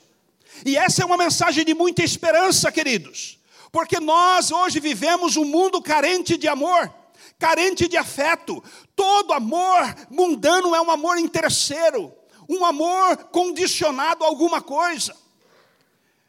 E 0.65 0.77
essa 0.77 1.01
é 1.01 1.05
uma 1.05 1.17
mensagem 1.17 1.65
de 1.65 1.73
muita 1.73 2.03
esperança, 2.03 2.71
queridos, 2.71 3.39
porque 3.71 3.99
nós 3.99 4.51
hoje 4.51 4.79
vivemos 4.79 5.35
um 5.35 5.43
mundo 5.43 5.81
carente 5.81 6.37
de 6.37 6.47
amor, 6.47 6.93
carente 7.39 7.87
de 7.87 7.97
afeto. 7.97 8.63
Todo 8.95 9.33
amor 9.33 9.95
mundano 10.09 10.75
é 10.75 10.81
um 10.81 10.91
amor 10.91 11.17
interesseiro, 11.17 12.13
um 12.47 12.63
amor 12.63 13.17
condicionado 13.31 14.23
a 14.23 14.27
alguma 14.27 14.61
coisa. 14.61 15.15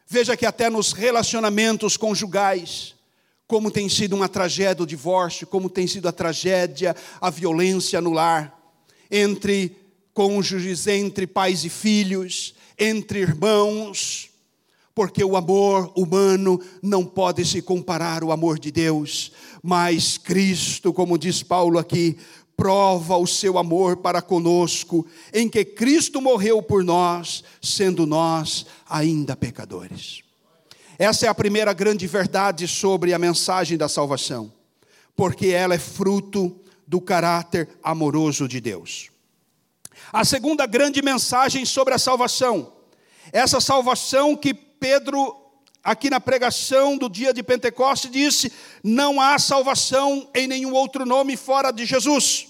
Veja 0.07 0.35
que 0.35 0.45
até 0.45 0.69
nos 0.69 0.91
relacionamentos 0.91 1.97
conjugais, 1.97 2.95
como 3.47 3.71
tem 3.71 3.87
sido 3.87 4.15
uma 4.15 4.27
tragédia 4.27 4.83
o 4.83 4.87
divórcio, 4.87 5.47
como 5.47 5.69
tem 5.69 5.87
sido 5.87 6.07
a 6.07 6.11
tragédia, 6.11 6.95
a 7.21 7.29
violência 7.29 8.01
no 8.01 8.11
lar, 8.11 8.59
entre 9.09 9.84
cônjuges, 10.15 10.87
entre 10.87 11.27
pais 11.27 11.65
e 11.65 11.69
filhos, 11.69 12.55
entre 12.79 13.19
irmãos, 13.19 14.29
porque 14.95 15.21
o 15.21 15.35
amor 15.35 15.91
humano 15.93 16.57
não 16.81 17.05
pode 17.05 17.43
se 17.43 17.61
comparar 17.61 18.23
ao 18.23 18.31
amor 18.31 18.57
de 18.57 18.71
Deus, 18.71 19.33
mas 19.61 20.17
Cristo, 20.17 20.93
como 20.93 21.17
diz 21.17 21.43
Paulo 21.43 21.77
aqui, 21.77 22.17
prova 22.55 23.17
o 23.17 23.27
seu 23.27 23.57
amor 23.57 23.97
para 23.97 24.21
conosco, 24.21 25.05
em 25.33 25.49
que 25.49 25.65
Cristo 25.65 26.21
morreu 26.21 26.63
por 26.63 26.81
nós, 26.81 27.43
sendo 27.61 28.05
nós 28.05 28.65
ainda 28.89 29.35
pecadores. 29.35 30.23
Essa 30.97 31.25
é 31.25 31.29
a 31.29 31.35
primeira 31.35 31.73
grande 31.73 32.07
verdade 32.07 32.69
sobre 32.69 33.13
a 33.13 33.19
mensagem 33.19 33.77
da 33.77 33.89
salvação, 33.89 34.49
porque 35.13 35.47
ela 35.47 35.75
é 35.75 35.79
fruto 35.79 36.57
do 36.87 37.01
caráter 37.01 37.67
amoroso 37.83 38.47
de 38.47 38.61
Deus. 38.61 39.13
A 40.11 40.23
segunda 40.23 40.65
grande 40.65 41.01
mensagem 41.01 41.65
sobre 41.65 41.93
a 41.93 41.99
salvação 41.99 42.71
Essa 43.31 43.59
salvação 43.59 44.35
que 44.35 44.53
Pedro, 44.53 45.35
aqui 45.83 46.09
na 46.09 46.19
pregação 46.19 46.97
do 46.97 47.09
dia 47.09 47.33
de 47.33 47.41
Pentecostes, 47.41 48.11
disse: 48.11 48.51
não 48.83 49.19
há 49.19 49.39
salvação 49.39 50.29
em 50.33 50.47
nenhum 50.47 50.73
outro 50.73 51.05
nome 51.05 51.35
fora 51.35 51.71
de 51.71 51.85
Jesus. 51.85 52.47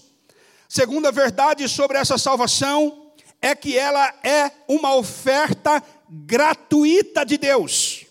Segunda 0.68 1.12
verdade 1.12 1.68
sobre 1.70 1.98
essa 1.98 2.18
salvação 2.18 3.12
é 3.42 3.56
que 3.56 3.78
ela 3.78 4.14
é 4.24 4.52
uma 4.68 4.96
oferta 4.96 5.82
gratuita 6.10 7.26
de 7.26 7.38
Deus. 7.38 8.06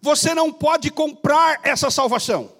Você 0.00 0.34
não 0.34 0.52
pode 0.52 0.90
comprar 0.90 1.60
essa 1.62 1.90
salvação. 1.90 2.52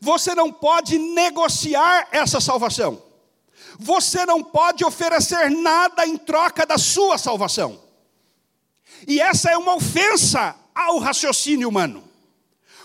Você 0.00 0.34
não 0.34 0.52
pode 0.52 0.98
negociar 0.98 2.08
essa 2.10 2.40
salvação. 2.40 3.11
Você 3.82 4.24
não 4.24 4.42
pode 4.42 4.84
oferecer 4.84 5.50
nada 5.50 6.06
em 6.06 6.16
troca 6.16 6.64
da 6.64 6.78
sua 6.78 7.18
salvação. 7.18 7.80
E 9.06 9.20
essa 9.20 9.50
é 9.50 9.56
uma 9.56 9.74
ofensa 9.74 10.54
ao 10.74 10.98
raciocínio 10.98 11.68
humano. 11.68 12.04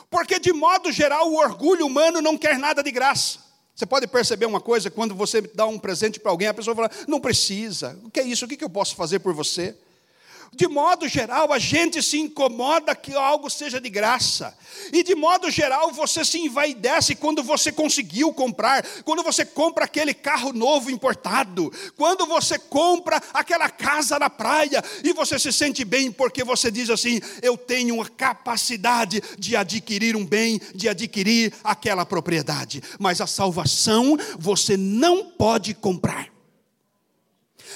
Porque, 0.09 0.39
de 0.39 0.51
modo 0.53 0.91
geral, 0.91 1.29
o 1.29 1.37
orgulho 1.37 1.85
humano 1.85 2.21
não 2.21 2.37
quer 2.37 2.57
nada 2.57 2.81
de 2.81 2.91
graça. 2.91 3.39
Você 3.75 3.85
pode 3.85 4.07
perceber 4.07 4.47
uma 4.47 4.59
coisa, 4.59 4.89
quando 4.89 5.13
você 5.13 5.41
dá 5.41 5.67
um 5.67 5.77
presente 5.77 6.19
para 6.19 6.31
alguém, 6.31 6.47
a 6.47 6.53
pessoa 6.53 6.75
fala: 6.75 6.89
não 7.07 7.19
precisa, 7.19 7.99
o 8.03 8.09
que 8.09 8.19
é 8.19 8.23
isso? 8.23 8.45
O 8.45 8.47
que 8.47 8.63
eu 8.63 8.69
posso 8.69 8.95
fazer 8.95 9.19
por 9.19 9.33
você? 9.33 9.77
De 10.57 10.67
modo 10.67 11.07
geral, 11.07 11.53
a 11.53 11.59
gente 11.59 12.01
se 12.01 12.17
incomoda 12.17 12.95
que 12.95 13.13
algo 13.13 13.47
seja 13.47 13.79
de 13.79 13.91
graça. 13.91 14.57
E 14.91 15.03
de 15.03 15.13
modo 15.13 15.51
geral, 15.51 15.91
você 15.91 16.25
se 16.25 16.39
envaidece 16.39 17.13
quando 17.13 17.43
você 17.43 17.71
conseguiu 17.71 18.33
comprar, 18.33 18.83
quando 19.05 19.21
você 19.21 19.45
compra 19.45 19.85
aquele 19.85 20.15
carro 20.15 20.51
novo 20.51 20.89
importado, 20.89 21.71
quando 21.95 22.25
você 22.25 22.57
compra 22.57 23.21
aquela 23.35 23.69
casa 23.69 24.17
na 24.17 24.31
praia 24.31 24.83
e 25.03 25.13
você 25.13 25.37
se 25.37 25.53
sente 25.53 25.85
bem 25.85 26.11
porque 26.11 26.43
você 26.43 26.71
diz 26.71 26.89
assim: 26.89 27.21
eu 27.43 27.55
tenho 27.55 28.01
a 28.01 28.09
capacidade 28.09 29.21
de 29.37 29.55
adquirir 29.55 30.15
um 30.15 30.25
bem, 30.25 30.59
de 30.73 30.89
adquirir 30.89 31.53
aquela 31.63 32.03
propriedade. 32.03 32.81
Mas 32.97 33.21
a 33.21 33.27
salvação 33.27 34.17
você 34.39 34.75
não 34.75 35.23
pode 35.23 35.75
comprar. 35.75 36.29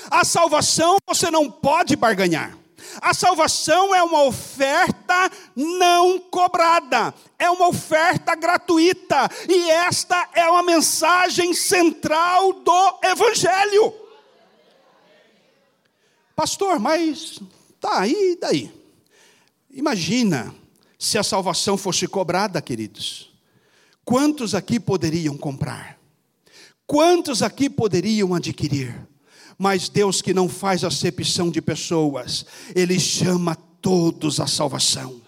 A 0.10 0.26
salvação 0.26 0.98
você 1.08 1.30
não 1.30 1.48
pode 1.52 1.96
barganhar. 1.96 2.61
A 3.02 3.14
salvação 3.14 3.94
é 3.94 4.04
uma 4.04 4.24
oferta 4.24 5.32
não 5.56 6.20
cobrada, 6.20 7.14
é 7.38 7.50
uma 7.50 7.68
oferta 7.68 8.36
gratuita, 8.36 9.30
e 9.48 9.70
esta 9.70 10.30
é 10.34 10.48
uma 10.50 10.64
mensagem 10.64 11.54
central 11.54 12.54
do 12.54 13.00
Evangelho. 13.04 13.94
Pastor, 16.36 16.80
mas 16.80 17.40
tá 17.80 18.02
aí, 18.02 18.38
daí? 18.40 18.72
Imagina 19.70 20.54
se 20.98 21.18
a 21.18 21.24
salvação 21.24 21.78
fosse 21.78 22.08
cobrada, 22.08 22.62
queridos. 22.62 23.32
Quantos 24.04 24.54
aqui 24.54 24.80
poderiam 24.80 25.38
comprar? 25.38 26.00
Quantos 26.86 27.42
aqui 27.42 27.70
poderiam 27.70 28.34
adquirir? 28.34 29.08
Mas 29.62 29.90
Deus 29.90 30.24
que 30.24 30.34
não 30.34 30.50
faz 30.50 30.84
acepção 30.84 31.52
de 31.52 31.62
pessoas, 31.62 32.48
Ele 32.74 33.00
chama 33.00 33.56
todos 33.80 34.40
à 34.40 34.48
salvação. 34.48 35.22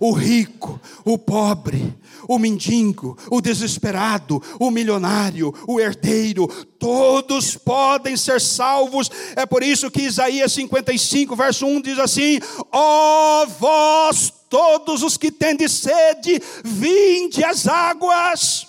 O 0.00 0.12
rico, 0.12 0.80
o 1.04 1.18
pobre, 1.18 1.92
o 2.28 2.38
mendigo, 2.38 3.18
o 3.28 3.40
desesperado, 3.40 4.40
o 4.60 4.70
milionário, 4.70 5.52
o 5.66 5.80
herdeiro, 5.80 6.46
todos 6.78 7.56
podem 7.56 8.16
ser 8.16 8.40
salvos. 8.40 9.10
É 9.34 9.44
por 9.44 9.60
isso 9.60 9.90
que 9.90 10.02
Isaías 10.02 10.52
55, 10.52 11.34
verso 11.34 11.66
1 11.66 11.80
diz 11.80 11.98
assim: 11.98 12.38
Ó 12.70 13.42
oh, 13.42 13.46
vós 13.48 14.32
todos 14.48 15.02
os 15.02 15.16
que 15.16 15.32
tendes 15.32 15.72
sede, 15.72 16.40
vinde 16.64 17.42
às 17.42 17.66
águas. 17.66 18.68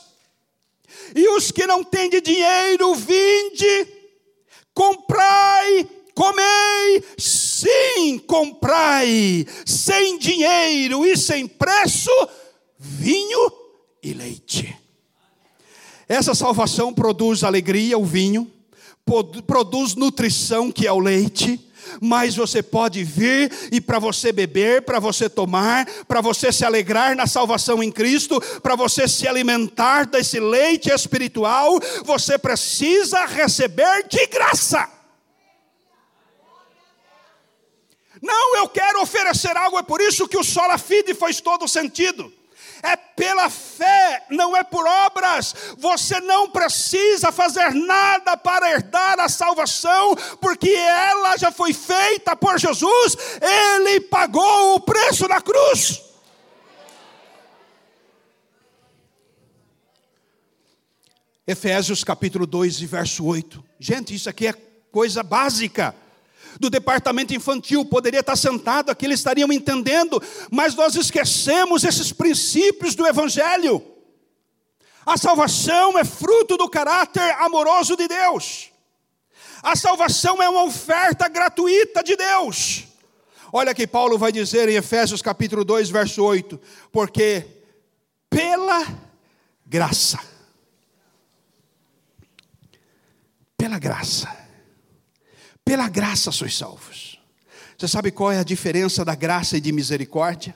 E 1.15 1.29
os 1.37 1.51
que 1.51 1.67
não 1.67 1.83
têm 1.83 2.09
dinheiro, 2.09 2.95
vinde 2.95 4.00
comprai, 4.81 5.87
comei, 6.15 7.03
sim, 7.15 8.17
comprai, 8.25 9.45
sem 9.63 10.17
dinheiro 10.17 11.05
e 11.05 11.15
sem 11.15 11.47
preço, 11.47 12.09
vinho 12.79 13.51
e 14.01 14.11
leite. 14.11 14.75
Essa 16.09 16.33
salvação 16.33 16.91
produz 16.91 17.43
alegria, 17.43 17.95
o 17.95 18.03
vinho, 18.03 18.51
produz 19.45 19.93
nutrição, 19.93 20.71
que 20.71 20.87
é 20.87 20.91
o 20.91 20.99
leite, 20.99 21.59
mas 21.99 22.35
você 22.35 22.61
pode 22.61 23.03
vir 23.03 23.51
e 23.71 23.81
para 23.81 23.99
você 23.99 24.31
beber, 24.31 24.83
para 24.83 24.99
você 24.99 25.29
tomar, 25.29 25.85
para 26.07 26.21
você 26.21 26.51
se 26.51 26.63
alegrar 26.63 27.15
na 27.15 27.27
salvação 27.27 27.81
em 27.81 27.91
Cristo, 27.91 28.39
para 28.61 28.75
você 28.75 29.07
se 29.07 29.27
alimentar 29.27 30.05
desse 30.05 30.39
leite 30.39 30.89
espiritual, 30.89 31.79
você 32.03 32.37
precisa 32.37 33.25
receber 33.25 34.07
de 34.07 34.25
graça. 34.27 34.89
Não, 38.21 38.57
eu 38.57 38.69
quero 38.69 39.01
oferecer 39.01 39.57
algo, 39.57 39.79
é 39.79 39.83
por 39.83 39.99
isso 39.99 40.27
que 40.27 40.37
o 40.37 40.43
sola 40.43 40.77
fide 40.77 41.13
faz 41.13 41.41
todo 41.41 41.67
sentido 41.67 42.31
é 42.83 42.95
pela 42.95 43.49
fé, 43.49 44.25
não 44.29 44.55
é 44.55 44.63
por 44.63 44.85
obras. 44.85 45.53
Você 45.77 46.19
não 46.21 46.49
precisa 46.49 47.31
fazer 47.31 47.73
nada 47.73 48.35
para 48.37 48.71
herdar 48.71 49.19
a 49.19 49.29
salvação, 49.29 50.15
porque 50.39 50.69
ela 50.69 51.37
já 51.37 51.51
foi 51.51 51.73
feita 51.73 52.35
por 52.35 52.59
Jesus, 52.59 53.17
ele 53.41 54.01
pagou 54.01 54.75
o 54.75 54.79
preço 54.79 55.27
na 55.27 55.41
cruz. 55.41 56.01
Efésios 61.45 62.03
capítulo 62.03 62.45
2 62.45 62.81
e 62.81 62.85
verso 62.85 63.25
8. 63.25 63.63
Gente, 63.79 64.15
isso 64.15 64.29
aqui 64.29 64.47
é 64.47 64.53
coisa 64.91 65.23
básica 65.23 65.95
do 66.61 66.69
departamento 66.69 67.33
infantil 67.33 67.83
poderia 67.83 68.19
estar 68.19 68.35
sentado 68.35 68.91
aqui, 68.91 69.05
eles 69.05 69.19
estariam 69.19 69.51
entendendo, 69.51 70.21
mas 70.51 70.75
nós 70.75 70.95
esquecemos 70.95 71.83
esses 71.83 72.13
princípios 72.13 72.93
do 72.93 73.05
Evangelho. 73.05 73.83
A 75.03 75.17
salvação 75.17 75.97
é 75.97 76.05
fruto 76.05 76.55
do 76.55 76.69
caráter 76.69 77.33
amoroso 77.39 77.97
de 77.97 78.07
Deus. 78.07 78.69
A 79.63 79.75
salvação 79.75 80.41
é 80.41 80.47
uma 80.47 80.63
oferta 80.63 81.27
gratuita 81.27 82.03
de 82.03 82.15
Deus. 82.15 82.83
Olha 83.51 83.73
que 83.73 83.87
Paulo 83.87 84.17
vai 84.17 84.31
dizer 84.31 84.69
em 84.69 84.75
Efésios 84.75 85.21
capítulo 85.21 85.65
2, 85.65 85.89
verso 85.89 86.23
8: 86.23 86.61
porque 86.91 87.45
pela 88.29 88.85
graça, 89.65 90.19
pela 93.57 93.79
graça, 93.79 94.40
pela 95.65 95.87
graça 95.87 96.31
sois 96.31 96.57
salvos. 96.57 97.19
Você 97.77 97.87
sabe 97.87 98.11
qual 98.11 98.31
é 98.31 98.37
a 98.37 98.43
diferença 98.43 99.03
da 99.03 99.15
graça 99.15 99.57
e 99.57 99.61
de 99.61 99.71
misericórdia? 99.71 100.55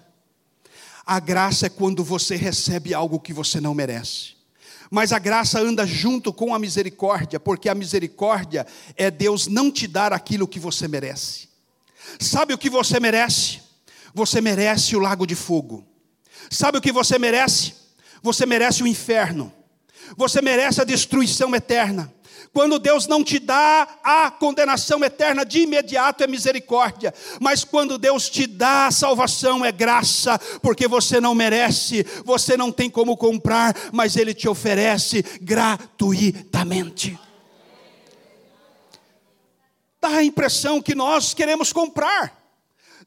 A 1.05 1.19
graça 1.19 1.67
é 1.67 1.69
quando 1.69 2.03
você 2.03 2.35
recebe 2.35 2.93
algo 2.93 3.19
que 3.19 3.33
você 3.33 3.61
não 3.61 3.73
merece. 3.73 4.35
Mas 4.89 5.11
a 5.11 5.19
graça 5.19 5.59
anda 5.59 5.85
junto 5.85 6.31
com 6.31 6.53
a 6.53 6.59
misericórdia, 6.59 7.39
porque 7.39 7.69
a 7.69 7.75
misericórdia 7.75 8.65
é 8.95 9.09
Deus 9.09 9.47
não 9.47 9.71
te 9.71 9.87
dar 9.87 10.13
aquilo 10.13 10.47
que 10.47 10.59
você 10.59 10.87
merece. 10.87 11.49
Sabe 12.19 12.53
o 12.53 12.57
que 12.57 12.69
você 12.69 12.99
merece? 12.99 13.61
Você 14.13 14.39
merece 14.39 14.95
o 14.95 14.99
lago 14.99 15.25
de 15.25 15.35
fogo. 15.35 15.85
Sabe 16.49 16.77
o 16.77 16.81
que 16.81 16.91
você 16.91 17.17
merece? 17.19 17.73
Você 18.21 18.45
merece 18.45 18.83
o 18.83 18.87
inferno. 18.87 19.51
Você 20.15 20.41
merece 20.41 20.81
a 20.81 20.85
destruição 20.85 21.53
eterna. 21.55 22.13
Quando 22.55 22.79
Deus 22.79 23.05
não 23.05 23.21
te 23.21 23.37
dá 23.37 23.85
a 24.01 24.31
condenação 24.31 25.03
eterna 25.03 25.45
de 25.45 25.59
imediato 25.59 26.23
é 26.23 26.27
misericórdia, 26.27 27.13
mas 27.41 27.65
quando 27.65 27.97
Deus 27.97 28.29
te 28.29 28.47
dá 28.47 28.87
a 28.87 28.91
salvação 28.91 29.65
é 29.65 29.73
graça, 29.73 30.39
porque 30.61 30.87
você 30.87 31.19
não 31.19 31.35
merece, 31.35 32.05
você 32.23 32.55
não 32.55 32.71
tem 32.71 32.89
como 32.89 33.17
comprar, 33.17 33.75
mas 33.91 34.15
Ele 34.15 34.33
te 34.33 34.47
oferece 34.47 35.21
gratuitamente. 35.41 37.19
Dá 39.99 40.07
a 40.07 40.23
impressão 40.23 40.81
que 40.81 40.95
nós 40.95 41.33
queremos 41.33 41.73
comprar 41.73 42.45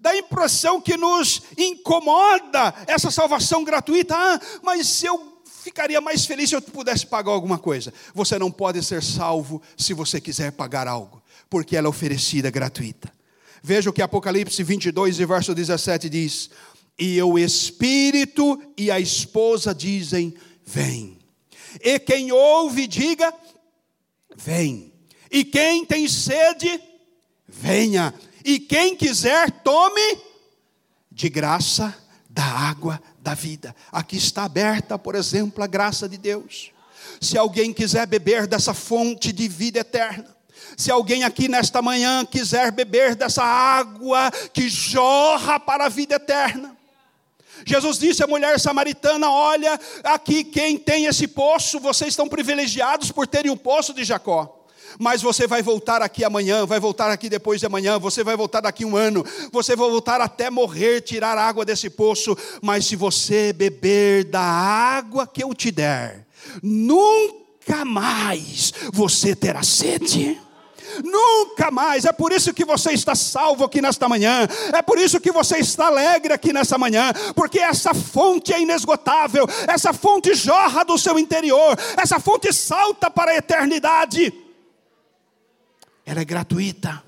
dá 0.01 0.11
a 0.11 0.17
impressão 0.17 0.81
que 0.81 0.97
nos 0.97 1.43
incomoda 1.57 2.73
essa 2.87 3.11
salvação 3.11 3.65
gratuita. 3.65 4.15
Ah, 4.17 4.41
mas 4.63 5.03
eu 5.03 5.28
ficaria 5.69 6.01
mais 6.01 6.25
feliz 6.25 6.49
se 6.49 6.57
eu 6.57 6.63
pudesse 6.63 7.07
pagar 7.07 7.33
alguma 7.33 7.59
coisa. 7.59 7.93
Você 8.15 8.39
não 8.39 8.51
pode 8.51 8.83
ser 8.83 9.03
salvo 9.03 9.63
se 9.77 9.93
você 9.93 10.21
quiser 10.21 10.53
pagar 10.53 10.89
algo, 10.89 11.23
porque 11.49 11.77
ela 11.77 11.87
é 11.87 11.91
oferecida 11.91 12.51
gratuita. 12.51 13.13
Veja 13.63 13.91
o 13.91 13.93
que 13.93 14.01
Apocalipse 14.01 14.63
22 14.63 15.21
e 15.21 15.27
verso 15.27 15.55
17 15.55 16.09
diz: 16.09 16.51
E 16.99 17.21
o 17.23 17.39
Espírito 17.39 18.61
e 18.77 18.91
a 18.91 18.99
esposa 18.99 19.75
dizem: 19.75 20.35
Vem. 20.65 21.19
E 21.83 21.99
quem 21.99 22.33
ouve, 22.33 22.87
diga: 22.87 23.33
Vem. 24.37 24.93
E 25.31 25.45
quem 25.45 25.85
tem 25.85 26.09
sede, 26.09 26.81
venha. 27.47 28.15
E 28.43 28.59
quem 28.59 28.97
quiser, 28.97 29.51
tome 29.51 30.19
de 31.13 31.29
graça 31.29 31.95
da 32.31 32.45
água 32.45 33.03
da 33.21 33.35
vida. 33.35 33.75
Aqui 33.91 34.17
está 34.17 34.45
aberta, 34.45 34.99
por 34.99 35.15
exemplo, 35.15 35.63
a 35.63 35.67
graça 35.67 36.09
de 36.09 36.17
Deus. 36.17 36.71
Se 37.21 37.37
alguém 37.37 37.73
quiser 37.73 38.07
beber 38.07 38.47
dessa 38.47 38.75
fonte 38.75 39.33
de 39.33 39.49
vida 39.49 39.81
eterna, 39.81 40.37
se 40.77 40.91
alguém 40.91 41.25
aqui 41.25 41.49
nesta 41.49 41.81
manhã 41.83 42.25
quiser 42.25 42.71
beber 42.71 43.15
dessa 43.15 43.43
água 43.43 44.31
que 44.53 44.69
jorra 44.69 45.59
para 45.59 45.87
a 45.87 45.89
vida 45.89 46.17
eterna, 46.17 46.77
Jesus 47.65 47.99
disse 47.99 48.23
à 48.23 48.27
mulher 48.27 48.59
samaritana: 48.61 49.31
Olha, 49.31 49.79
aqui 50.05 50.45
quem 50.45 50.79
tem 50.79 51.07
esse 51.07 51.27
poço, 51.27 51.81
vocês 51.81 52.11
estão 52.11 52.29
privilegiados 52.29 53.11
por 53.11 53.27
terem 53.27 53.51
o 53.51 53.57
poço 53.57 53.93
de 53.93 54.05
Jacó. 54.05 54.58
Mas 54.99 55.23
você 55.23 55.47
vai 55.47 55.63
voltar 55.63 56.03
aqui 56.03 56.25
amanhã, 56.25 56.65
vai 56.65 56.79
voltar 56.79 57.11
aqui 57.11 57.29
depois 57.29 57.61
de 57.61 57.67
amanhã, 57.67 57.99
você 57.99 58.23
vai 58.23 58.37
voltar 58.37 58.61
daqui 58.61 58.85
um 58.85 58.97
ano, 58.97 59.25
você 59.53 59.75
vai 59.75 59.89
voltar 59.89 60.21
até 60.21 60.51
morrer, 60.51 61.01
tirar 61.01 61.37
água 61.37 61.65
desse 61.65 61.91
poço. 61.91 62.37
Mas 62.63 62.87
se 62.87 62.97
você 62.97 63.53
beber 63.53 64.25
da 64.25 64.41
água 64.41 65.27
que 65.27 65.43
eu 65.43 65.55
te 65.55 65.71
der, 65.71 66.27
nunca 66.63 67.85
mais 67.85 68.73
você 68.93 69.35
terá 69.35 69.63
sede. 69.63 70.41
Nunca 71.05 71.71
mais. 71.71 72.05
É 72.05 72.13
por 72.13 72.33
isso 72.33 72.53
que 72.53 72.65
você 72.65 72.93
está 72.93 73.15
salvo 73.15 73.65
aqui 73.65 73.81
nesta 73.81 74.09
manhã. 74.09 74.49
É 74.73 74.83
por 74.83 74.99
isso 74.99 75.21
que 75.21 75.31
você 75.31 75.59
está 75.59 75.87
alegre 75.87 76.33
aqui 76.33 76.53
nesta 76.53 76.79
manhã. 76.79 77.13
Porque 77.35 77.59
essa 77.59 77.95
fonte 77.95 78.53
é 78.53 78.61
inesgotável. 78.61 79.47
Essa 79.67 79.93
fonte 79.93 80.35
jorra 80.35 80.85
do 80.85 80.99
seu 80.99 81.19
interior. 81.19 81.79
Essa 81.97 82.19
fonte 82.19 82.53
salta 82.53 83.11
para 83.11 83.33
a 83.33 83.37
eternidade. 83.37 84.48
Ela 86.09 86.23
é 86.23 86.25
gratuita. 86.25 87.05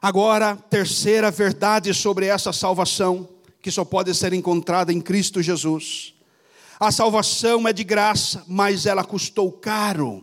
Agora, 0.00 0.54
terceira 0.68 1.30
verdade 1.30 1.94
sobre 1.94 2.26
essa 2.26 2.52
salvação, 2.52 3.26
que 3.62 3.70
só 3.70 3.82
pode 3.82 4.14
ser 4.14 4.34
encontrada 4.34 4.92
em 4.92 5.00
Cristo 5.00 5.40
Jesus. 5.40 6.12
A 6.78 6.92
salvação 6.92 7.66
é 7.66 7.72
de 7.72 7.82
graça, 7.82 8.44
mas 8.46 8.84
ela 8.84 9.02
custou 9.02 9.50
caro. 9.50 10.22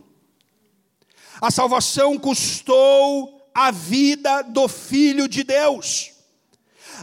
A 1.41 1.49
salvação 1.49 2.19
custou 2.19 3.49
a 3.51 3.71
vida 3.71 4.43
do 4.43 4.67
Filho 4.67 5.27
de 5.27 5.43
Deus. 5.43 6.11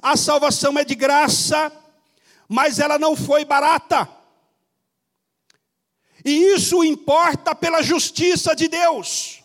A 0.00 0.16
salvação 0.16 0.78
é 0.78 0.84
de 0.84 0.94
graça, 0.94 1.72
mas 2.48 2.78
ela 2.78 3.00
não 3.00 3.16
foi 3.16 3.44
barata. 3.44 4.08
E 6.24 6.54
isso 6.54 6.84
importa 6.84 7.52
pela 7.52 7.82
justiça 7.82 8.54
de 8.54 8.68
Deus. 8.68 9.41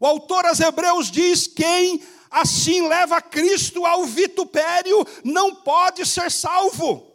O 0.00 0.06
autor 0.06 0.46
aos 0.46 0.58
Hebreus 0.58 1.10
diz: 1.10 1.46
quem 1.46 2.02
assim 2.30 2.88
leva 2.88 3.20
Cristo 3.20 3.84
ao 3.84 4.06
vitupério 4.06 5.06
não 5.22 5.54
pode 5.54 6.06
ser 6.06 6.30
salvo. 6.30 7.06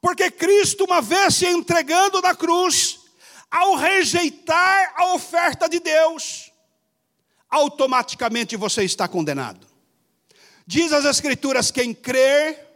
Porque 0.00 0.30
Cristo, 0.30 0.84
uma 0.84 1.02
vez 1.02 1.34
se 1.34 1.46
entregando 1.46 2.22
na 2.22 2.32
cruz, 2.32 3.00
ao 3.50 3.74
rejeitar 3.74 4.94
a 4.96 5.12
oferta 5.14 5.68
de 5.68 5.80
Deus, 5.80 6.52
automaticamente 7.50 8.54
você 8.56 8.84
está 8.84 9.08
condenado. 9.08 9.66
Diz 10.64 10.92
as 10.92 11.04
Escrituras: 11.04 11.72
quem 11.72 11.92
crer 11.92 12.66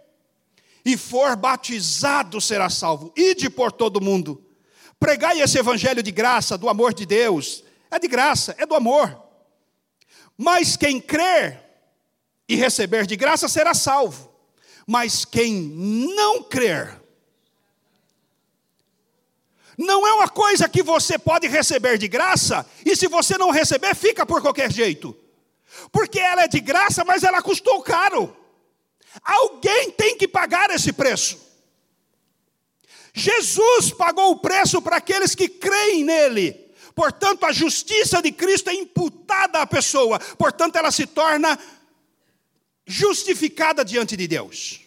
e 0.84 0.96
for 0.96 1.36
batizado 1.36 2.40
será 2.40 2.68
salvo. 2.68 3.12
Ide 3.16 3.48
por 3.48 3.70
todo 3.70 4.00
mundo, 4.00 4.44
pregai 4.98 5.40
esse 5.40 5.56
evangelho 5.56 6.02
de 6.02 6.10
graça, 6.10 6.58
do 6.58 6.68
amor 6.68 6.92
de 6.92 7.06
Deus. 7.06 7.61
É 7.92 7.98
de 7.98 8.08
graça, 8.08 8.54
é 8.58 8.64
do 8.64 8.74
amor. 8.74 9.22
Mas 10.36 10.76
quem 10.76 10.98
crer 10.98 11.62
e 12.48 12.56
receber 12.56 13.06
de 13.06 13.16
graça 13.16 13.48
será 13.48 13.74
salvo. 13.74 14.32
Mas 14.86 15.26
quem 15.26 15.52
não 15.52 16.42
crer 16.42 17.02
não 19.76 20.06
é 20.06 20.12
uma 20.14 20.28
coisa 20.28 20.68
que 20.68 20.82
você 20.82 21.18
pode 21.18 21.46
receber 21.48 21.98
de 21.98 22.08
graça, 22.08 22.66
e 22.84 22.94
se 22.94 23.08
você 23.08 23.36
não 23.36 23.50
receber, 23.50 23.94
fica 23.94 24.24
por 24.24 24.40
qualquer 24.40 24.70
jeito. 24.70 25.16
Porque 25.90 26.18
ela 26.18 26.42
é 26.42 26.48
de 26.48 26.60
graça, 26.60 27.04
mas 27.04 27.22
ela 27.22 27.42
custou 27.42 27.82
caro. 27.82 28.36
Alguém 29.22 29.90
tem 29.90 30.16
que 30.16 30.28
pagar 30.28 30.70
esse 30.70 30.92
preço. 30.92 31.38
Jesus 33.14 33.90
pagou 33.90 34.30
o 34.30 34.38
preço 34.38 34.80
para 34.80 34.96
aqueles 34.96 35.34
que 35.34 35.48
creem 35.48 36.04
nele. 36.04 36.61
Portanto, 36.94 37.44
a 37.44 37.52
justiça 37.52 38.20
de 38.20 38.32
Cristo 38.32 38.70
é 38.70 38.74
imputada 38.74 39.60
à 39.60 39.66
pessoa. 39.66 40.18
Portanto, 40.18 40.76
ela 40.76 40.90
se 40.90 41.06
torna 41.06 41.58
justificada 42.86 43.84
diante 43.84 44.16
de 44.16 44.26
Deus. 44.26 44.80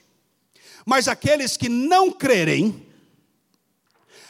Mas 0.86 1.08
aqueles 1.08 1.58
que 1.58 1.68
não 1.68 2.12
crerem, 2.12 2.86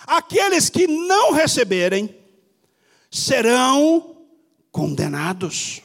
Aqueles 0.06 0.70
que 0.70 0.86
não 0.88 1.32
receberem 1.32 2.16
serão 3.10 4.18
condenados. 4.72 5.82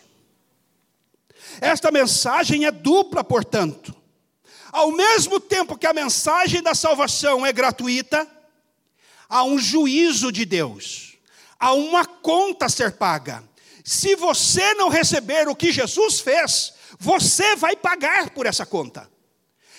Esta 1.60 1.90
mensagem 1.90 2.66
é 2.66 2.70
dupla, 2.70 3.24
portanto. 3.24 3.94
Ao 4.70 4.92
mesmo 4.92 5.40
tempo 5.40 5.76
que 5.76 5.86
a 5.86 5.92
mensagem 5.92 6.62
da 6.62 6.74
salvação 6.74 7.44
é 7.44 7.52
gratuita, 7.52 8.28
há 9.28 9.42
um 9.42 9.58
juízo 9.58 10.30
de 10.30 10.44
Deus, 10.44 11.09
há 11.60 11.74
uma 11.74 12.06
conta 12.06 12.64
a 12.64 12.70
ser 12.70 12.92
paga. 12.92 13.44
Se 13.84 14.16
você 14.16 14.72
não 14.74 14.88
receber 14.88 15.46
o 15.46 15.54
que 15.54 15.70
Jesus 15.70 16.20
fez, 16.20 16.72
você 16.98 17.54
vai 17.54 17.76
pagar 17.76 18.30
por 18.30 18.46
essa 18.46 18.64
conta. 18.64 19.08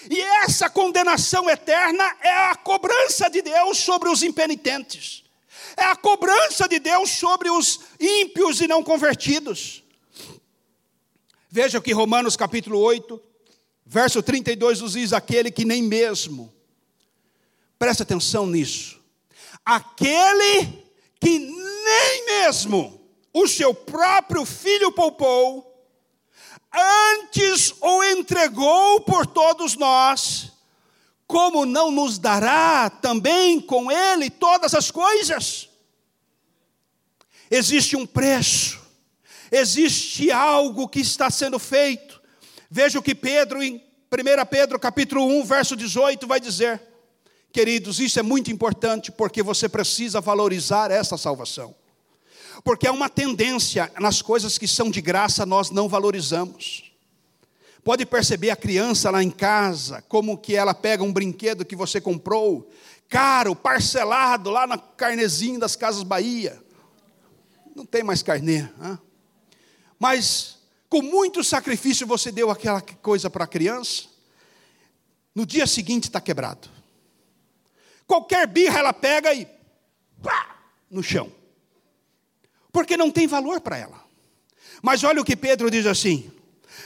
E 0.09 0.19
essa 0.19 0.69
condenação 0.69 1.49
eterna 1.49 2.15
é 2.21 2.47
a 2.47 2.55
cobrança 2.55 3.29
de 3.29 3.41
Deus 3.41 3.79
sobre 3.79 4.09
os 4.09 4.23
impenitentes, 4.23 5.23
é 5.77 5.83
a 5.83 5.95
cobrança 5.95 6.67
de 6.67 6.79
Deus 6.79 7.09
sobre 7.11 7.49
os 7.49 7.81
ímpios 7.99 8.61
e 8.61 8.67
não 8.67 8.83
convertidos. 8.83 9.83
Veja 11.49 11.77
o 11.77 11.81
que 11.81 11.93
Romanos 11.93 12.35
capítulo 12.35 12.79
8, 12.79 13.21
verso 13.85 14.23
32 14.23 14.81
nos 14.81 14.93
diz: 14.93 15.13
aquele 15.13 15.51
que 15.51 15.65
nem 15.65 15.83
mesmo, 15.83 16.51
presta 17.77 18.01
atenção 18.01 18.47
nisso, 18.47 18.99
aquele 19.63 20.80
que 21.21 21.37
nem 21.37 22.25
mesmo 22.25 22.99
o 23.31 23.47
seu 23.47 23.73
próprio 23.73 24.43
filho 24.43 24.91
poupou, 24.91 25.87
antes 26.73 27.73
o 27.79 28.03
entregou 28.03 29.01
por 29.01 29.27
todos 29.27 29.77
nós, 29.77 30.51
como 31.27 31.65
não 31.65 31.91
nos 31.91 32.17
dará 32.17 32.89
também 32.89 33.61
com 33.61 33.91
ele 33.91 34.29
todas 34.29 34.73
as 34.73 34.89
coisas? 34.89 35.69
Existe 37.49 37.95
um 37.95 38.05
preço, 38.05 38.81
existe 39.51 40.31
algo 40.31 40.89
que 40.89 40.99
está 40.99 41.29
sendo 41.29 41.59
feito. 41.59 42.19
Veja 42.69 42.97
o 42.97 43.03
que 43.03 43.13
Pedro, 43.13 43.61
em 43.61 43.75
1 43.75 44.45
Pedro 44.49 44.79
capítulo 44.79 45.25
1, 45.39 45.43
verso 45.43 45.75
18, 45.75 46.25
vai 46.25 46.39
dizer. 46.39 46.90
Queridos, 47.51 47.99
isso 47.99 48.17
é 48.19 48.23
muito 48.23 48.51
importante 48.51 49.11
porque 49.11 49.43
você 49.43 49.67
precisa 49.67 50.21
valorizar 50.21 50.89
essa 50.89 51.17
salvação. 51.17 51.75
Porque 52.63 52.87
há 52.87 52.91
uma 52.91 53.09
tendência 53.09 53.91
nas 53.99 54.21
coisas 54.21 54.57
que 54.57 54.67
são 54.67 54.89
de 54.89 55.01
graça, 55.01 55.45
nós 55.45 55.69
não 55.69 55.89
valorizamos. 55.89 56.91
Pode 57.83 58.05
perceber 58.05 58.51
a 58.51 58.55
criança 58.55 59.09
lá 59.09 59.23
em 59.23 59.31
casa, 59.31 60.03
como 60.03 60.37
que 60.37 60.55
ela 60.55 60.73
pega 60.73 61.03
um 61.03 61.11
brinquedo 61.11 61.65
que 61.65 61.75
você 61.75 61.99
comprou, 61.99 62.69
caro, 63.09 63.55
parcelado, 63.55 64.49
lá 64.49 64.67
na 64.67 64.77
carnezinho 64.77 65.59
das 65.59 65.75
Casas 65.75 66.03
Bahia. 66.03 66.61
Não 67.75 67.85
tem 67.85 68.03
mais 68.03 68.21
carnê. 68.21 68.69
Mas, 69.99 70.57
com 70.87 71.01
muito 71.01 71.43
sacrifício, 71.43 72.05
você 72.05 72.31
deu 72.31 72.49
aquela 72.51 72.81
coisa 72.81 73.29
para 73.29 73.45
a 73.45 73.47
criança. 73.47 74.03
No 75.33 75.45
dia 75.45 75.65
seguinte 75.65 76.05
está 76.05 76.21
quebrado. 76.21 76.80
Qualquer 78.11 78.47
birra 78.47 78.79
ela 78.79 78.93
pega 78.93 79.33
e 79.33 79.47
pá, 80.21 80.57
no 80.89 81.01
chão 81.01 81.31
porque 82.71 82.95
não 82.95 83.11
tem 83.11 83.27
valor 83.27 83.59
para 83.61 83.77
ela. 83.77 84.01
Mas 84.81 85.03
olha 85.03 85.21
o 85.21 85.25
que 85.25 85.35
Pedro 85.35 85.69
diz 85.69 85.85
assim: 85.85 86.31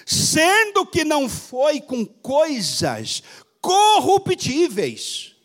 sendo 0.06 0.86
que 0.86 1.04
não 1.04 1.30
foi 1.30 1.80
com 1.80 2.06
coisas 2.06 3.24
corruptíveis, 3.62 5.36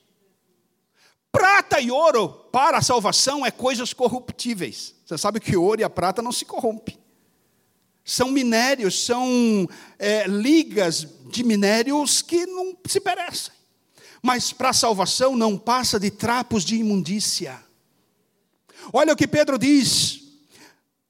prata 1.31 1.81
e 1.81 1.91
ouro 1.91 2.29
para 2.51 2.79
a 2.79 2.83
salvação 2.83 3.45
é 3.45 3.51
coisas 3.51 3.93
corruptíveis. 3.93 4.95
Você 5.05 5.19
sabe 5.19 5.41
que 5.41 5.57
o 5.57 5.63
ouro 5.63 5.81
e 5.81 5.85
a 5.85 5.91
prata 5.91 6.23
não 6.23 6.33
se 6.33 6.45
corrompem. 6.45 6.99
São 8.05 8.31
minérios, 8.31 9.05
são 9.05 9.69
é, 9.99 10.27
ligas 10.27 11.07
de 11.31 11.45
minérios 11.45 12.23
que 12.23 12.47
não 12.47 12.77
se 12.87 12.99
perecem. 12.99 13.53
Mas 14.23 14.53
para 14.53 14.71
a 14.71 14.75
salvação 14.75 15.37
não 15.37 15.57
passa 15.57 15.99
de 15.99 16.11
trapos 16.11 16.65
de 16.65 16.77
imundícia. 16.77 17.63
Olha 18.93 19.13
o 19.13 19.17
que 19.17 19.27
Pedro 19.27 19.59
diz: 19.59 20.21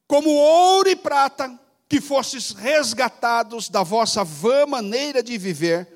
como 0.06 0.30
ouro 0.30 0.88
e 0.88 0.96
prata, 0.96 1.56
que 1.88 2.00
fostes 2.00 2.50
resgatados 2.50 3.68
da 3.68 3.82
vossa 3.82 4.24
vã 4.24 4.66
maneira 4.66 5.22
de 5.22 5.38
viver, 5.38 5.88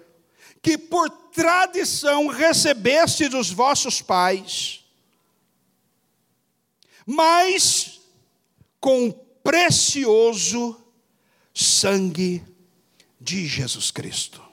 que 0.62 0.78
por 0.78 1.10
tradição 1.10 2.28
recebeste 2.28 3.28
dos 3.28 3.50
vossos 3.50 4.00
pais, 4.00 4.84
mas 7.04 8.00
com 8.80 9.08
o 9.08 9.12
precioso 9.12 10.80
sangue 11.52 12.44
de 13.20 13.46
Jesus 13.46 13.90
Cristo. 13.90 14.43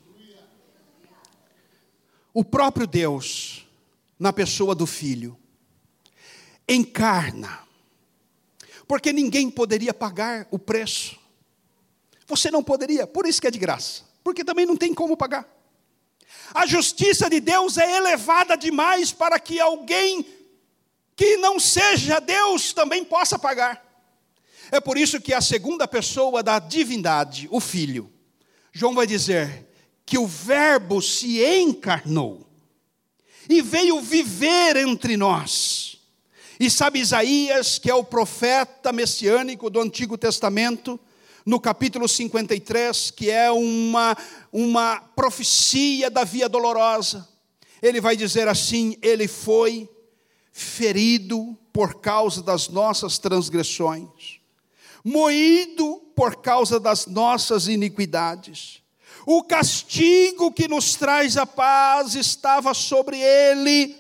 O 2.33 2.43
próprio 2.43 2.87
Deus, 2.87 3.67
na 4.17 4.31
pessoa 4.31 4.73
do 4.73 4.85
Filho, 4.85 5.37
encarna, 6.67 7.59
porque 8.87 9.11
ninguém 9.11 9.49
poderia 9.49 9.93
pagar 9.93 10.47
o 10.51 10.57
preço. 10.57 11.19
Você 12.27 12.49
não 12.49 12.63
poderia, 12.63 13.05
por 13.05 13.25
isso 13.25 13.41
que 13.41 13.47
é 13.47 13.51
de 13.51 13.59
graça, 13.59 14.03
porque 14.23 14.43
também 14.43 14.65
não 14.65 14.77
tem 14.77 14.93
como 14.93 15.17
pagar. 15.17 15.47
A 16.53 16.65
justiça 16.65 17.29
de 17.29 17.39
Deus 17.39 17.77
é 17.77 17.97
elevada 17.97 18.55
demais 18.55 19.11
para 19.11 19.39
que 19.39 19.59
alguém 19.59 20.25
que 21.15 21.37
não 21.37 21.59
seja 21.59 22.19
Deus 22.19 22.73
também 22.73 23.03
possa 23.03 23.37
pagar. 23.37 23.85
É 24.71 24.79
por 24.79 24.97
isso 24.97 25.19
que 25.19 25.33
a 25.33 25.41
segunda 25.41 25.87
pessoa 25.87 26.41
da 26.41 26.57
divindade, 26.59 27.47
o 27.51 27.59
Filho, 27.59 28.11
João 28.71 28.95
vai 28.95 29.05
dizer 29.05 29.67
que 30.11 30.17
o 30.17 30.27
Verbo 30.27 31.01
se 31.01 31.41
encarnou 31.41 32.45
e 33.49 33.61
veio 33.61 34.01
viver 34.01 34.75
entre 34.75 35.15
nós. 35.15 36.01
E 36.59 36.69
sabe 36.69 36.99
Isaías, 36.99 37.79
que 37.79 37.89
é 37.89 37.95
o 37.95 38.03
profeta 38.03 38.91
messiânico 38.91 39.69
do 39.69 39.79
Antigo 39.79 40.17
Testamento, 40.17 40.99
no 41.45 41.61
capítulo 41.61 42.09
53, 42.09 43.11
que 43.11 43.31
é 43.31 43.49
uma, 43.51 44.17
uma 44.51 44.99
profecia 44.99 46.11
da 46.11 46.25
via 46.25 46.49
dolorosa. 46.49 47.25
Ele 47.81 48.01
vai 48.01 48.17
dizer 48.17 48.49
assim: 48.49 48.97
Ele 49.01 49.29
foi 49.29 49.89
ferido 50.51 51.57
por 51.71 52.01
causa 52.01 52.43
das 52.43 52.67
nossas 52.67 53.17
transgressões, 53.17 54.41
moído 55.05 56.01
por 56.13 56.41
causa 56.41 56.81
das 56.81 57.07
nossas 57.07 57.69
iniquidades. 57.69 58.80
O 59.25 59.43
castigo 59.43 60.51
que 60.51 60.67
nos 60.67 60.95
traz 60.95 61.37
a 61.37 61.45
paz 61.45 62.15
estava 62.15 62.73
sobre 62.73 63.19
ele, 63.19 63.95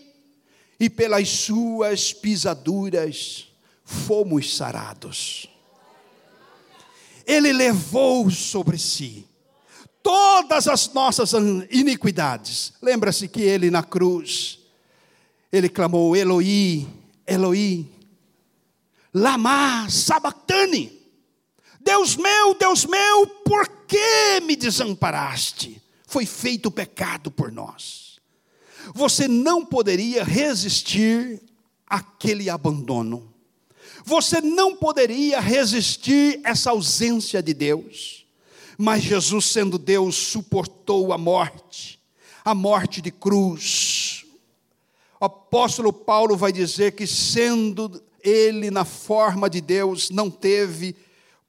e 0.79 0.89
pelas 0.89 1.29
suas 1.29 2.11
pisaduras 2.11 3.47
fomos 3.83 4.55
sarados 4.55 5.51
ele 7.25 7.53
levou 7.53 8.29
sobre 8.29 8.77
si 8.77 9.25
todas 10.03 10.67
as 10.67 10.91
nossas 10.93 11.31
iniquidades. 11.69 12.73
Lembra-se 12.81 13.27
que 13.27 13.41
ele 13.41 13.69
na 13.69 13.83
cruz, 13.83 14.59
ele 15.51 15.69
clamou: 15.69 16.15
Eloi, 16.15 16.87
Eloi, 17.25 17.89
lama 19.13 19.89
sabactani. 19.89 20.99
Deus 21.79 22.15
meu, 22.15 22.53
Deus 22.53 22.85
meu, 22.85 23.25
por 23.45 23.67
que 23.91 24.41
me 24.41 24.55
desamparaste? 24.55 25.81
Foi 26.07 26.25
feito 26.25 26.71
pecado 26.71 27.29
por 27.29 27.51
nós. 27.51 28.19
Você 28.93 29.27
não 29.27 29.65
poderia 29.65 30.23
resistir 30.23 31.41
àquele 31.87 32.49
abandono 32.49 33.31
você 34.03 34.41
não 34.41 34.75
poderia 34.75 35.39
resistir 35.39 36.41
essa 36.43 36.71
ausência 36.71 37.41
de 37.41 37.53
Deus. 37.53 38.25
Mas 38.77 39.03
Jesus, 39.03 39.45
sendo 39.45 39.77
Deus, 39.77 40.15
suportou 40.15 41.13
a 41.13 41.17
morte, 41.17 41.99
a 42.43 42.55
morte 42.55 43.01
de 43.01 43.11
cruz. 43.11 44.25
O 45.19 45.25
apóstolo 45.25 45.93
Paulo 45.93 46.35
vai 46.35 46.51
dizer 46.51 46.93
que, 46.93 47.05
sendo 47.05 48.01
ele 48.23 48.71
na 48.71 48.85
forma 48.85 49.49
de 49.49 49.61
Deus, 49.61 50.09
não 50.09 50.31
teve 50.31 50.95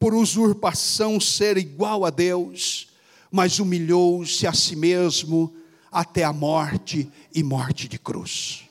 por 0.02 0.14
usurpação 0.14 1.20
ser 1.20 1.56
igual 1.56 2.04
a 2.04 2.10
Deus, 2.10 2.88
mas 3.30 3.60
humilhou-se 3.60 4.44
a 4.48 4.52
si 4.52 4.74
mesmo 4.74 5.54
até 5.92 6.24
a 6.24 6.32
morte 6.32 7.08
e 7.32 7.40
morte 7.40 7.86
de 7.86 8.00
cruz. 8.00 8.68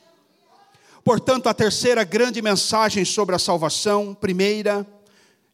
Portanto, 1.06 1.48
a 1.48 1.54
terceira 1.54 2.04
grande 2.04 2.42
mensagem 2.42 3.06
sobre 3.06 3.34
a 3.34 3.40
salvação, 3.40 4.14
primeira, 4.14 4.86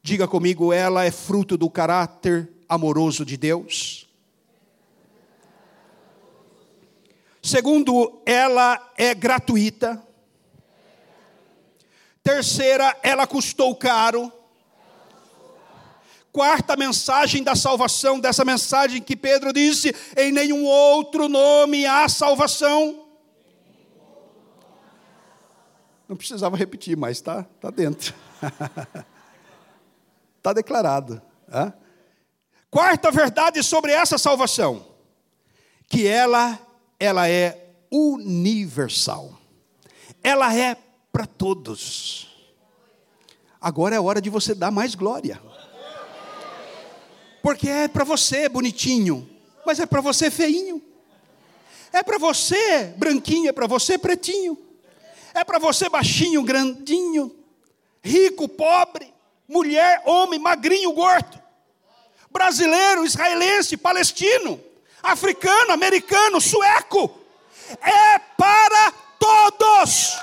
diga 0.02 0.28
comigo, 0.28 0.74
ela 0.74 1.06
é 1.06 1.12
fruto 1.12 1.56
do 1.56 1.70
caráter 1.70 2.50
amoroso 2.68 3.24
de 3.24 3.38
Deus. 3.38 4.08
Segundo, 7.40 8.20
ela 8.26 8.94
é 8.98 9.14
gratuita. 9.14 10.04
Terceira, 12.24 12.98
ela 13.04 13.28
custou 13.28 13.76
caro. 13.76 14.34
Quarta 16.38 16.78
mensagem 16.78 17.42
da 17.42 17.56
salvação, 17.56 18.20
dessa 18.20 18.46
mensagem 18.46 19.02
que 19.02 19.16
Pedro 19.16 19.52
disse: 19.52 19.92
em 20.16 20.32
nenhum 20.32 20.66
outro 20.66 21.28
nome 21.28 21.84
há 21.88 22.08
salvação. 22.08 23.08
Não 26.08 26.16
precisava 26.16 26.56
repetir, 26.56 26.96
mas 26.96 27.18
está 27.18 27.42
tá 27.60 27.72
dentro. 27.72 28.14
Está 30.38 30.54
declarado. 30.54 31.20
É? 31.52 31.74
Quarta 32.70 33.10
verdade 33.10 33.64
sobre 33.64 33.92
essa 33.92 34.20
salvação, 34.20 34.86
que 35.90 36.06
ela, 36.06 36.60
ela 37.00 37.28
é 37.28 37.74
universal. 37.92 39.36
Ela 40.22 40.56
é 40.56 40.78
para 41.12 41.26
todos. 41.26 42.28
Agora 43.60 43.96
é 43.96 44.00
hora 44.00 44.22
de 44.22 44.30
você 44.30 44.54
dar 44.54 44.70
mais 44.70 44.94
glória. 44.94 45.42
Porque 47.48 47.70
é 47.70 47.88
para 47.88 48.04
você 48.04 48.50
bonitinho, 48.50 49.26
mas 49.66 49.80
é 49.80 49.86
para 49.86 50.02
você 50.02 50.30
feinho. 50.30 50.84
É 51.94 52.04
para 52.04 52.18
você 52.18 52.94
branquinho, 52.98 53.48
é 53.48 53.54
para 53.54 53.66
você 53.66 53.98
pretinho. 53.98 54.58
É 55.34 55.46
para 55.46 55.58
você 55.58 55.88
baixinho, 55.88 56.44
grandinho, 56.44 57.34
rico, 58.04 58.50
pobre, 58.50 59.14
mulher, 59.48 60.02
homem, 60.06 60.38
magrinho, 60.38 60.92
gordo, 60.92 61.42
brasileiro, 62.30 63.06
israelense, 63.06 63.78
palestino, 63.78 64.60
africano, 65.02 65.72
americano, 65.72 66.42
sueco. 66.42 67.18
É 67.82 68.20
para 68.38 68.92
todos. 69.18 70.18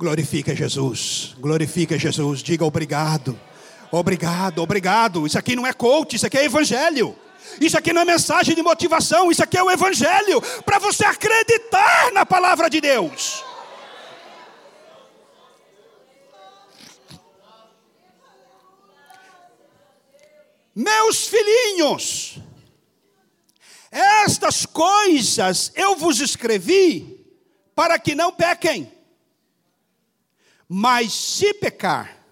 Glorifica 0.00 0.56
Jesus, 0.56 1.34
glorifica 1.38 1.98
Jesus, 1.98 2.42
diga 2.42 2.64
obrigado, 2.64 3.38
obrigado, 3.92 4.62
obrigado. 4.62 5.26
Isso 5.26 5.38
aqui 5.38 5.54
não 5.54 5.66
é 5.66 5.74
coach, 5.74 6.16
isso 6.16 6.24
aqui 6.24 6.38
é 6.38 6.46
evangelho. 6.46 7.14
Isso 7.60 7.76
aqui 7.76 7.92
não 7.92 8.00
é 8.00 8.04
mensagem 8.06 8.54
de 8.54 8.62
motivação, 8.62 9.30
isso 9.30 9.42
aqui 9.42 9.58
é 9.58 9.62
o 9.62 9.70
evangelho 9.70 10.40
para 10.64 10.78
você 10.78 11.04
acreditar 11.04 12.12
na 12.14 12.24
palavra 12.24 12.70
de 12.70 12.80
Deus. 12.80 13.44
Meus 20.74 21.26
filhinhos, 21.26 22.38
estas 23.90 24.64
coisas 24.64 25.70
eu 25.76 25.94
vos 25.94 26.20
escrevi 26.20 27.22
para 27.74 27.98
que 27.98 28.14
não 28.14 28.32
pequem. 28.32 28.99
Mas 30.72 31.12
se 31.12 31.52
pecar, 31.52 32.24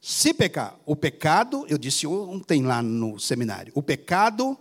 se 0.00 0.32
pecar, 0.32 0.78
o 0.86 0.94
pecado, 0.94 1.66
eu 1.68 1.76
disse 1.76 2.06
ontem 2.06 2.62
lá 2.62 2.80
no 2.80 3.18
seminário, 3.18 3.72
o 3.74 3.82
pecado 3.82 4.56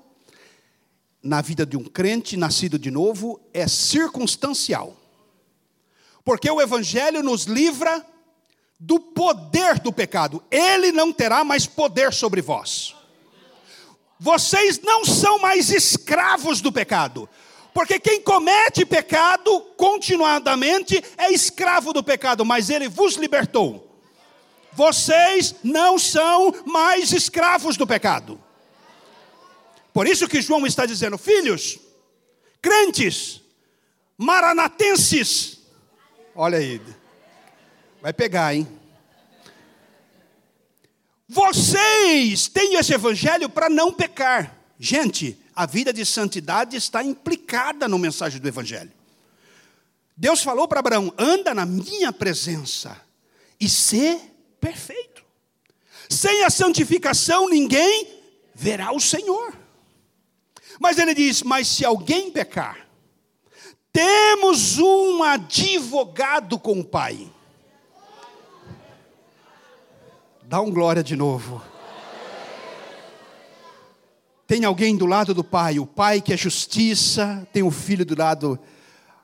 na 1.21 1.41
vida 1.41 1.63
de 1.63 1.77
um 1.77 1.83
crente 1.83 2.35
nascido 2.35 2.79
de 2.79 2.89
novo 2.89 3.39
é 3.53 3.67
circunstancial. 3.67 4.97
Porque 6.25 6.49
o 6.49 6.59
Evangelho 6.59 7.21
nos 7.21 7.43
livra 7.43 8.03
do 8.79 8.99
poder 8.99 9.77
do 9.77 9.93
pecado, 9.93 10.43
ele 10.49 10.91
não 10.91 11.13
terá 11.13 11.43
mais 11.43 11.67
poder 11.67 12.11
sobre 12.11 12.41
vós. 12.41 12.95
Vocês 14.19 14.81
não 14.81 15.05
são 15.05 15.37
mais 15.37 15.69
escravos 15.69 16.61
do 16.61 16.71
pecado, 16.71 17.29
porque 17.73 17.99
quem 17.99 18.21
comete 18.21 18.85
pecado 18.85 19.59
continuadamente 19.75 21.03
é 21.17 21.31
escravo 21.31 21.91
do 21.91 22.03
pecado, 22.03 22.45
mas 22.45 22.69
ele 22.69 22.87
vos 22.87 23.15
libertou. 23.15 23.89
Vocês 24.73 25.55
não 25.63 25.97
são 25.97 26.53
mais 26.65 27.11
escravos 27.11 27.77
do 27.77 27.87
pecado. 27.87 28.41
Por 29.91 30.07
isso 30.07 30.27
que 30.27 30.41
João 30.41 30.65
está 30.65 30.85
dizendo: 30.85 31.17
filhos, 31.17 31.79
crentes, 32.61 33.41
maranatenses. 34.17 35.59
Olha 36.35 36.57
aí. 36.57 36.81
Vai 38.01 38.11
pegar, 38.11 38.53
hein? 38.53 38.67
Vocês 41.27 42.47
têm 42.47 42.75
esse 42.75 42.93
evangelho 42.93 43.49
para 43.49 43.69
não 43.69 43.93
pecar. 43.93 44.57
Gente, 44.77 45.39
a 45.55 45.65
vida 45.65 45.93
de 45.93 46.05
santidade 46.05 46.75
está 46.75 47.03
implicada 47.03 47.87
no 47.87 47.99
mensagem 47.99 48.39
do 48.39 48.47
evangelho. 48.47 48.91
Deus 50.15 50.41
falou 50.43 50.67
para 50.67 50.79
Abraão: 50.79 51.13
anda 51.17 51.53
na 51.53 51.65
minha 51.65 52.11
presença 52.11 52.99
e 53.59 53.67
ser 53.67 54.19
perfeito. 54.59 55.23
Sem 56.09 56.43
a 56.43 56.49
santificação, 56.49 57.49
ninguém 57.49 58.07
verá 58.53 58.91
o 58.91 58.99
Senhor. 58.99 59.57
Mas 60.79 60.97
ele 60.97 61.13
diz: 61.13 61.41
Mas 61.43 61.67
se 61.67 61.85
alguém 61.85 62.31
pecar, 62.31 62.87
temos 63.91 64.77
um 64.79 65.23
advogado 65.23 66.59
com 66.59 66.79
o 66.79 66.85
Pai. 66.85 67.31
Dá 70.43 70.61
um 70.61 70.71
glória 70.71 71.03
de 71.03 71.15
novo. 71.15 71.72
Tem 74.47 74.65
alguém 74.65 74.95
do 74.95 75.05
lado 75.05 75.33
do 75.33 75.43
Pai, 75.43 75.79
o 75.79 75.85
Pai 75.85 76.21
que 76.21 76.33
é 76.33 76.37
justiça, 76.37 77.47
tem 77.53 77.63
o 77.63 77.71
filho 77.71 78.05
do 78.05 78.17
lado 78.17 78.59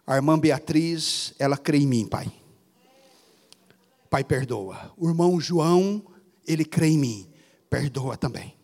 a 0.09 0.15
irmã 0.15 0.39
Beatriz, 0.39 1.35
ela 1.37 1.55
crê 1.55 1.77
em 1.77 1.85
mim, 1.85 2.07
Pai. 2.07 2.31
Pai, 4.09 4.23
perdoa. 4.23 4.91
O 4.97 5.07
irmão 5.07 5.39
João, 5.39 6.03
ele 6.47 6.65
crê 6.65 6.87
em 6.87 6.97
mim. 6.97 7.29
Perdoa 7.69 8.17
também. 8.17 8.55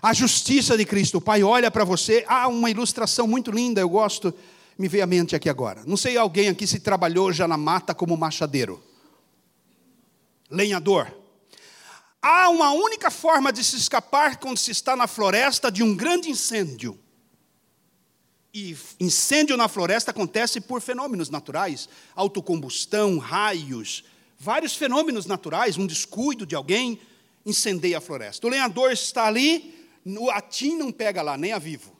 A 0.00 0.14
justiça 0.14 0.74
de 0.74 0.86
Cristo. 0.86 1.18
O 1.18 1.20
Pai 1.20 1.42
olha 1.42 1.70
para 1.70 1.84
você. 1.84 2.24
Ah, 2.26 2.48
uma 2.48 2.70
ilustração 2.70 3.26
muito 3.26 3.50
linda, 3.50 3.82
eu 3.82 3.88
gosto. 3.90 4.32
Me 4.78 4.88
veio 4.88 5.04
à 5.04 5.06
mente 5.06 5.36
aqui 5.36 5.50
agora. 5.50 5.82
Não 5.84 5.94
sei 5.94 6.16
alguém 6.16 6.48
aqui 6.48 6.66
se 6.66 6.80
trabalhou 6.80 7.30
já 7.34 7.46
na 7.46 7.58
mata 7.58 7.94
como 7.94 8.16
machadeiro. 8.16 8.82
Lenhador. 10.50 11.14
Há 12.28 12.48
uma 12.48 12.72
única 12.72 13.08
forma 13.08 13.52
de 13.52 13.62
se 13.62 13.76
escapar 13.76 14.38
quando 14.38 14.58
se 14.58 14.72
está 14.72 14.96
na 14.96 15.06
floresta 15.06 15.70
de 15.70 15.80
um 15.84 15.94
grande 15.94 16.28
incêndio. 16.28 16.98
E 18.52 18.76
incêndio 18.98 19.56
na 19.56 19.68
floresta 19.68 20.10
acontece 20.10 20.60
por 20.60 20.80
fenômenos 20.80 21.30
naturais, 21.30 21.88
autocombustão, 22.16 23.18
raios, 23.18 24.02
vários 24.36 24.74
fenômenos 24.74 25.24
naturais, 25.24 25.76
um 25.76 25.86
descuido 25.86 26.44
de 26.44 26.56
alguém 26.56 27.00
incendeia 27.44 27.98
a 27.98 28.00
floresta. 28.00 28.44
O 28.48 28.50
lenhador 28.50 28.90
está 28.90 29.26
ali, 29.28 29.88
o 30.04 30.28
atim 30.28 30.74
não 30.74 30.90
pega 30.90 31.22
lá, 31.22 31.38
nem 31.38 31.52
a 31.52 31.60
vivo. 31.60 31.96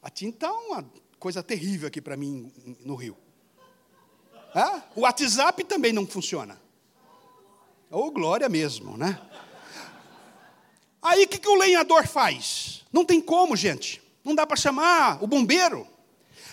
Atim 0.00 0.28
está 0.28 0.52
uma 0.52 0.88
coisa 1.18 1.42
terrível 1.42 1.88
aqui 1.88 2.00
para 2.00 2.16
mim 2.16 2.52
no 2.84 2.94
Rio. 2.94 3.16
O 4.94 5.00
WhatsApp 5.00 5.64
também 5.64 5.92
não 5.92 6.06
funciona. 6.06 6.64
Ou 7.90 8.10
glória 8.10 8.48
mesmo, 8.48 8.96
né? 8.96 9.20
Aí 11.00 11.24
o 11.24 11.28
que, 11.28 11.38
que 11.38 11.48
o 11.48 11.54
lenhador 11.54 12.06
faz? 12.06 12.84
Não 12.92 13.04
tem 13.04 13.20
como, 13.20 13.56
gente. 13.56 14.02
Não 14.24 14.34
dá 14.34 14.46
para 14.46 14.56
chamar 14.56 15.22
o 15.22 15.26
bombeiro. 15.26 15.86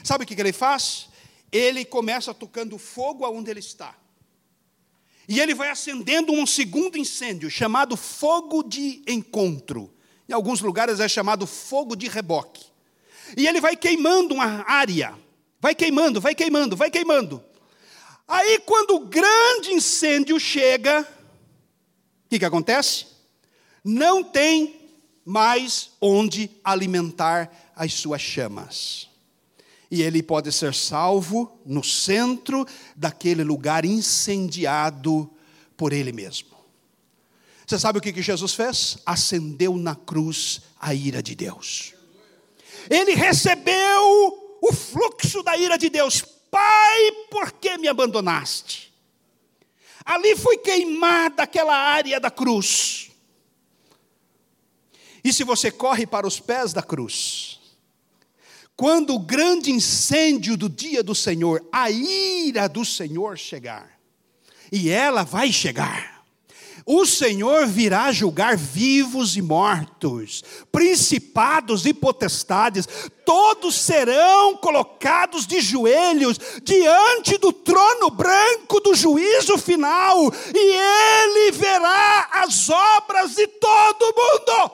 Sabe 0.04 0.24
o 0.24 0.28
que, 0.28 0.40
ele 0.40 0.54
faz? 0.54 1.10
Ele 1.52 1.84
começa 1.84 2.34
tocando 2.34 2.78
fogo 2.78 3.26
aonde 3.26 3.50
ele 3.50 3.60
está. 3.60 3.96
E 5.28 5.40
ele 5.40 5.56
vai 5.56 5.70
acendendo 5.70 6.34
um 6.34 6.46
segundo 6.46 6.98
incêndio, 6.98 7.50
chamado 7.50 7.96
fogo 7.96 8.62
de 8.62 9.02
encontro. 9.08 9.92
Em 10.28 10.34
alguns 10.34 10.62
lugares 10.62 11.00
é 11.00 11.08
chamado 11.08 11.48
fogo 11.48 11.96
de 11.96 12.08
reboque. 12.08 12.66
E 13.36 13.48
ele 13.48 13.60
vai 13.60 13.76
queimando 13.76 14.36
uma 14.36 14.64
área. 14.70 15.18
Vai 15.60 15.74
queimando, 15.74 16.20
vai 16.20 16.36
queimando, 16.36 16.76
vai 16.76 16.92
queimando. 16.92 17.44
Aí, 18.28 18.60
quando 18.60 18.96
o 18.96 19.06
grande 19.08 19.72
incêndio 19.72 20.40
chega, 20.40 21.08
que, 22.34 22.40
que 22.40 22.46
acontece? 22.46 23.06
Não 23.84 24.24
tem 24.24 24.90
mais 25.24 25.92
onde 26.02 26.50
alimentar 26.64 27.72
as 27.76 27.94
suas 27.94 28.22
chamas. 28.22 29.08
E 29.92 30.02
ele 30.02 30.24
pode 30.24 30.52
ser 30.52 30.74
salvo 30.74 31.60
no 31.64 31.84
centro 31.84 32.66
daquele 32.96 33.44
lugar 33.44 33.86
incendiado 33.86 35.30
por 35.78 35.94
ele 35.94 36.12
mesmo. 36.12 36.50
Você 37.68 37.78
sabe 37.78 38.00
o 38.00 38.02
que 38.02 38.20
Jesus 38.20 38.56
fez? 38.56 38.98
Acendeu 39.06 39.78
na 39.78 39.96
cruz 39.96 40.62
a 40.80 40.94
ira 40.94 41.22
de 41.22 41.36
Deus. 41.36 41.94
Ele 42.90 43.14
recebeu 43.14 44.58
o 44.60 44.74
fluxo 44.74 45.44
da 45.44 45.56
ira 45.56 45.78
de 45.78 45.90
Deus. 45.90 46.24
Pai, 46.50 47.12
por 47.30 47.52
que 47.52 47.78
me 47.78 47.88
abandonaste? 47.88 48.93
Ali 50.06 50.36
foi 50.36 50.58
queimada 50.58 51.44
aquela 51.44 51.76
área 51.76 52.20
da 52.20 52.30
cruz. 52.30 53.12
E 55.24 55.32
se 55.32 55.44
você 55.44 55.72
corre 55.72 56.06
para 56.06 56.28
os 56.28 56.40
pés 56.40 56.74
da 56.74 56.84
cruz, 56.84 57.60
quando 58.76 59.16
o 59.16 59.20
grande 59.20 59.72
incêndio 59.72 60.58
do 60.58 60.68
dia 60.68 61.02
do 61.02 61.16
Senhor, 61.16 61.66
a 61.72 61.90
ira 61.90 62.68
do 62.68 62.84
Senhor 62.84 63.38
chegar, 63.38 64.00
e 64.72 64.90
ela 64.90 65.24
vai 65.24 65.52
chegar, 65.52 66.13
o 66.86 67.06
Senhor 67.06 67.66
virá 67.66 68.12
julgar 68.12 68.58
vivos 68.58 69.38
e 69.38 69.42
mortos, 69.42 70.44
principados 70.72 71.86
e 71.86 71.94
potestades, 71.94 72.88
todos 73.26 73.76
serão 73.76 74.58
colocados 74.58 75.48
de 75.48 75.62
joelhos 75.62 76.38
diante 76.62 77.38
do 77.38 77.54
trono 77.54 78.10
branco 78.10 78.82
do 78.82 78.94
juízo 78.94 79.58
final, 79.58 80.18
e 80.54 80.76
Ele 80.76 81.52
verá 81.52 82.30
as 82.34 82.70
obras 82.70 83.36
de 83.36 83.48
todo 83.48 84.14
mundo. 84.16 84.72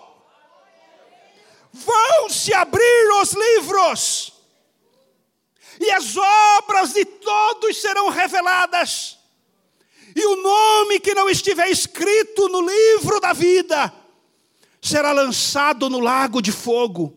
Vão 1.71 2.29
se 2.29 2.53
abrir 2.53 3.21
os 3.21 3.33
livros, 3.33 4.33
e 5.79 5.91
as 5.91 6.17
obras 6.17 6.93
de 6.93 7.05
todos 7.05 7.79
serão 7.79 8.09
reveladas, 8.09 9.18
e 10.19 10.25
o 10.25 10.43
nome 10.43 10.99
que 10.99 11.13
não 11.13 11.29
estiver 11.29 11.69
escrito 11.69 12.49
no 12.49 12.61
livro 12.61 13.19
da 13.19 13.33
vida 13.33 13.93
será 14.81 15.11
lançado 15.11 15.89
no 15.89 15.99
lago 15.99 16.41
de 16.41 16.51
fogo, 16.51 17.13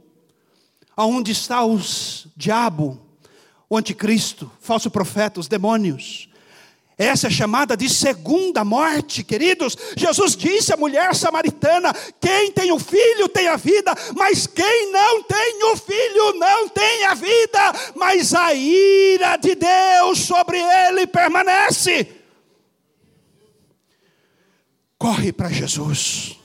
aonde 0.97 1.33
está 1.33 1.65
os 1.65 2.27
diabo, 2.37 3.01
o 3.69 3.77
anticristo, 3.77 4.51
falso 4.61 4.91
profeta, 4.91 5.41
os 5.41 5.49
demônios, 5.49 6.29
essa 6.97 7.27
é 7.27 7.31
chamada 7.31 7.77
de 7.77 7.89
segunda 7.89 8.65
morte, 8.65 9.25
queridos. 9.25 9.77
Jesus 9.97 10.37
disse 10.37 10.73
à 10.73 10.77
mulher 10.77 11.15
samaritana: 11.15 11.93
quem 12.21 12.53
tem 12.53 12.71
o 12.71 12.79
filho 12.79 13.29
tem 13.29 13.49
a 13.49 13.57
vida, 13.57 13.93
mas 14.15 14.47
quem 14.47 14.93
não 14.93 15.23
tem 15.25 15.65
o 15.73 15.77
filho 15.77 16.35
não 16.35 16.69
tem 16.69 17.05
a 17.07 17.15
vida, 17.15 17.73
mas 17.97 18.33
a 18.35 18.55
ira 18.55 19.37
de 19.37 19.55
Deus 19.57 20.21
sobre 20.21 20.59
ele 20.59 21.07
permanece. 21.07 22.22
Corre 25.03 25.33
para 25.33 25.51
Jesus, 25.51 26.39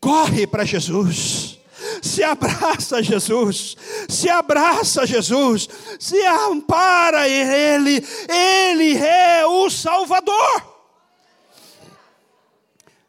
corre 0.00 0.46
para 0.46 0.64
Jesus 0.64 1.56
se 2.02 2.22
abraça 2.22 3.02
Jesus, 3.02 3.76
se 4.08 4.28
abraça 4.30 5.06
Jesus, 5.06 5.68
se 6.00 6.18
ampara 6.24 7.28
em 7.28 7.42
Ele, 7.42 8.04
Ele 8.26 8.96
é 8.96 9.46
o 9.46 9.68
Salvador. 9.68 10.78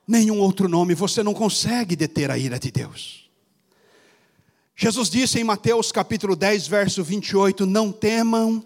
Nenhum 0.05 0.39
outro 0.39 0.67
nome, 0.67 0.93
você 0.93 1.23
não 1.23 1.33
consegue 1.33 1.95
deter 1.95 2.29
a 2.29 2.37
ira 2.37 2.59
de 2.59 2.69
Deus. 2.69 3.29
Jesus 4.75 5.09
disse 5.09 5.39
em 5.39 5.43
Mateus 5.45 5.91
capítulo 5.91 6.35
10, 6.35 6.67
verso 6.67 7.01
28: 7.01 7.65
Não 7.65 7.93
temam 7.93 8.63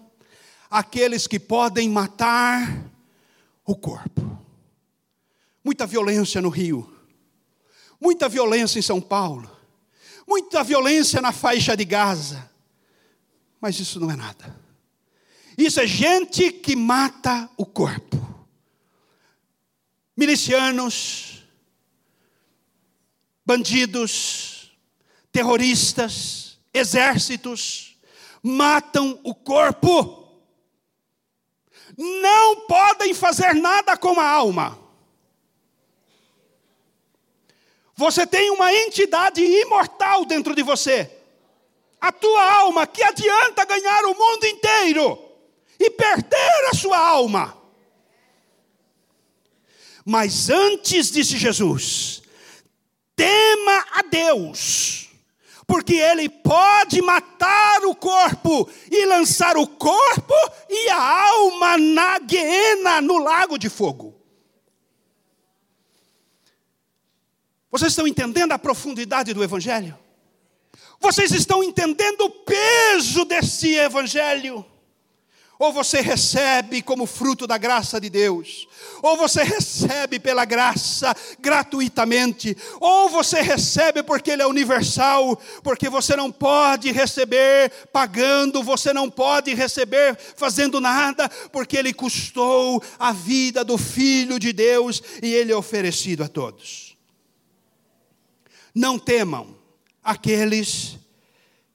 aqueles 0.68 1.28
que 1.28 1.38
podem 1.38 1.88
matar 1.88 2.84
o 3.64 3.76
corpo. 3.76 4.31
Muita 5.64 5.86
violência 5.86 6.40
no 6.40 6.48
Rio, 6.48 6.92
muita 8.00 8.28
violência 8.28 8.78
em 8.78 8.82
São 8.82 9.00
Paulo, 9.00 9.50
muita 10.26 10.64
violência 10.64 11.20
na 11.20 11.32
faixa 11.32 11.76
de 11.76 11.84
Gaza. 11.84 12.50
Mas 13.60 13.78
isso 13.78 14.00
não 14.00 14.10
é 14.10 14.16
nada. 14.16 14.60
Isso 15.56 15.80
é 15.80 15.86
gente 15.86 16.50
que 16.50 16.74
mata 16.74 17.48
o 17.56 17.64
corpo. 17.64 18.20
Milicianos, 20.16 21.44
bandidos, 23.46 24.72
terroristas, 25.30 26.58
exércitos 26.74 27.96
matam 28.42 29.20
o 29.22 29.34
corpo. 29.34 30.42
Não 31.96 32.66
podem 32.66 33.14
fazer 33.14 33.54
nada 33.54 33.96
com 33.96 34.18
a 34.18 34.28
alma. 34.28 34.81
Você 38.02 38.26
tem 38.26 38.50
uma 38.50 38.74
entidade 38.74 39.40
imortal 39.40 40.24
dentro 40.24 40.56
de 40.56 40.62
você. 40.64 41.08
A 42.00 42.10
tua 42.10 42.52
alma, 42.52 42.84
que 42.84 43.00
adianta 43.00 43.64
ganhar 43.64 44.04
o 44.06 44.14
mundo 44.14 44.44
inteiro 44.44 45.16
e 45.78 45.88
perder 45.88 46.68
a 46.68 46.74
sua 46.74 46.98
alma. 46.98 47.56
Mas 50.04 50.50
antes, 50.50 51.12
disse 51.12 51.38
Jesus, 51.38 52.22
tema 53.14 53.84
a 53.92 54.02
Deus, 54.02 55.08
porque 55.64 55.94
Ele 55.94 56.28
pode 56.28 57.00
matar 57.00 57.84
o 57.84 57.94
corpo 57.94 58.68
e 58.90 59.06
lançar 59.06 59.56
o 59.56 59.64
corpo 59.64 60.34
e 60.68 60.88
a 60.88 61.28
alma 61.28 61.78
na 61.78 62.18
guiena, 62.18 63.00
no 63.00 63.18
lago 63.18 63.56
de 63.56 63.68
fogo. 63.68 64.21
Vocês 67.72 67.92
estão 67.92 68.06
entendendo 68.06 68.52
a 68.52 68.58
profundidade 68.58 69.32
do 69.32 69.42
Evangelho? 69.42 69.98
Vocês 71.00 71.32
estão 71.32 71.64
entendendo 71.64 72.20
o 72.20 72.30
peso 72.30 73.24
desse 73.24 73.74
Evangelho? 73.74 74.62
Ou 75.58 75.72
você 75.72 76.00
recebe 76.00 76.82
como 76.82 77.06
fruto 77.06 77.46
da 77.46 77.56
graça 77.56 78.00
de 78.00 78.10
Deus, 78.10 78.66
ou 79.00 79.16
você 79.16 79.44
recebe 79.44 80.18
pela 80.18 80.44
graça 80.44 81.14
gratuitamente, 81.38 82.56
ou 82.80 83.08
você 83.08 83.40
recebe 83.40 84.02
porque 84.02 84.32
Ele 84.32 84.42
é 84.42 84.46
universal, 84.46 85.40
porque 85.62 85.88
você 85.88 86.16
não 86.16 86.32
pode 86.32 86.90
receber 86.90 87.70
pagando, 87.92 88.62
você 88.62 88.92
não 88.92 89.08
pode 89.08 89.54
receber 89.54 90.18
fazendo 90.36 90.80
nada, 90.80 91.28
porque 91.52 91.76
Ele 91.76 91.92
custou 91.94 92.82
a 92.98 93.12
vida 93.12 93.64
do 93.64 93.78
Filho 93.78 94.38
de 94.38 94.52
Deus 94.52 95.00
e 95.22 95.32
Ele 95.32 95.52
é 95.52 95.56
oferecido 95.56 96.24
a 96.24 96.28
todos. 96.28 96.91
Não 98.74 98.98
temam 98.98 99.56
aqueles 100.02 100.98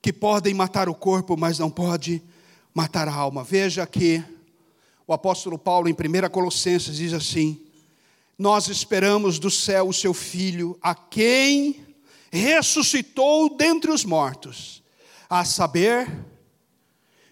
que 0.02 0.12
podem 0.12 0.54
matar 0.54 0.90
o 0.90 0.96
corpo, 0.96 1.38
mas 1.38 1.60
não 1.60 1.70
podem 1.70 2.22
matar 2.74 3.08
a 3.08 3.14
alma. 3.14 3.44
Veja 3.44 3.86
que 3.86 4.24
o 5.06 5.14
apóstolo 5.14 5.58
Paulo, 5.58 5.88
em 5.88 5.94
1 5.94 6.30
Colossenses, 6.30 6.98
diz 6.98 7.14
assim: 7.14 7.62
Nós 8.38 8.68
esperamos 8.68 9.40
do 9.40 9.50
céu 9.50 9.88
o 9.88 9.94
seu 9.94 10.14
filho, 10.14 10.78
a 10.82 10.94
quem 10.94 11.86
ressuscitou 12.32 13.56
dentre 13.56 13.92
os 13.92 14.04
mortos, 14.04 14.84
a 15.30 15.46
saber, 15.46 16.10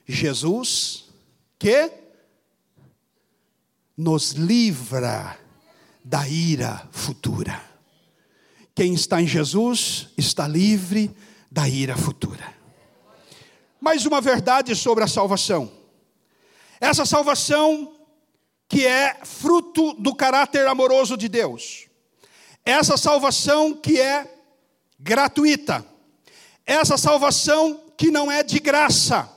Jesus, 0.06 1.06
que 1.58 1.92
nos 3.98 4.32
livra 4.32 5.40
da 6.04 6.28
ira 6.28 6.88
futura. 6.92 7.75
Quem 8.76 8.94
está 8.94 9.22
em 9.22 9.28
Jesus 9.28 10.10
está 10.18 10.46
livre 10.46 11.16
da 11.50 11.68
ira 11.68 11.96
futura. 11.96 12.54
Mais 13.80 14.06
uma 14.06 14.20
verdade 14.20 14.76
sobre 14.76 15.02
a 15.02 15.08
salvação. 15.08 15.72
Essa 16.82 17.06
salvação 17.06 17.96
que 18.68 18.86
é 18.86 19.18
fruto 19.24 19.94
do 19.94 20.14
caráter 20.14 20.68
amoroso 20.68 21.16
de 21.16 21.30
Deus. 21.30 21.88
Essa 22.66 22.98
salvação 22.98 23.74
que 23.74 24.02
é 24.02 24.30
gratuita. 25.00 25.86
Essa 26.66 26.98
salvação 26.98 27.82
que 27.96 28.12
não 28.12 28.30
é 28.30 28.44
de 28.44 28.60
graça. 28.60 29.32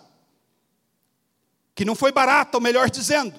Que 1.77 1.85
não 1.85 1.95
foi 1.95 2.11
barata, 2.11 2.57
ou 2.57 2.61
melhor 2.61 2.91
dizendo, 2.91 3.39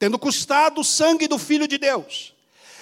tendo 0.00 0.18
custado 0.18 0.80
o 0.80 0.84
sangue 0.84 1.28
do 1.28 1.38
Filho 1.38 1.68
de 1.68 1.78
Deus. 1.78 2.34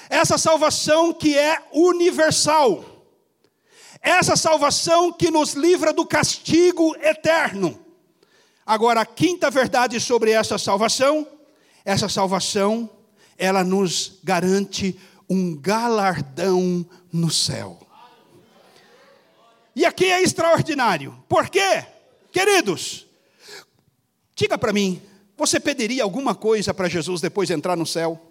Essa 0.09 0.39
salvação 0.39 1.13
que 1.13 1.37
é 1.37 1.63
universal 1.73 2.97
essa 4.07 4.37
salvação 4.37 5.13
que 5.13 5.33
nos 5.33 5.55
livra 5.55 5.93
do 5.93 6.07
castigo 6.07 6.95
eterno. 7.01 7.77
Agora, 8.65 9.01
a 9.01 9.07
quinta 9.07 9.51
verdade 9.51 9.99
sobre 9.99 10.31
essa 10.31 10.59
salvação, 10.59 11.27
essa 11.85 12.09
salvação, 12.09 12.89
ela 13.37 13.65
nos 13.65 14.21
garante 14.23 14.97
um 15.29 15.57
galardão 15.57 16.87
no 17.13 17.31
céu. 17.33 17.81
E 19.75 19.85
aqui 19.85 20.07
é 20.07 20.23
extraordinário. 20.23 21.17
Por 21.29 21.49
quê? 21.49 21.85
Queridos, 22.31 23.07
diga 24.37 24.57
para 24.57 24.73
mim, 24.73 25.03
você 25.37 25.59
pediria 25.59 26.05
alguma 26.05 26.35
coisa 26.35 26.73
para 26.73 26.89
Jesus 26.89 27.21
depois 27.21 27.49
de 27.49 27.55
entrar 27.55 27.77
no 27.77 27.85
céu? 27.87 28.26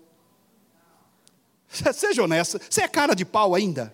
Seja 1.70 2.24
honesta, 2.24 2.60
você 2.70 2.82
é 2.82 2.88
cara 2.88 3.14
de 3.14 3.26
pau 3.26 3.54
ainda? 3.54 3.94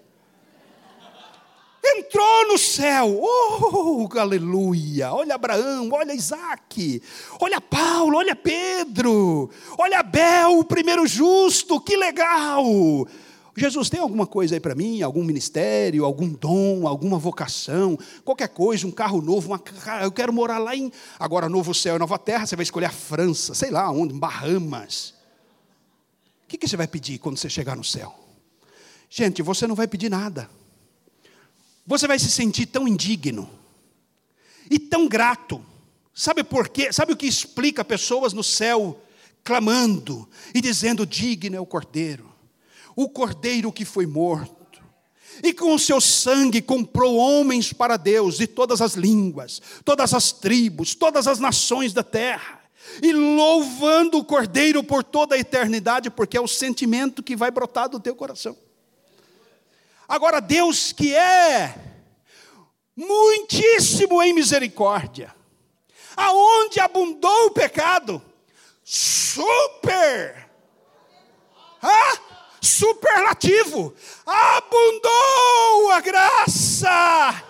entrou 1.83 2.47
no 2.47 2.57
céu. 2.57 3.19
Oh, 3.21 4.07
aleluia! 4.17 5.13
Olha 5.13 5.35
Abraão, 5.35 5.89
olha 5.91 6.13
Isaac, 6.13 7.01
olha 7.39 7.59
Paulo, 7.59 8.17
olha 8.17 8.35
Pedro, 8.35 9.49
olha 9.77 9.99
Abel, 9.99 10.59
o 10.59 10.63
primeiro 10.63 11.05
justo, 11.07 11.79
que 11.79 11.95
legal! 11.95 12.63
Jesus, 13.55 13.89
tem 13.89 13.99
alguma 13.99 14.25
coisa 14.25 14.55
aí 14.55 14.59
para 14.61 14.73
mim? 14.73 15.01
Algum 15.01 15.23
ministério, 15.23 16.05
algum 16.05 16.29
dom, 16.29 16.87
alguma 16.87 17.17
vocação, 17.17 17.97
qualquer 18.23 18.47
coisa, 18.47 18.87
um 18.87 18.91
carro 18.91 19.21
novo, 19.21 19.49
uma... 19.49 19.61
eu 20.01 20.11
quero 20.11 20.31
morar 20.31 20.57
lá 20.57 20.75
em. 20.75 20.91
Agora, 21.19 21.49
novo 21.49 21.73
céu 21.73 21.97
e 21.97 21.99
nova 21.99 22.17
terra, 22.17 22.45
você 22.45 22.55
vai 22.55 22.63
escolher 22.63 22.85
a 22.85 22.91
França, 22.91 23.53
sei 23.53 23.69
lá 23.69 23.91
onde, 23.91 24.13
Bahamas. 24.13 25.20
Que, 26.51 26.57
que 26.57 26.67
você 26.67 26.75
vai 26.75 26.87
pedir 26.87 27.17
quando 27.17 27.37
você 27.37 27.49
chegar 27.49 27.77
no 27.77 27.83
céu? 27.83 28.13
Gente, 29.09 29.41
você 29.41 29.65
não 29.65 29.75
vai 29.75 29.87
pedir 29.87 30.09
nada 30.09 30.49
você 31.85 32.07
vai 32.07 32.19
se 32.19 32.29
sentir 32.29 32.67
tão 32.67 32.87
indigno 32.87 33.49
e 34.69 34.79
tão 34.79 35.07
grato. 35.07 35.63
Sabe 36.13 36.43
por 36.43 36.69
quê? 36.69 36.91
Sabe 36.93 37.13
o 37.13 37.17
que 37.17 37.25
explica 37.25 37.83
pessoas 37.83 38.33
no 38.33 38.43
céu 38.43 39.01
clamando 39.43 40.27
e 40.53 40.61
dizendo: 40.61 41.05
Digno 41.05 41.55
é 41.55 41.59
o 41.59 41.65
cordeiro, 41.65 42.31
o 42.95 43.09
cordeiro 43.09 43.71
que 43.71 43.85
foi 43.85 44.05
morto. 44.05 44.61
E 45.43 45.53
com 45.53 45.73
o 45.73 45.79
seu 45.79 45.99
sangue 45.99 46.61
comprou 46.61 47.17
homens 47.17 47.73
para 47.73 47.97
Deus 47.97 48.37
de 48.37 48.45
todas 48.45 48.79
as 48.79 48.93
línguas, 48.93 49.61
todas 49.83 50.13
as 50.13 50.31
tribos, 50.31 50.93
todas 50.93 51.27
as 51.27 51.39
nações 51.39 51.93
da 51.93 52.03
terra. 52.03 52.60
E 53.01 53.13
louvando 53.13 54.17
o 54.17 54.23
Cordeiro 54.23 54.83
por 54.83 55.03
toda 55.03 55.35
a 55.35 55.39
eternidade, 55.39 56.09
porque 56.09 56.37
é 56.37 56.41
o 56.41 56.47
sentimento 56.47 57.23
que 57.23 57.35
vai 57.35 57.51
brotar 57.51 57.89
do 57.89 57.99
teu 57.99 58.15
coração. 58.15 58.57
Agora, 60.07 60.41
Deus 60.41 60.91
que 60.91 61.15
é 61.15 61.75
muitíssimo 62.95 64.21
em 64.21 64.33
misericórdia, 64.33 65.33
aonde 66.15 66.79
abundou 66.79 67.47
o 67.47 67.51
pecado, 67.51 68.21
super, 68.83 70.49
ah, 71.81 72.17
superlativo, 72.59 73.93
abundou 74.25 75.91
a 75.91 76.01
graça. 76.01 77.43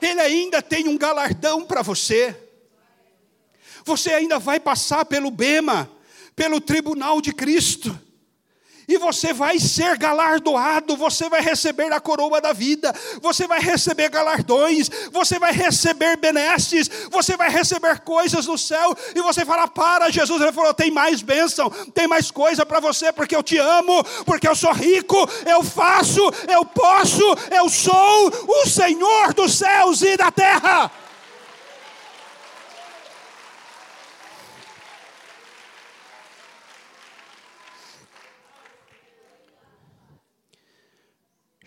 Ele 0.00 0.20
ainda 0.20 0.60
tem 0.60 0.88
um 0.88 0.98
galardão 0.98 1.64
para 1.64 1.82
você. 1.82 2.45
Você 3.86 4.12
ainda 4.12 4.38
vai 4.38 4.60
passar 4.60 5.06
pelo 5.06 5.30
Bema, 5.30 5.90
pelo 6.34 6.60
tribunal 6.60 7.22
de 7.22 7.32
Cristo 7.32 7.98
e 8.88 8.98
você 8.98 9.32
vai 9.32 9.58
ser 9.58 9.98
galardoado, 9.98 10.96
você 10.96 11.28
vai 11.28 11.40
receber 11.40 11.92
a 11.92 12.00
coroa 12.00 12.40
da 12.40 12.52
vida, 12.52 12.94
você 13.20 13.46
vai 13.46 13.60
receber 13.60 14.08
galardões, 14.08 14.88
você 15.10 15.38
vai 15.38 15.52
receber 15.52 16.16
benesses, 16.16 16.88
você 17.10 17.36
vai 17.36 17.50
receber 17.50 18.00
coisas 18.00 18.46
no 18.46 18.56
céu, 18.56 18.96
e 19.14 19.20
você 19.20 19.44
fala: 19.44 19.66
Para, 19.66 20.10
Jesus, 20.10 20.40
ele 20.40 20.52
falou: 20.52 20.72
tem 20.72 20.90
mais 20.90 21.20
bênção, 21.20 21.68
tem 21.94 22.06
mais 22.06 22.30
coisa 22.30 22.64
para 22.64 22.78
você, 22.78 23.12
porque 23.12 23.34
eu 23.34 23.42
te 23.42 23.58
amo, 23.58 24.04
porque 24.24 24.46
eu 24.46 24.54
sou 24.54 24.72
rico, 24.72 25.16
eu 25.44 25.64
faço, 25.64 26.22
eu 26.48 26.64
posso, 26.64 27.22
eu 27.50 27.68
sou 27.68 28.32
o 28.46 28.66
Senhor 28.66 29.34
dos 29.34 29.54
céus 29.54 30.02
e 30.02 30.16
da 30.16 30.30
terra. 30.30 30.92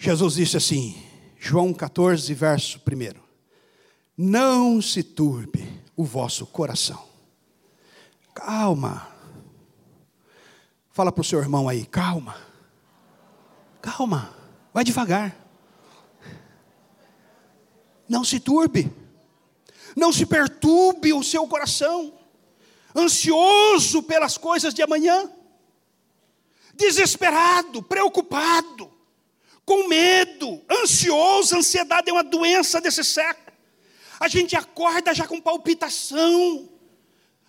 Jesus 0.01 0.35
disse 0.35 0.55
assim, 0.55 0.95
João 1.37 1.73
14, 1.73 2.33
verso 2.33 2.79
1: 2.79 3.19
Não 4.17 4.81
se 4.81 5.03
turbe 5.03 5.83
o 5.93 6.05
vosso 6.05 6.45
coração. 6.45 7.05
Calma. 8.33 9.09
Fala 10.89 11.11
para 11.11 11.19
o 11.19 11.25
seu 11.25 11.39
irmão 11.39 11.67
aí, 11.67 11.85
calma. 11.85 12.37
Calma. 13.81 14.33
Vai 14.73 14.85
devagar. 14.85 15.35
Não 18.07 18.23
se 18.23 18.39
turbe. 18.39 18.89
Não 19.97 20.13
se 20.13 20.25
perturbe 20.25 21.11
o 21.11 21.21
seu 21.21 21.45
coração. 21.45 22.17
ansioso 22.95 24.01
pelas 24.01 24.37
coisas 24.37 24.73
de 24.73 24.81
amanhã, 24.81 25.29
desesperado, 26.73 27.83
preocupado, 27.83 28.98
com 29.69 29.87
medo, 29.87 30.59
ansioso, 30.67 31.55
ansiedade 31.55 32.09
é 32.09 32.11
uma 32.11 32.23
doença 32.23 32.81
desse 32.81 33.03
século. 33.03 33.55
A 34.19 34.27
gente 34.27 34.55
acorda 34.55 35.13
já 35.13 35.27
com 35.27 35.39
palpitação, 35.39 36.67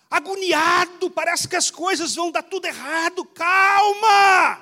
agoniado, 0.07 1.09
parece 1.09 1.47
que 1.47 1.55
as 1.55 1.71
coisas 1.71 2.13
vão 2.13 2.29
dar 2.29 2.43
tudo 2.43 2.67
errado. 2.67 3.25
Calma! 3.25 4.61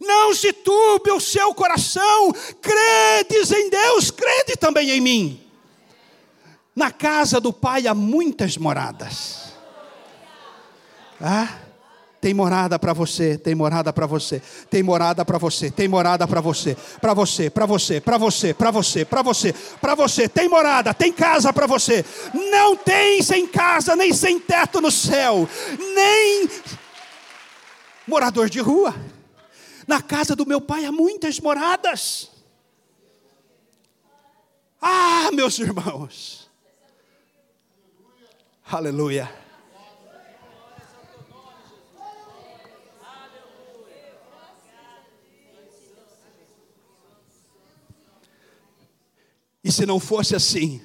Não 0.00 0.34
se 0.34 0.52
turbe 0.52 1.12
o 1.12 1.20
seu 1.20 1.54
coração, 1.54 2.32
credes 2.60 3.52
em 3.52 3.70
Deus, 3.70 4.10
crede 4.10 4.56
também 4.56 4.90
em 4.90 5.00
mim. 5.00 5.50
Na 6.74 6.90
casa 6.90 7.40
do 7.40 7.52
Pai 7.52 7.86
há 7.86 7.94
muitas 7.94 8.56
moradas. 8.56 9.52
Ah? 11.20 11.61
Tem 12.22 12.32
morada 12.32 12.78
para 12.78 12.92
você, 12.92 13.36
tem 13.36 13.52
morada 13.52 13.92
para 13.92 14.06
você, 14.06 14.40
tem 14.70 14.80
morada 14.80 15.24
para 15.24 15.38
você, 15.38 15.72
tem 15.72 15.88
morada 15.88 16.24
para 16.24 16.40
você, 16.40 16.76
para 17.00 17.12
você, 17.14 17.50
para 17.50 17.66
você, 17.66 18.00
para 18.00 18.16
você, 18.16 18.54
para 18.54 18.70
você, 18.70 19.04
para 19.04 19.22
você, 19.22 19.54
para 19.80 19.94
você, 19.96 20.28
tem 20.28 20.48
morada, 20.48 20.94
tem 20.94 21.12
casa 21.12 21.52
para 21.52 21.66
você. 21.66 22.04
Não 22.32 22.76
tem 22.76 23.20
sem 23.22 23.44
casa, 23.44 23.96
nem 23.96 24.12
sem 24.12 24.38
teto 24.38 24.80
no 24.80 24.88
céu, 24.88 25.48
nem 25.96 26.48
morador 28.06 28.48
de 28.48 28.60
rua. 28.60 28.94
Na 29.88 30.00
casa 30.00 30.36
do 30.36 30.46
meu 30.46 30.60
pai 30.60 30.84
há 30.84 30.92
muitas 30.92 31.40
moradas. 31.40 32.30
Ah, 34.80 35.28
meus 35.32 35.58
irmãos. 35.58 36.48
Aleluia. 38.70 39.41
E 49.62 49.70
se 49.70 49.86
não 49.86 50.00
fosse 50.00 50.34
assim, 50.34 50.82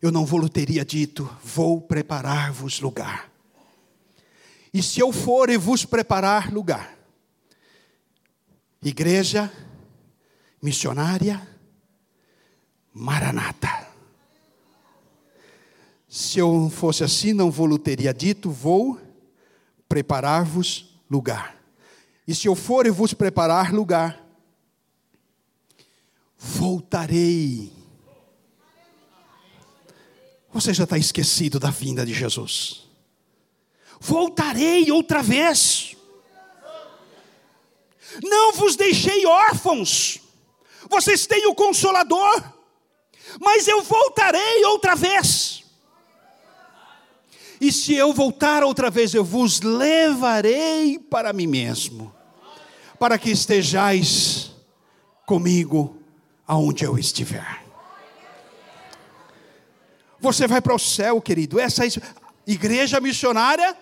eu 0.00 0.10
não 0.10 0.24
vou 0.24 0.48
teria 0.48 0.84
dito: 0.84 1.28
vou 1.42 1.80
preparar-vos 1.80 2.80
lugar. 2.80 3.30
E 4.72 4.82
se 4.82 5.00
eu 5.00 5.12
for 5.12 5.50
e 5.50 5.56
vos 5.56 5.84
preparar 5.84 6.52
lugar, 6.52 6.96
igreja 8.82 9.52
missionária, 10.62 11.46
Maranata. 12.92 13.86
Se 16.08 16.38
eu 16.38 16.70
fosse 16.70 17.04
assim, 17.04 17.32
não 17.32 17.50
vou 17.50 17.78
teria 17.78 18.14
dito: 18.14 18.50
vou 18.50 19.00
preparar-vos 19.88 20.98
lugar. 21.10 21.56
E 22.26 22.34
se 22.34 22.46
eu 22.46 22.54
for 22.54 22.86
e 22.86 22.90
vos 22.90 23.14
preparar 23.14 23.72
lugar, 23.72 24.27
voltarei. 26.38 27.72
Você 30.52 30.72
já 30.72 30.84
está 30.84 30.96
esquecido 30.96 31.58
da 31.58 31.70
vinda 31.70 32.06
de 32.06 32.14
Jesus. 32.14 32.88
Voltarei 34.00 34.90
outra 34.90 35.22
vez. 35.22 35.96
Não 38.22 38.52
vos 38.52 38.76
deixei 38.76 39.26
órfãos. 39.26 40.20
Vocês 40.88 41.26
têm 41.26 41.46
o 41.46 41.54
consolador. 41.54 42.42
Mas 43.40 43.68
eu 43.68 43.82
voltarei 43.82 44.64
outra 44.64 44.94
vez. 44.94 45.64
E 47.60 47.72
se 47.72 47.92
eu 47.94 48.12
voltar 48.12 48.62
outra 48.62 48.88
vez, 48.88 49.12
eu 49.12 49.24
vos 49.24 49.60
levarei 49.60 50.98
para 50.98 51.32
mim 51.32 51.48
mesmo, 51.48 52.14
para 53.00 53.18
que 53.18 53.30
estejais 53.30 54.52
comigo 55.26 55.98
aonde 56.48 56.84
eu 56.84 56.98
estiver. 56.98 57.62
Você 60.18 60.48
vai 60.48 60.62
para 60.62 60.74
o 60.74 60.78
céu, 60.78 61.20
querido. 61.20 61.60
Essa 61.60 61.86
é 61.86 61.88
igreja 62.46 62.98
missionária 63.00 63.76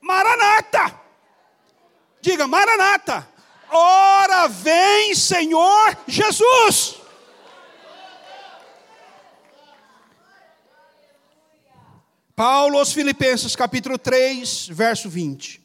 Maranata. 0.00 0.98
Diga 2.22 2.48
Maranata. 2.48 3.28
Ora 3.70 4.48
vem, 4.48 5.14
Senhor 5.14 5.96
Jesus. 6.08 6.96
Paulo 12.34 12.78
aos 12.78 12.92
Filipenses, 12.92 13.54
capítulo 13.54 13.96
3, 13.96 14.68
verso 14.68 15.08
20. 15.08 15.62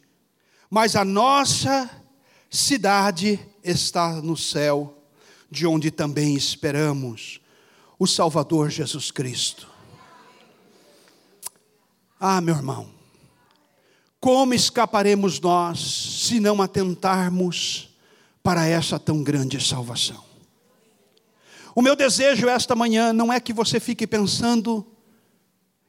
Mas 0.70 0.96
a 0.96 1.04
nossa 1.04 1.90
cidade 2.50 3.40
está 3.64 4.22
no 4.22 4.38
céu 4.38 4.99
de 5.50 5.66
onde 5.66 5.91
também 5.91 6.36
esperamos 6.36 7.41
o 7.97 8.08
Salvador 8.08 8.70
Jesus 8.70 9.12
Cristo. 9.12 9.68
Ah, 12.20 12.41
meu 12.41 12.56
irmão, 12.56 12.89
como 14.20 14.54
escaparemos 14.54 15.39
nós 15.39 15.80
se 15.80 16.39
não 16.39 16.62
atentarmos 16.62 17.89
para 18.43 18.66
essa 18.66 19.00
tão 19.00 19.24
grande 19.24 19.64
salvação? 19.64 20.24
O 21.74 21.82
meu 21.82 21.95
desejo 21.95 22.50
esta 22.50 22.76
manhã 22.76 23.14
não 23.14 23.32
é 23.32 23.39
que 23.39 23.54
você 23.54 23.80
fique 23.80 24.06
pensando 24.06 24.86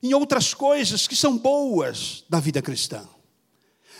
em 0.02 0.14
outras 0.14 0.54
coisas 0.54 1.06
que 1.06 1.16
são 1.16 1.36
boas 1.36 2.24
da 2.28 2.38
vida 2.38 2.62
cristã. 2.62 3.06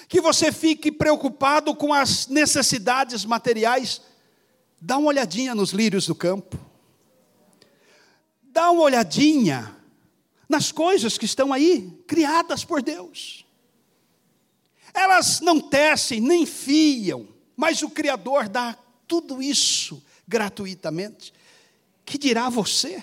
Que 0.08 0.20
você 0.20 0.52
fique 0.52 0.90
preocupado 0.90 1.74
com 1.74 1.92
as 1.92 2.26
necessidades 2.28 3.24
materiais 3.24 4.00
Dá 4.81 4.97
uma 4.97 5.09
olhadinha 5.09 5.55
nos 5.55 5.70
lírios 5.70 6.07
do 6.07 6.14
campo. 6.14 6.59
Dá 8.43 8.70
uma 8.70 8.83
olhadinha 8.83 9.76
nas 10.49 10.72
coisas 10.72 11.18
que 11.18 11.26
estão 11.26 11.53
aí, 11.53 12.03
criadas 12.07 12.64
por 12.64 12.83
Deus. 12.83 13.45
Elas 14.93 15.41
não 15.41 15.61
tecem, 15.61 16.20
nem 16.20 16.45
fiam, 16.47 17.28
mas 17.57 17.83
o 17.83 17.91
Criador 17.91 18.49
dá 18.49 18.76
tudo 19.07 19.43
isso 19.43 20.03
gratuitamente. 20.26 21.33
Que 22.05 22.18
dirá 22.18 22.49
você, 22.49 23.03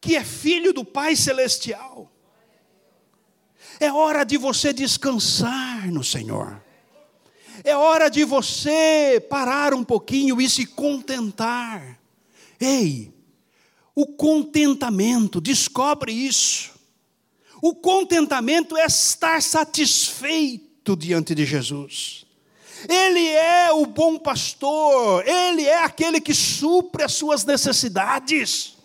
que 0.00 0.16
é 0.16 0.24
filho 0.24 0.72
do 0.72 0.84
Pai 0.84 1.16
Celestial? 1.16 2.10
É 3.78 3.90
hora 3.90 4.24
de 4.24 4.36
você 4.36 4.72
descansar 4.72 5.90
no 5.90 6.04
Senhor. 6.04 6.62
É 7.64 7.76
hora 7.76 8.08
de 8.08 8.24
você 8.24 9.24
parar 9.28 9.74
um 9.74 9.84
pouquinho 9.84 10.40
e 10.40 10.48
se 10.48 10.66
contentar. 10.66 11.98
Ei, 12.58 13.12
o 13.94 14.06
contentamento, 14.06 15.40
descobre 15.40 16.12
isso. 16.12 16.70
O 17.62 17.74
contentamento 17.74 18.76
é 18.76 18.86
estar 18.86 19.42
satisfeito 19.42 20.96
diante 20.96 21.34
de 21.34 21.44
Jesus. 21.44 22.24
Ele 22.88 23.26
é 23.26 23.70
o 23.72 23.84
bom 23.84 24.18
pastor, 24.18 25.26
ele 25.28 25.66
é 25.66 25.84
aquele 25.84 26.20
que 26.20 26.32
supre 26.32 27.02
as 27.02 27.12
suas 27.12 27.44
necessidades. 27.44 28.79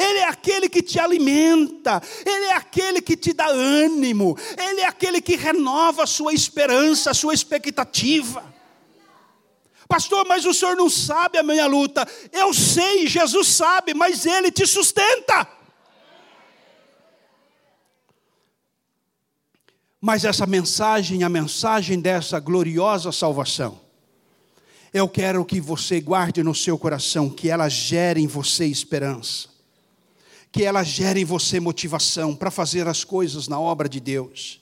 Ele 0.00 0.20
é 0.20 0.28
aquele 0.28 0.66
que 0.66 0.82
te 0.82 0.98
alimenta, 0.98 2.00
Ele 2.24 2.46
é 2.46 2.54
aquele 2.54 3.02
que 3.02 3.14
te 3.14 3.34
dá 3.34 3.48
ânimo, 3.48 4.34
Ele 4.56 4.80
é 4.80 4.86
aquele 4.86 5.20
que 5.20 5.36
renova 5.36 6.04
a 6.04 6.06
sua 6.06 6.32
esperança, 6.32 7.10
a 7.10 7.14
sua 7.14 7.34
expectativa. 7.34 8.42
Pastor, 9.86 10.26
mas 10.26 10.46
o 10.46 10.54
senhor 10.54 10.74
não 10.74 10.88
sabe 10.88 11.36
a 11.36 11.42
minha 11.42 11.66
luta. 11.66 12.08
Eu 12.32 12.54
sei, 12.54 13.06
Jesus 13.06 13.48
sabe, 13.48 13.92
mas 13.92 14.24
Ele 14.24 14.50
te 14.50 14.66
sustenta. 14.66 15.46
Mas 20.00 20.24
essa 20.24 20.46
mensagem, 20.46 21.24
a 21.24 21.28
mensagem 21.28 22.00
dessa 22.00 22.40
gloriosa 22.40 23.12
salvação, 23.12 23.78
eu 24.94 25.06
quero 25.06 25.44
que 25.44 25.60
você 25.60 26.00
guarde 26.00 26.42
no 26.42 26.54
seu 26.54 26.78
coração, 26.78 27.28
que 27.28 27.50
ela 27.50 27.68
gere 27.68 28.22
em 28.22 28.26
você 28.26 28.64
esperança 28.64 29.49
que 30.52 30.64
ela 30.64 30.82
gere 30.82 31.20
em 31.20 31.24
você 31.24 31.60
motivação 31.60 32.34
para 32.34 32.50
fazer 32.50 32.88
as 32.88 33.04
coisas 33.04 33.46
na 33.46 33.58
obra 33.60 33.88
de 33.88 34.00
Deus, 34.00 34.60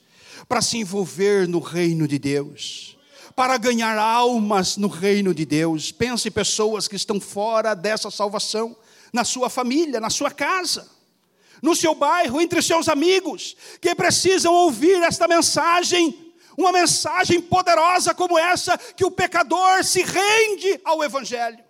para 0.49 0.61
se 0.61 0.78
envolver 0.78 1.49
no 1.49 1.61
reino 1.61 2.07
de 2.07 2.18
Deus, 2.18 2.97
para 3.34 3.57
ganhar 3.57 3.97
almas 3.97 4.76
no 4.76 4.89
reino 4.89 5.34
de 5.34 5.47
Deus. 5.47 5.91
Pense 5.91 6.28
em 6.28 6.32
pessoas 6.32 6.86
que 6.86 6.97
estão 6.97 7.20
fora 7.20 7.74
dessa 7.74 8.11
salvação, 8.11 8.76
na 9.12 9.24
sua 9.24 9.49
família, 9.49 10.01
na 10.01 10.11
sua 10.11 10.30
casa, 10.30 10.86
no 11.62 11.74
seu 11.74 11.95
bairro, 11.95 12.41
entre 12.41 12.61
seus 12.61 12.89
amigos, 12.89 13.57
que 13.80 13.95
precisam 13.95 14.53
ouvir 14.53 15.03
esta 15.03 15.26
mensagem, 15.26 16.32
uma 16.57 16.72
mensagem 16.72 17.41
poderosa 17.41 18.14
como 18.14 18.39
essa, 18.39 18.76
que 18.76 19.05
o 19.05 19.11
pecador 19.11 19.82
se 19.82 20.03
rende 20.03 20.80
ao 20.84 21.03
Evangelho 21.03 21.68